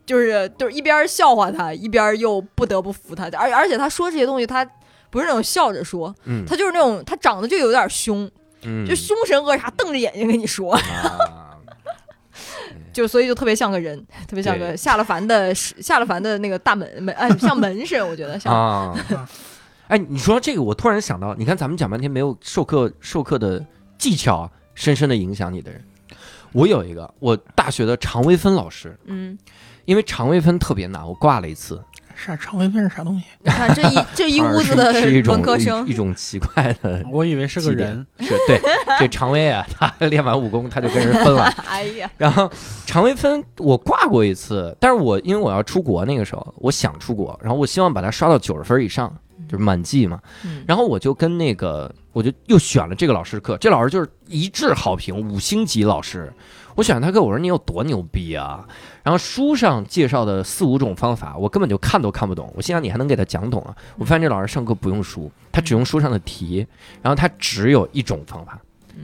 [0.05, 3.25] 就是就是一边笑话他，一边又不得不服他。
[3.39, 4.65] 而而且他说这些东西，他
[5.11, 8.31] 不是那种笑着说，嗯他就是那种他长得就有点凶，
[8.63, 11.57] 嗯就凶神恶煞，瞪着眼睛跟你说，啊
[12.93, 13.99] 就所以就特别像个人，
[14.29, 18.53] 特别像个下了凡的下了凡的那个大门门，哎，像门似的，我觉得像。
[18.53, 18.95] 啊，
[19.89, 23.65] 哎，你说这个，我突然想到，你看咱们讲半天没有授课授课的
[23.97, 25.83] 技巧啊，深深的影响你的人。
[26.53, 29.39] 我有一个，我大学的常微分老师，嗯，
[29.85, 31.83] 因为常微分特别难，我挂了一次。
[32.15, 33.24] 啥常微分是啥东西？
[33.43, 38.61] 你看这一这一屋子的是是一种文科生一，一种奇怪的 我以为是个人，是对
[38.99, 41.45] 这常威啊，他练完武功他就跟人分了。
[41.66, 42.49] 哎呀，然后
[42.87, 49.12] 常微分我挂过一次，但是我因为我要出国那个时候，我想出国，然后我希望把它刷到九十分以上，
[49.53, 50.19] 就是满绩嘛。
[50.45, 56.33] 嗯然后我就跟那个，我就又选了这个老师课，这老师就是一致好评，五星级老师。
[56.74, 58.66] 我选他课，我说你有多牛逼啊！
[59.03, 62.51] 然后书上介绍的四五种方法，我根本就看都看不懂。
[62.57, 63.77] 我心想你还能给他讲懂啊？
[63.99, 66.66] 我发现这老师上课不用书，他只用书上的题，
[67.03, 68.59] 然后他只有一种方法，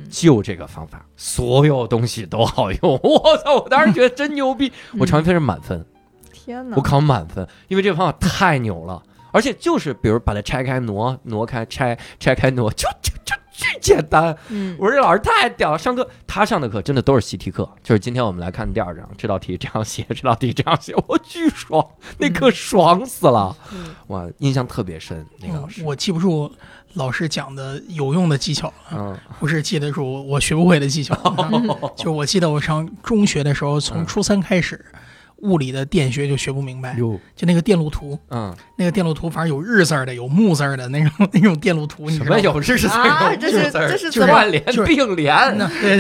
[0.09, 2.81] 就这个方法，所有东西都好用。
[3.05, 3.57] 我操！
[3.57, 5.85] 我当时觉得真牛逼，我常微分是满分。
[6.33, 6.81] 天哪我！
[6.81, 9.03] 考满分，因为这个方法太牛了，
[9.39, 14.37] 而且就是比如把它拆开挪挪开拆拆开挪，就就就巨简单。
[14.49, 21.89] 嗯，我说这老师太屌了，上课他上的课真的都是习题课，就是今天我们来看第二章，这道题这样写，这道题这样写，我巨爽，
[22.19, 23.95] 那课爽死了，嗯。
[24.09, 25.83] 哇，印象特别深那个老师。
[25.83, 26.53] 嗯，我记不住
[26.95, 29.17] 老师讲的有用的技巧了，嗯。
[29.39, 31.15] 不是记得住我学不会的技巧。
[31.97, 34.07] 就我记得我上中学的时候，从嗯。
[34.07, 34.85] 初三开始，
[35.43, 42.43] 物理的电学就学不明白，就那个电路图，嗯，那个电路图反正有日字儿的，有木字儿的那种 那种电路图，你什么知道吗？
[42.43, 45.97] 有日字啊有这是这是怎么串联并联，那 对，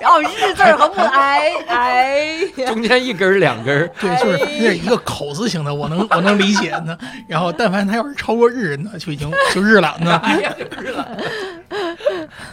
[0.00, 6.96] 然后日字儿和木哎哎，中间一根儿两根儿， 对，就是那是一个口字形的，我能我能理解呢。
[7.26, 10.16] 然后，但凡它要是超过日，那就已经就日了呢。
[10.22, 11.08] 哎呀，日了，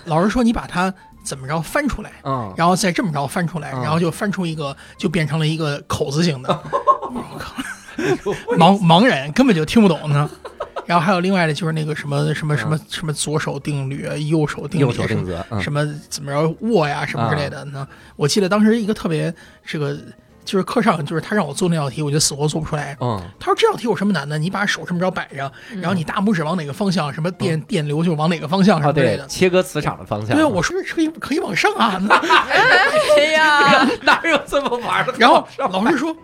[0.06, 0.93] 老师说你把它
[1.26, 6.64] 怎么着翻出来，嗯，然后再这么着翻出来，嗯然后就翻出一个，就变成了一个口字形的。
[7.11, 7.56] 我靠，
[8.56, 10.30] 盲盲人根本就听不懂呢。
[10.85, 17.88] 然后还有另外的就是那个什么什么什么什么左手定律、右手定律、右手定则，嗯什么怎么着握呀什么之类的呢？
[18.15, 19.34] 我记得当时一个特别
[19.65, 19.97] 这个
[20.45, 22.95] 就是课上就是他让我做那道题，我就死活做不出来。
[23.01, 24.38] 嗯他说这道题有什么难的？
[24.38, 25.51] 你把手这么着摆着，
[25.81, 29.23] 然后你大拇指往哪个方向，什么电电流就往哪个方向什啊，么之类的，。
[29.26, 31.99] 对切割磁场的方向，对，我说是可以可以往上啊。
[33.17, 35.13] 哎呀， 哪有这么玩的？
[35.17, 36.15] 然后老师说，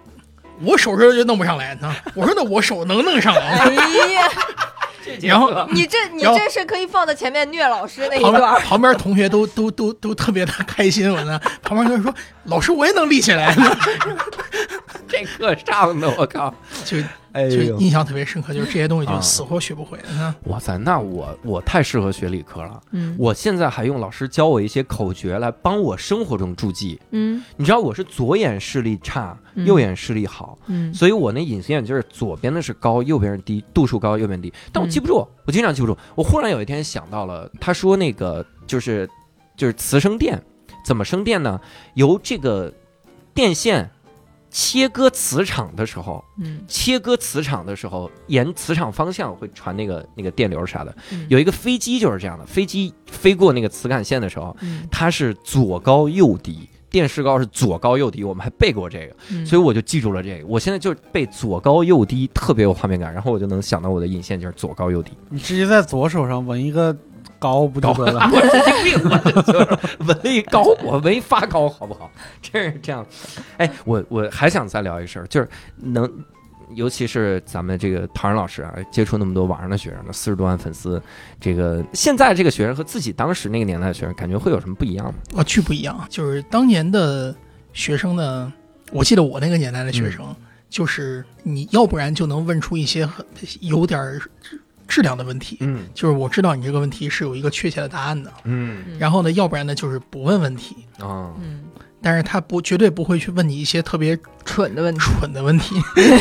[0.61, 1.93] 我手上就弄不上来呢。
[2.13, 3.75] 我说那我手能弄上哎来。
[4.13, 4.29] 呀，
[5.21, 12.13] 然后你这你这是可以放在前面虐老师那一旁段旁边同学都都都都特别的开心，我呢，旁边同学说
[12.45, 13.53] 老师我也能立起来。
[13.55, 13.77] 呢，
[15.07, 16.53] 这课上的，我靠！
[16.85, 16.97] 就
[17.33, 19.97] 哎就印象特别深刻，就是这些东西啊就死活学不会。
[20.11, 22.81] 嗯哇塞，那我我太适合学理科了。
[22.91, 26.99] 嗯我现在还用老师教我一些口诀来帮我生活中注记。
[27.11, 34.51] 嗯你知道我是左眼视力差，嗯右眼视力好，嗯所以我那隐形眼镜儿左边的是高，右边是低，度数高，右边低。
[34.71, 35.97] 但我记不住，我经常记不住。
[36.15, 39.09] 我忽然有一天想到了，他说那个就是
[39.55, 40.41] 就是磁生电，
[40.85, 41.59] 怎么生电呢？
[41.93, 42.73] 由这个
[43.33, 43.89] 电线
[44.51, 50.93] 切割磁场的时候，嗯切割磁场的时候，沿磁场方向会传那个那个电流啥的。
[51.11, 60.45] 嗯有一个飞机就是这样的，飞机飞过那个磁感线的时候，嗯它是左高右低，电视高是左高右低，我们还背过这个，嗯所以我就记住了这个。
[60.45, 65.11] 我现在就背左高右低，特别有画面感，然后我就能想到我的引线就是左高右低。
[65.29, 66.95] 你直接在左手上纹一个
[67.41, 68.29] 高不就得了？
[68.31, 72.09] 我神经病， 我就是纹了一高，我纹一发高，好不好？
[72.41, 73.03] 真 是这样。
[73.57, 76.09] 哎，我我还想再聊一事儿，就是能。
[76.73, 81.03] 尤其是咱们这个唐人老师啊，接触那么多网上的学生，那四十多万粉丝，
[81.37, 85.13] 这个现在这个学生和自己当时那个年代的学生，感觉会有什么不一样吗？
[85.35, 86.07] 啊，巨不一样。
[86.09, 87.35] 就是当年的
[87.73, 88.53] 学生呢，
[88.93, 90.33] 我记得我那个年代的学生，
[90.69, 93.25] 就是你要不然就能问出一些很
[93.59, 94.21] 有点儿
[94.91, 98.31] 质质量的问题，嗯就是我知道你这个问题是有一个确切的答案的。
[98.43, 100.75] 嗯然后呢，要不然呢就是不问问题。
[100.99, 101.61] 啊嗯
[102.03, 104.99] 但是他不绝对不会去问你一些特别蠢的问题。
[105.01, 105.75] 蠢的问题。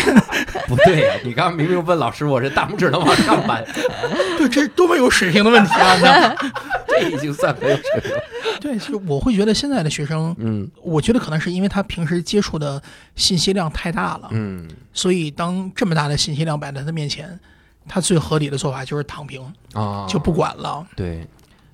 [0.69, 3.65] 不对呀、你刚刚明明问老师，我这大拇指能往上扳，
[4.37, 5.95] 对，这是多么有水平的问题啊！
[5.95, 6.37] 你知道吗
[6.87, 8.19] 这已经算没有水平了。
[8.61, 12.81] 对，其实我会觉得现在的学生，嗯我觉得可能是因为他平时接触的
[13.17, 17.41] 信息量太大了，嗯所以当这么大的信息量摆在他面前，
[17.89, 19.43] 他最合理的做法就是躺平，
[19.73, 20.87] 啊，就不管了。
[20.97, 21.27] 对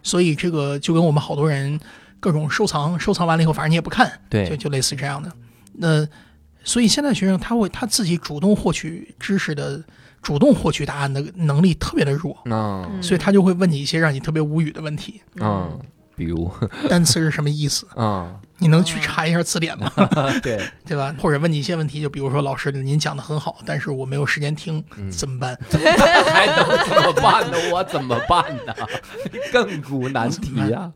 [0.02, 1.78] 所以这个就跟我们好多人
[2.20, 5.32] 各种收藏，收藏完了以后，反正你也不看，对就就类似这样的。
[5.74, 6.06] 那
[6.64, 9.82] 所以现在学生他会他自己主动获取知识的、
[10.22, 12.36] 主动获取答案的能力特别的弱，
[13.02, 15.20] 所以他就会问你一些让你特别无语的问题。
[15.38, 15.68] 啊，
[16.16, 16.51] 比如
[16.88, 17.86] 单词是什么意思？
[17.94, 19.90] 啊，你能去查一下词典吗？
[20.43, 21.14] 对， 对吧？
[21.20, 25.56] 或者问你一些问题，就比如说老师您讲的很好，但是我没有时间听，嗯怎么办？
[25.70, 27.56] 还能怎么办呢？
[27.72, 28.74] 我怎么办呢？
[29.52, 30.90] 亘古难题呀！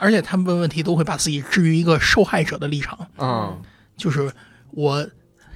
[0.00, 3.60] 而且他们问问题都会把自己置于一个受害者的立场，嗯
[3.96, 4.32] 就是
[4.70, 5.06] 我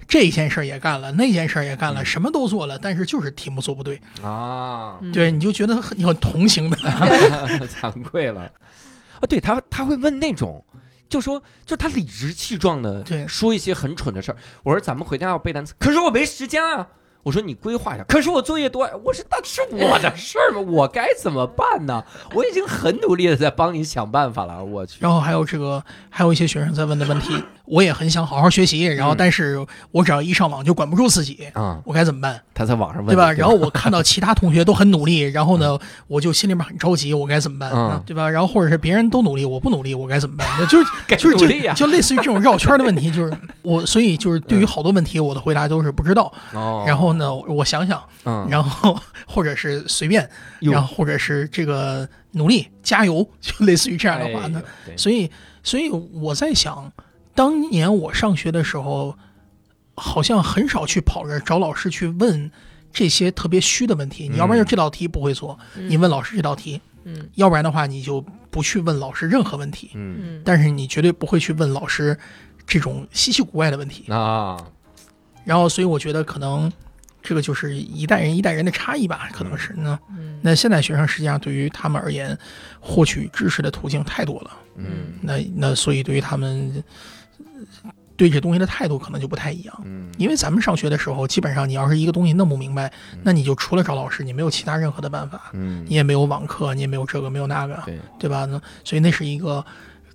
[0.06, 6.76] 这件事儿也干了，那件事儿也干了，嗯什么都做了，但是就是题目做不对，啊，嗯对，你就觉得很你很同情的。
[6.76, 8.48] 惭愧了。
[9.26, 10.64] 啊，对他他会问那种，
[11.08, 14.38] 就说就他理直气壮的对说一些很蠢的事儿。
[14.62, 16.86] 我说咱们回家要背单词，可是我没时间啊。
[17.26, 18.88] 我说你规划一下，可是我作业多。
[19.02, 20.60] 我说那是我的事儿吗？
[20.60, 22.00] 我该怎么办呢？
[22.32, 24.64] 我已经很努力的在帮你想办法了。
[24.64, 32.40] 我去，然后还有这个，还有一些学生在问的问题，我也很想好好学习，然后嗯但是我只要一上网就管不住自己，啊，我该怎么办？
[32.54, 33.32] 他在网上问对吧？
[33.32, 35.76] 然后我看到其他同学都很努力，然后呢，
[36.06, 37.72] 我就心里面很着急，我该怎么办？
[37.74, 38.30] 嗯对吧？
[38.30, 40.46] 然后或者是别人都努力，我不努力，我该怎么办？
[40.60, 46.32] 那就是 该就是就就类似于这种绕圈的问题， 就是我，所以就是对于好多问题，我的回答都是不知道。
[46.52, 50.28] 哦，然后呢，我想想，嗯， 然后或者是随便，
[50.60, 54.62] 然后或者是这个努力加油，就类似于这样的话呢。
[54.88, 55.30] 哎，所以，
[55.62, 56.93] 所以我在想，
[57.34, 59.16] 当年我上学的时候，
[59.94, 62.51] 好像很少去跑着找老师去问
[62.93, 64.28] 这些特别虚的问题。
[64.28, 69.90] 你要不然就这道题不会做，你问老师这道题；嗯要不然的话，你就不去问老师任何问题。
[69.94, 72.18] 嗯嗯但是你绝对不会去问老师
[72.66, 74.10] 这种稀奇古怪的问题。
[74.12, 74.56] 啊，
[75.44, 76.70] 然后，所以我觉得可能
[77.26, 82.38] 这个就是一代人一代人的差异吧，可能是那嗯那现在学生实际上对于他们而言，
[82.80, 84.50] 获取知识的途径太多了。
[84.76, 86.84] 嗯那那所以对于他们
[87.82, 89.82] 呃对这东西的态度可能就不太一样。
[89.84, 92.90] 嗯，因为咱们上学的时候，基本上你要是一个东西弄不明白，
[93.22, 98.46] 那你就除了找老师，你没有其他任何的办法，嗯你也没有网课，你也没有这个没有那个，对，对吧？
[98.46, 99.62] 那所以那是一个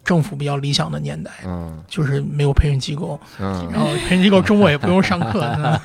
[0.04, 1.84] 政府比较理想的年代，嗯。
[1.88, 3.68] 就是没有培训机构，嗯。
[3.72, 5.80] 然，后培训机构周末也不用上课，那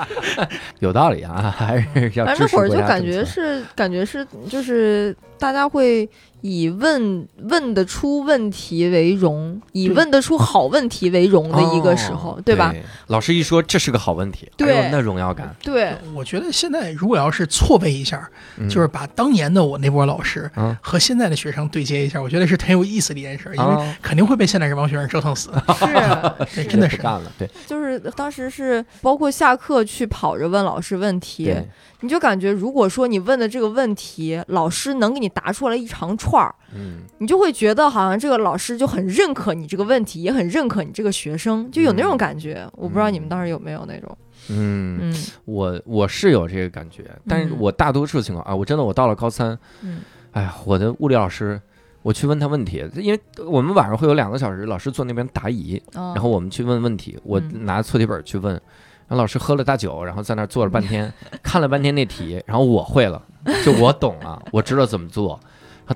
[0.80, 6.08] 有道理啊，还是要反正那会儿就感觉是感觉是就是大家会
[6.42, 12.74] 以问问得出问题为荣，以问得出好问题为荣的一个时候，哦对吧？？
[13.08, 14.88] 老师一说这是个好问题，对。
[14.90, 18.68] 那荣耀感，对，我觉得现在如果要是错位一下，嗯。
[18.68, 25.50] 就是把当年的我那波老师啊和现在的学生对接一下，我觉得是很有意思的一件事，因为啊，肯定会被现在这帮学生折腾死。
[26.46, 31.54] 是对真的是干了，对 就是当时是包括下课去跑着问老师问题，
[32.00, 42.66] 你就感觉如果说你问的这个问题，老师能给你答出来一长串儿，嗯你就会觉得好像这个老师就很认可你这个问题，也很认可你这个学生，就有那种感觉。
[42.72, 44.16] 我不知道你们当时有没有那种，
[44.48, 50.00] 嗯，嗯我我是有这个感觉，但是嗯我大多数情况啊，我真的我到了高三，嗯
[50.32, 51.60] 哎呀，我的物理老师。
[52.02, 61.12] 我去问他问题，因为我们晚上会有两个小时，老师坐那边答疑，然然后我们去问问题，我嗯拿错题本去问，然后老师喝了大酒，然后在那儿坐了半天，
[61.42, 63.22] 看了半天那题，然后我会了，
[63.64, 65.38] 就我懂了， 我知道怎么做。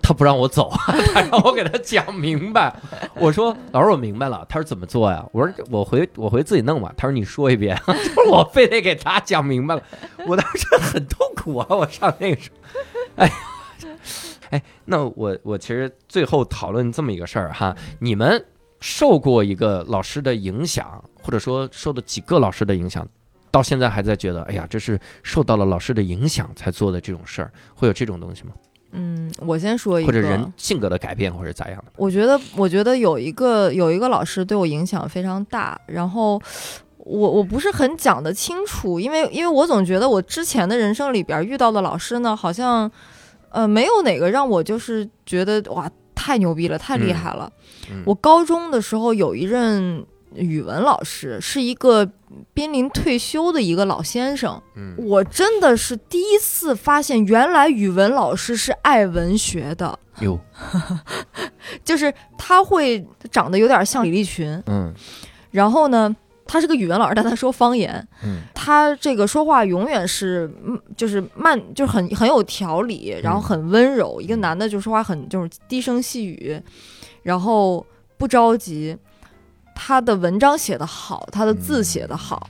[0.03, 0.73] 他不让我走，
[1.15, 2.75] 他让我给他讲明白。
[3.15, 5.25] 我说老师我明白了，他说怎么做呀？
[5.31, 6.93] 我说我回我回自己弄吧。
[6.97, 9.83] 他说你说一遍，就是我非得给他讲明白了。
[10.27, 12.83] 我当时很痛苦啊，我上那个时候，
[13.23, 13.33] 哎呀，
[14.51, 18.45] 哎，那我我其实最后讨论这么一个事儿哈，你们
[18.81, 23.07] 受过一个老师的影响，或者说受的几个老师的影响，
[23.51, 28.51] 到现在还在觉得，哎呀，这是受到了老师的影响才做的这种事儿，会有这种东西吗？
[28.97, 31.93] 嗯，我先说一个，或者人性格的改变，或者咋样的？
[31.97, 36.41] 我觉得，我觉得有一个有一个老师对我影响非常大，然后
[36.99, 42.89] 我我不是很讲得清楚，因为因为我总觉得我之前的人生里边遇到的老师呢，好像
[43.55, 47.51] 呃没有哪个让我就是觉得哇太牛逼了，太厉害了。
[47.91, 50.05] 嗯我高中的时候有一任
[50.35, 52.11] 语文老师，是一个
[52.53, 59.99] 濒临退休的一个老先生，嗯我真的是第一次发现，原来语文老师是爱文学的。
[60.21, 60.39] 哟，
[61.85, 64.93] 就是他会长得有点像李立群，嗯
[65.51, 66.15] 然后呢，
[66.47, 74.21] 他是个语文老师，但他说方言，嗯他这个说话永远是嗯就是慢，就是很很有条理，然后很温柔。
[74.21, 76.61] 一个男的就说话很就是低声细语，
[77.23, 77.85] 然后
[78.17, 78.97] 不着急。
[79.75, 82.49] 他的文章写得好，他的字写得好。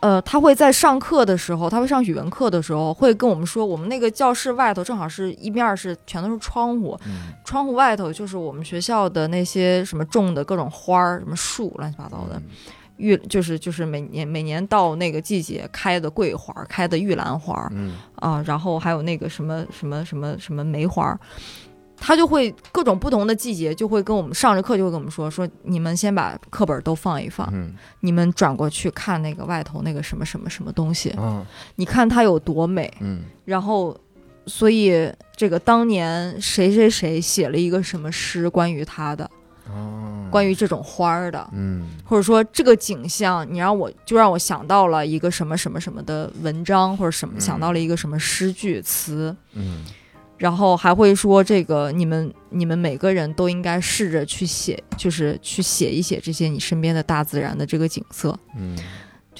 [0.00, 12.40] 呃，他会在上课的时候，他会上语文课的时候，会跟我们说，我们那个教室外头正好是一面是全都是窗户，嗯窗户外头就是我们学校的那些什么种的各种花儿、什么树，乱七八糟的。
[12.98, 17.96] 玉就是就是每年每年到那个季节开的桂花，开的玉兰花嗯。
[18.16, 21.18] 啊，然后还有那个什么什么什么什么梅花，
[21.96, 27.72] 他就会各种不同的季节就会跟我们上着课就会跟我们说说你们先把课本都放一放，嗯。
[28.00, 31.46] 你们转过去看那个外头那个什么什么什么东西，啊
[31.76, 33.22] 你看它有多美，嗯。
[33.44, 33.98] 然后。
[34.50, 39.30] 所以，这个当年谁谁谁写了一个什么诗关于他的，哦
[40.30, 41.88] 关于这种花儿的，嗯。
[42.04, 47.40] 或者说这个景象，你让我就让我想到了一个什么什么什么的文章，或者什么嗯。
[47.40, 49.84] 想到了一个什么诗句词，嗯。
[50.36, 58.78] 然后还会说这个你们你们每个人都应该试着去写，就是去写一写这些你身边的大自然的这个景色，嗯。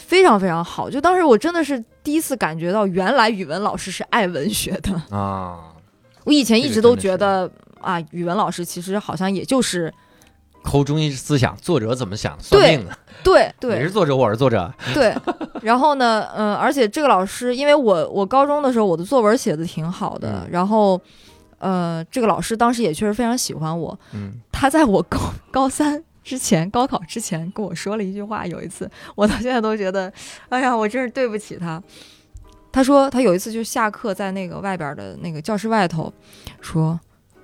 [0.01, 0.89] 非常非常好。
[0.89, 4.93] 就当时我真的是第一次感觉到，原来语文老师是爱文学的。
[5.11, 5.75] 啊，
[6.23, 7.51] 我以前一直都觉这得
[7.81, 9.93] 啊，语文老师其实好像也就是
[10.63, 12.97] 抠中心思想，作者怎么想，算命的。
[13.25, 14.73] 对对你是作者，我是作者。
[14.95, 15.15] 对，
[15.63, 21.01] 然后呢，嗯、而且这个老师，因为我我高中的时候我的作文写的挺好的，嗯然后，
[21.59, 23.99] 呃，这个老师当时也确实非常喜欢我。
[24.13, 25.19] 嗯他在我高
[25.51, 30.13] 高三之前，高考之前跟我说了一句话，有一次我到现在都觉得，
[30.49, 31.83] 哎呀，我真是对不起他。
[32.71, 36.13] 他说他有一次就下课在那个外边的那个教室外头，
[36.61, 36.99] 说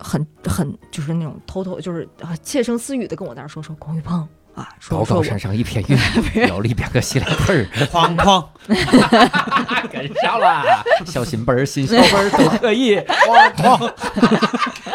[0.05, 5.99] 很很就是那种偷偷就是啊窃声私语的跟我在那说说龚玉鹏啊，说高高山上一片云，
[6.47, 8.47] 摇了一边个西凉味儿，哐哐，
[9.91, 10.63] 跟上了。
[11.07, 12.97] 小心本儿、新小本儿都可以。
[12.99, 13.93] 哐哐，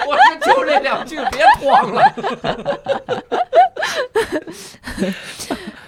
[0.07, 2.01] 我说就这两句，别哐了。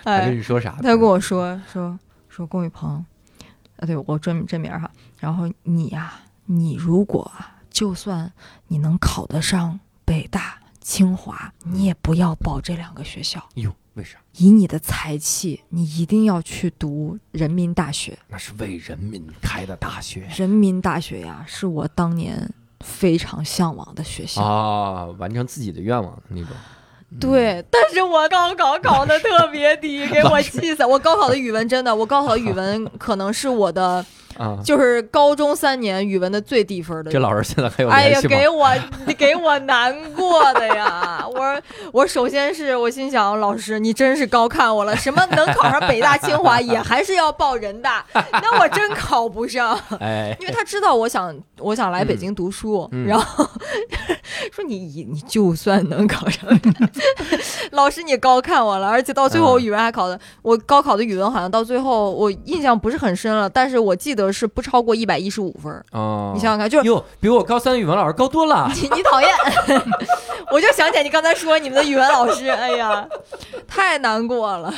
[0.04, 0.76] 他哎跟你说啥？
[0.82, 3.06] 他就跟我说说说龚玉鹏，
[3.78, 4.92] 啊，对我真真名儿哈。
[5.20, 6.14] 然后你呀、
[6.46, 8.32] 你如果啊就算
[8.68, 13.42] 你能考得上北大、清华，你也不要报这两个学校。
[13.56, 14.20] 哟，为啥？
[14.36, 18.18] 以你的才气，你一定要去读人民大学。
[18.28, 22.48] 那是为人民开的大学人民大学呀，是我当年
[22.82, 24.42] 非常向往的学校。
[24.42, 26.50] 啊，完成自己的愿望的那种。
[26.52, 30.86] 嗯对，但是我高考考的特别低， 给我气死！
[30.86, 34.06] 我高考的语文真的，我高考的语文可能是我的，
[34.42, 37.12] 啊，就是高中三年语文的最低分的。
[37.12, 38.20] 这老师现在还有哎呀？
[38.22, 38.68] 给我
[39.18, 41.24] 给我难过的呀！
[41.32, 41.62] 我
[41.94, 49.80] 我首先是我心想，老师你真是高看我了，什么能考上北大清华，也还是要报人大， 那我真考不上。
[50.00, 53.48] 哎，因为他知道我想我想来北京读书，然后
[54.52, 56.48] 说你你你就算能考上，
[57.72, 65.86] 老师你高看我了，而且到最后嗯语文还考的，我高考的语文好像到最后我印象不是很深了，但是我记得是不超过一百一十五分儿。
[65.92, 68.72] 哦，你想想看，就是哟，比我高三的语文老师高多了。
[68.76, 69.30] 你你讨厌，
[70.52, 73.08] 我就想起来你刚才说你们的语文老师，哎呀，
[73.68, 74.74] 太难过了。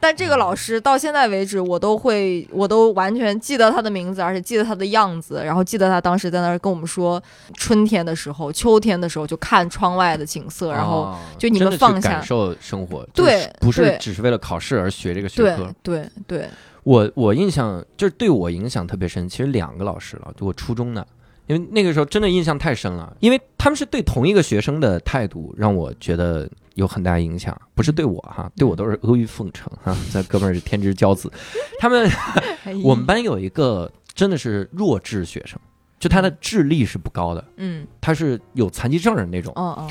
[0.00, 7.22] 但这个老师到现在为止，我都会，我都完全记得他的名字，而且记得他的样子，然后记得他当时在那儿跟我们说，
[7.56, 15.74] 春天的时候、秋天的时候就看窗外的景色，然后哦就你们放下感受生活，对就是不是只是为了考试而学这个学对科。
[15.82, 16.48] 对对，
[16.84, 21.06] 我我印象就是对我影响特别深，其实两个老师了，就我初中的，
[21.46, 31.32] 因为那个时候真的印象太深了，因为他们是对同一个学生的态度让我觉得有很大影响，不是对我哈，对我都是阿谀奉承哈， 这哥们儿是天之骄子，
[31.78, 32.08] 他们
[32.64, 32.74] 哎。
[32.84, 35.58] 我们班有一个真的是弱智学生，
[35.98, 37.86] 就他的智力是不高的，嗯。
[38.00, 39.52] 他是有残疾证的那种。
[39.56, 39.90] 哦哦。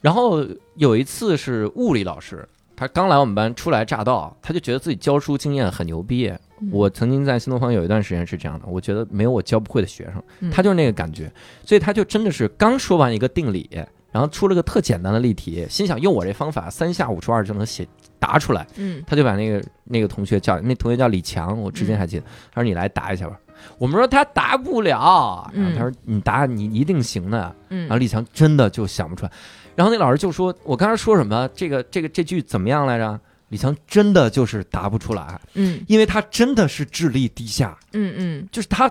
[0.00, 0.46] 然后
[0.76, 2.48] 有一次是物理老师，
[2.78, 6.32] 他刚来我们班初来乍到，他就觉得自己教书经验很牛逼。
[6.60, 6.68] 嗯。
[6.70, 10.48] 我曾经在新东方有一段时间是这样的，我觉得没有我教不会的学生，嗯。
[10.48, 11.28] 他就是那个感觉，
[11.64, 13.68] 所以他就真的是刚说完一个定理，
[14.12, 17.84] 然后出了个特简单的例题，心想用我这方法三下五除二就能写
[18.20, 19.02] 答出来，嗯。
[19.04, 23.36] 他就把那个那个同学叫，那同学叫李强，我至今还记得，他说你来答一下吧。
[23.76, 27.38] 我们说他答不了，然后他说你答你一定行的，
[27.68, 29.32] 然后嗯李强真的就想不出来，
[29.78, 31.48] 然后那老师就说：“我刚才说什么？
[31.54, 35.80] 这个这个这句怎么样来着？”李强真的就是答不出来，嗯。
[35.86, 38.48] 因为他真的是智力低下，嗯嗯。
[38.50, 38.90] 就是他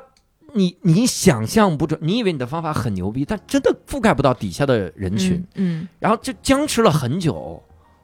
[0.54, 7.62] 你你想象不准，你以为你的方法很牛逼，但真的覆盖不到底下的人群，嗯，然后就僵持了很久。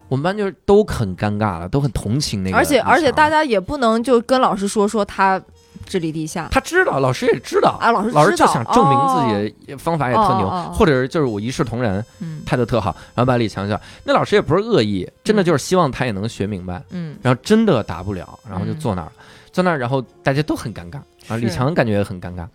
[0.09, 5.41] 我们班就是都很尴尬了，都很同情那个而且而且大家也不能就跟老师说说他
[5.85, 6.47] 智力低下。
[6.51, 12.41] 他知道，老师也知道啊，老师老师就想证明自己的方法也特牛，或者是就是我一视同仁，嗯。
[12.45, 17.17] 态度特好，然后把李强叫，那老师也不是恶意，真的就是希望他也能学明白，嗯。
[17.21, 19.11] 然后真的答不了，然后就嗯坐那儿了，
[19.51, 20.97] 坐那儿，然后大家都很尴尬
[21.27, 22.45] 啊，李强感觉也很尴尬，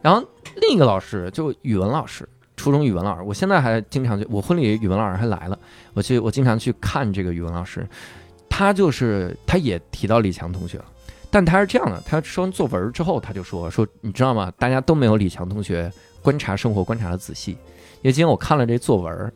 [0.00, 0.22] 然后
[0.56, 2.28] 另一个老师就语文老师。
[2.54, 5.58] 初中语文老师，我现在还经常去，我婚礼语文老师还来了，
[5.94, 7.84] 我去，我经常去看这个语文老师，
[8.48, 10.84] 他就是他也提到李强同学了，
[11.32, 14.52] 但他是这样的，他说完作文之后，他就说说，你知道吗？
[14.58, 15.90] 大家都没有李强同学
[16.20, 19.32] 观察生活观察的仔细，因为今天我看了这作文，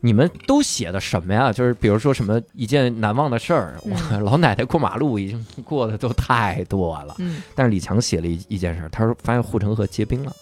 [0.00, 1.50] 你们都写的什么呀？
[1.56, 3.80] 就是比如说什么一件难忘的事儿，
[4.20, 10.32] 老奶奶过马路已经过的都太多了，嗯但是李强写了一一件事，他说发现护城河结冰了，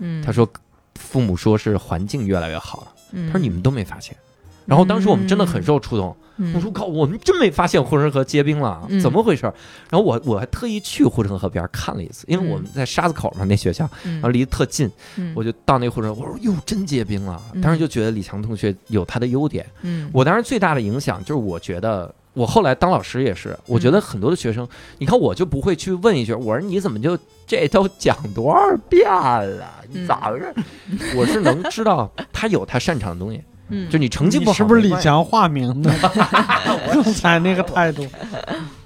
[0.00, 0.48] 嗯，他说
[0.96, 4.16] 父母说是环境越来越好了，嗯，他说你们都没发现。
[4.66, 9.42] 然后当时我们真的很受触动，嗯，我说靠，我们真没发现护城河结冰了，嗯怎么回事？
[9.90, 17.40] 然后我我还特意去护城河边看了一次，因为我们在沙子口嘛，那学校，嗯，然后离得特近，嗯我就到那护城河，我说哟，真结冰了。
[17.52, 22.14] 嗯当时就觉得李强同学有他的优点，嗯我当时最大的影响就是我觉得。
[22.34, 24.68] 我后来当老师也是，我觉得很多的学生，
[24.98, 27.16] 你看我就不会去问一句，我说你怎么就
[27.46, 29.64] 这都讲多少遍了？
[29.88, 30.52] 你咋回事？
[31.14, 35.82] 我是能知道他有他擅长的东西，嗯，就你成绩不好是不是李强化名？
[35.82, 35.90] 的？
[36.92, 38.06] 刚才那个态度，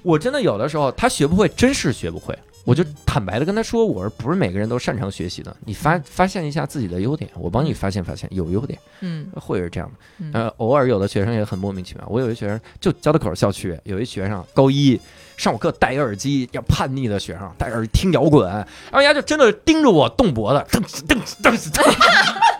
[0.02, 2.36] 我真的有的时候他学不会，真是学不会。
[2.64, 9.26] 我就坦白的跟他说，我说不是每个人都擅长学习的，你发发现一下自己的优点，我帮你发现发现有优点，嗯。
[9.36, 9.94] 会是这样的。
[10.18, 10.30] 嗯。
[10.34, 12.04] 呃，偶尔有的学生也很莫名其妙。
[12.08, 15.00] 我有一学生就交道口校区有一学生高一
[15.38, 21.82] 上我课戴一耳机，要叛逆的学生戴耳机听摇滚，然后人家就真的盯着我动脖子，噔噔噔噔哧，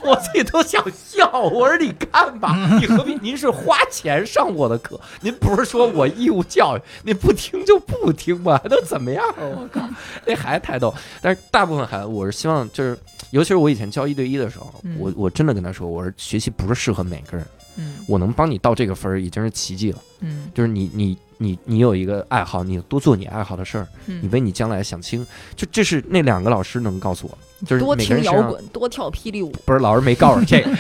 [0.09, 1.31] 我自己都想笑。
[1.41, 3.15] 我说你看吧，你何必？
[3.21, 9.25] 您是花钱上我的课，您不是说我义务教育，你不听就不听吧，还能怎么样？
[9.39, 9.87] 我靠，
[10.25, 10.95] 那孩子太逗。
[11.21, 12.99] 但是大部分孩子，我是希望就是，
[13.31, 17.47] 尤其是我以前教一对一的时候，嗯我我真的跟他说，我说学习不是适合每个人。
[17.81, 19.99] 嗯我能帮你到这个分儿已经是奇迹了。
[20.21, 25.25] 嗯就是你你你你有一个爱好，你多做你爱好的事儿，嗯，你为你将来想清。
[25.55, 27.95] 就这是那两个老师能告诉我，就是多。
[27.99, 30.71] 听摇滚，多跳霹雳舞，不是老师没告诉这个，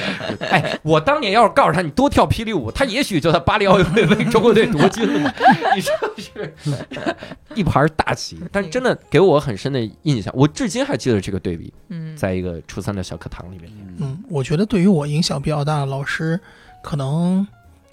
[0.46, 5.34] 哎，我当年要是告诉他你多跳霹雳舞，他也许就在巴黎奥运会为中国队夺金了。
[5.74, 6.54] 你说是
[7.54, 13.70] 一盘大棋，但真的给我很深的印象，我至今还记得这个对比，嗯，在一个初三的小课堂里面。
[13.98, 16.38] 嗯，我觉得对于我影响比较大的老师，
[16.82, 17.46] 可能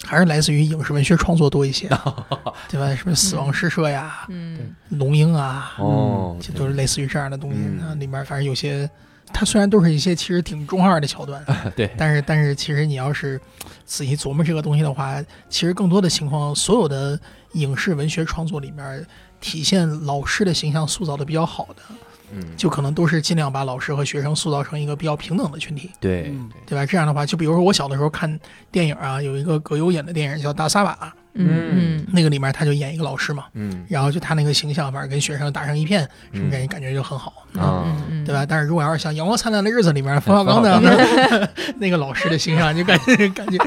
[0.06, 1.88] 还是来自于影视文学创作多一些，
[2.70, 2.94] 对吧？
[2.94, 7.58] 什么死亡诗社呀、嗯龙樱啊，哦这都是类似于这样的东西。
[7.58, 8.88] 嗯那里面反正有些，
[9.32, 13.40] 它虽然都是一些其实挺中二的桥段， 对，但是但是其实你要是
[13.84, 17.18] 仔细琢磨这个东西的话，其实更多的情况，所有的
[17.52, 19.04] 影视文学创作里面。
[19.38, 21.82] 体现老师的形象塑造的比较好的，
[22.32, 25.90] 嗯，就可能都是尽量把老师和学生塑造成一个比较平等的群体。
[26.00, 26.50] 对嗯。
[26.66, 26.76] 对。
[26.76, 26.84] 吧？
[26.84, 28.38] 这样的话，就比如说我小的时候看
[28.70, 30.92] 电影啊，有一个葛优演的电影叫《大撒把》，
[31.34, 33.84] 嗯那个里面他就演一个老师嘛，嗯。
[33.88, 36.00] 然后就他那个形象，反正跟学生打成一片，
[36.32, 36.50] 什么嗯。
[36.50, 37.84] 感感觉就很好，啊。
[38.24, 38.44] 对吧？
[38.44, 43.58] 但是如果要是像《阳光灿烂的日子》里面冯小刚的 那个老师的形象，就感觉感觉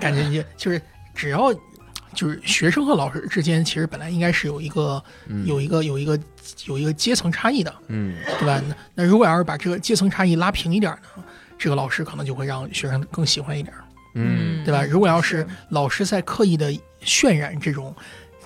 [0.00, 0.80] 感觉也就是
[1.14, 1.52] 只要。
[2.14, 6.18] 就是学生和老师之间，其实本来应该是有一个嗯有一个有一个
[6.66, 8.62] 有一个阶层差异的，嗯对吧？
[8.68, 11.24] 那那如果要是把这个阶层差异拉平一点呢，
[11.58, 13.74] 这个老师可能就会让学生更喜欢一点。
[14.16, 14.84] 嗯对吧？
[14.84, 16.72] 如果要是老师在刻意的
[17.02, 17.94] 渲染这种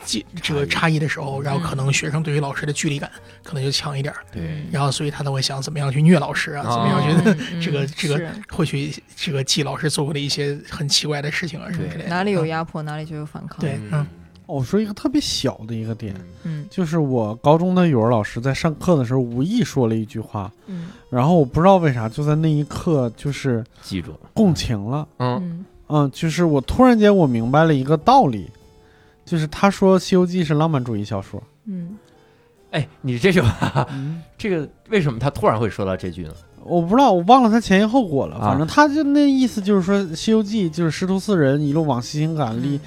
[0.08, 3.10] 这这个差异的时候，然后可能学生对于老师的距离感
[3.44, 6.70] 可能就强一点儿，对，然后所以他都会想怎么样去虐老师啊，哦。
[6.72, 8.30] 怎么样去嗯 这个这个是。
[8.50, 12.08] 会去这个记老师做过的一些很奇怪的事情啊什么之类的。
[12.08, 12.48] 哪里有嗯。
[12.48, 13.60] 压迫，哪里就有反抗。
[13.60, 14.06] 对嗯。
[14.46, 16.14] 我说一个特别小的一个点，
[16.44, 16.66] 嗯。
[16.70, 20.88] 就是我高中的语文老师在上课的时候无意说了一句话，嗯。
[21.10, 25.36] 然后我不知道为啥就在那一刻就是记住了，共情了，嗯。
[25.36, 25.64] 嗯。
[25.90, 28.50] 嗯，就是我突然间我明白了一个道理，
[29.28, 31.96] 就是他说《西游记》是浪漫主义小说，嗯。
[32.70, 36.32] 哎，你这句话，嗯， 这个为什么他突然会说到这句呢？
[36.64, 38.48] 我不知道，我忘了他前因后果了，啊。
[38.48, 42.78] 反正他就那意思就是说，《西游记》就是师徒四人一路往西天赶，历，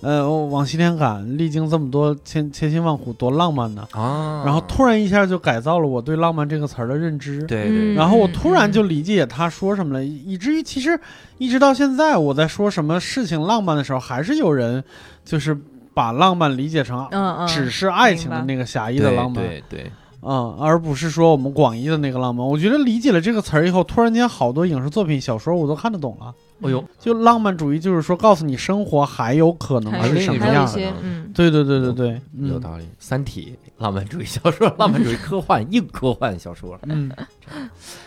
[0.00, 3.86] 呃，往西天赶，历经这么多千千辛万苦，多浪漫呢。
[3.92, 4.42] 啊。
[4.44, 7.44] 然后突然一下就改造了我对浪漫这个词儿的认知。
[7.44, 10.98] 对对，嗯然后我突然就理解他说什么了，以以至于其实
[11.36, 14.82] 一直到现在，我在说什么事情浪漫的时候，还是有人
[15.24, 15.56] 就是
[15.98, 19.44] 把浪漫理解成嗯嗯，只是爱情的那个狭义的浪漫。
[19.44, 19.90] 对对，
[20.22, 22.46] 嗯，而不是说我们广义的那个浪漫。
[22.46, 26.32] 我觉得理解了这个词儿以后，突然间好多影视作品、小说我都看得懂了。
[26.62, 30.92] 哎呦，就浪漫主义就是说，告诉你生活还有可能是什么样的。
[31.02, 32.84] 嗯，对对对对对，嗯有道理。
[33.00, 36.78] 《三体》浪漫主义小说，浪漫主义科幻硬科幻小说。
[36.84, 37.10] 嗯，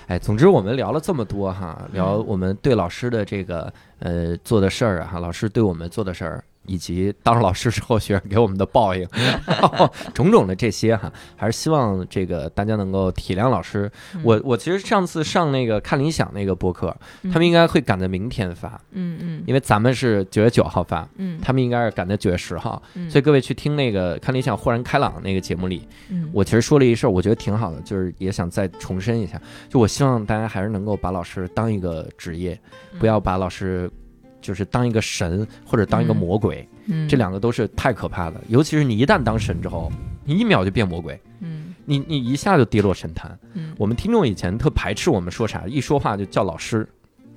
[0.08, 9.08] 哎，总之我们聊了这么多哈，聊我们对老师的这个呃做的事儿啊哈，老师对我们做的事儿，以及当了老师之后学生给我们的报应，
[10.14, 13.92] 种种的这些哈，还是希望这个大家能够体谅老师。
[14.14, 14.22] 嗯。
[14.24, 23.10] 我我其实上次上那个看理想那个播客，他们应该会赶在明天发，嗯嗯因为咱们是九月九号发，嗯，他们应该是赶在九月十号，嗯。
[23.10, 26.30] 所以各位去听那个看理想豁然开朗那个节目里，嗯。
[26.32, 32.60] 我其实说了一事儿，我觉得挺好的，就是也想再重申一下，就我希望大家还是能够把老师当一个职业，
[32.94, 33.00] 嗯。
[33.00, 33.90] 不要把老师
[34.42, 38.42] 就是当一个神或者当一个魔鬼，嗯这两个都是太可怕的。
[38.48, 39.92] 尤其是你一旦当神之后，
[40.26, 43.38] 你一秒就变魔鬼，嗯你你一下就跌落神坛。
[43.54, 46.88] 嗯我们听众以前特排斥我们说啥，一说话就叫老师。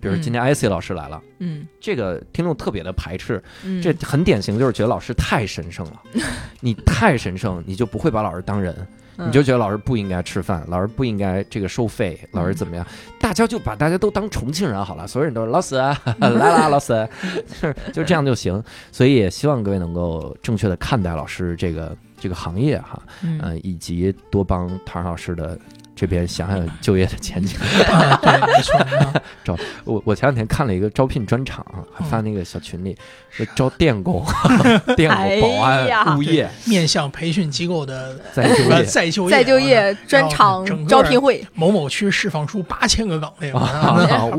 [0.01, 6.03] 比如今天 IC 老师来了，嗯这个听众特别的排斥，嗯，这很典型，就是觉得老师太神圣了。
[6.61, 8.87] 你太神圣，你就不会把老师当人，嗯
[9.17, 12.87] 你就觉得老师不应该吃饭，老师不应该这个收费，老师怎么样？
[13.21, 17.09] 大家就把大家都当重庆人好了，所有人都是老师啊， 来啦，老师，
[17.53, 18.63] 是就这样就行。
[18.91, 25.59] 所以也希望各位能够正确的看待老师这个这个行业哈，嗯呃，以及多帮唐老师的。
[25.97, 27.59] 这边想想就业的前景。
[27.87, 28.79] 啊，对，没错。
[28.79, 29.15] 啊
[29.85, 32.97] 我我前两天看了一个招聘专场，还发那个小群里，
[33.31, 34.25] 说招电工、
[34.97, 38.85] 电哎工、保呀安、物业、面向培训机构的再就呃业。
[38.85, 43.53] 再就业、再就业啊专场招聘会，某某区释放出八千个岗位，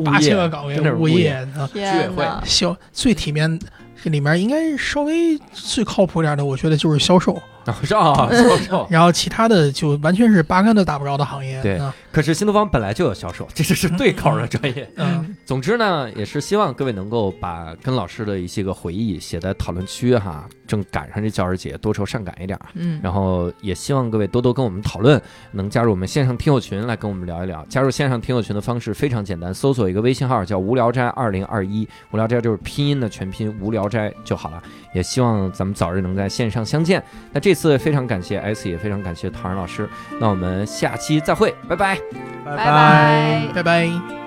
[0.03, 2.27] 八千个岗位物物业居委会！
[2.44, 3.60] 销最体面。
[4.03, 7.41] 这里面应该稍微最靠谱点的，我觉得就是销售，
[7.84, 8.88] 是啊，销售。
[8.90, 11.62] 然后其他的就完全是八竿子打不着的行业。
[11.62, 14.90] 对啊可是新东方本来就有销售，这就是对口的专业。
[14.96, 22.66] 嗯，总之呢，也是希望各位能够把跟老师的一些个回忆写在讨论区哈，正赶上这教师节，多愁善感一点儿。
[22.76, 25.22] 嗯，然后也希望各位多多跟我们讨论，
[25.52, 27.66] 能加入我们线上听友群来跟我们聊一聊。
[27.68, 34.64] 加入线上听友群的方式非常简单，搜索一个微信号叫“无聊斋二零二一”，无聊斋就是拼音的全拼“无聊斋”就好了。
[34.96, 37.04] 也希望咱们早日能在线上相见。
[37.34, 39.88] 那这次非常感谢 S，也非常感谢唐然老师。
[40.20, 42.00] 那我们下期再会，拜拜。
[42.46, 43.48] 拜拜拜。
[43.54, 44.25] 拜拜。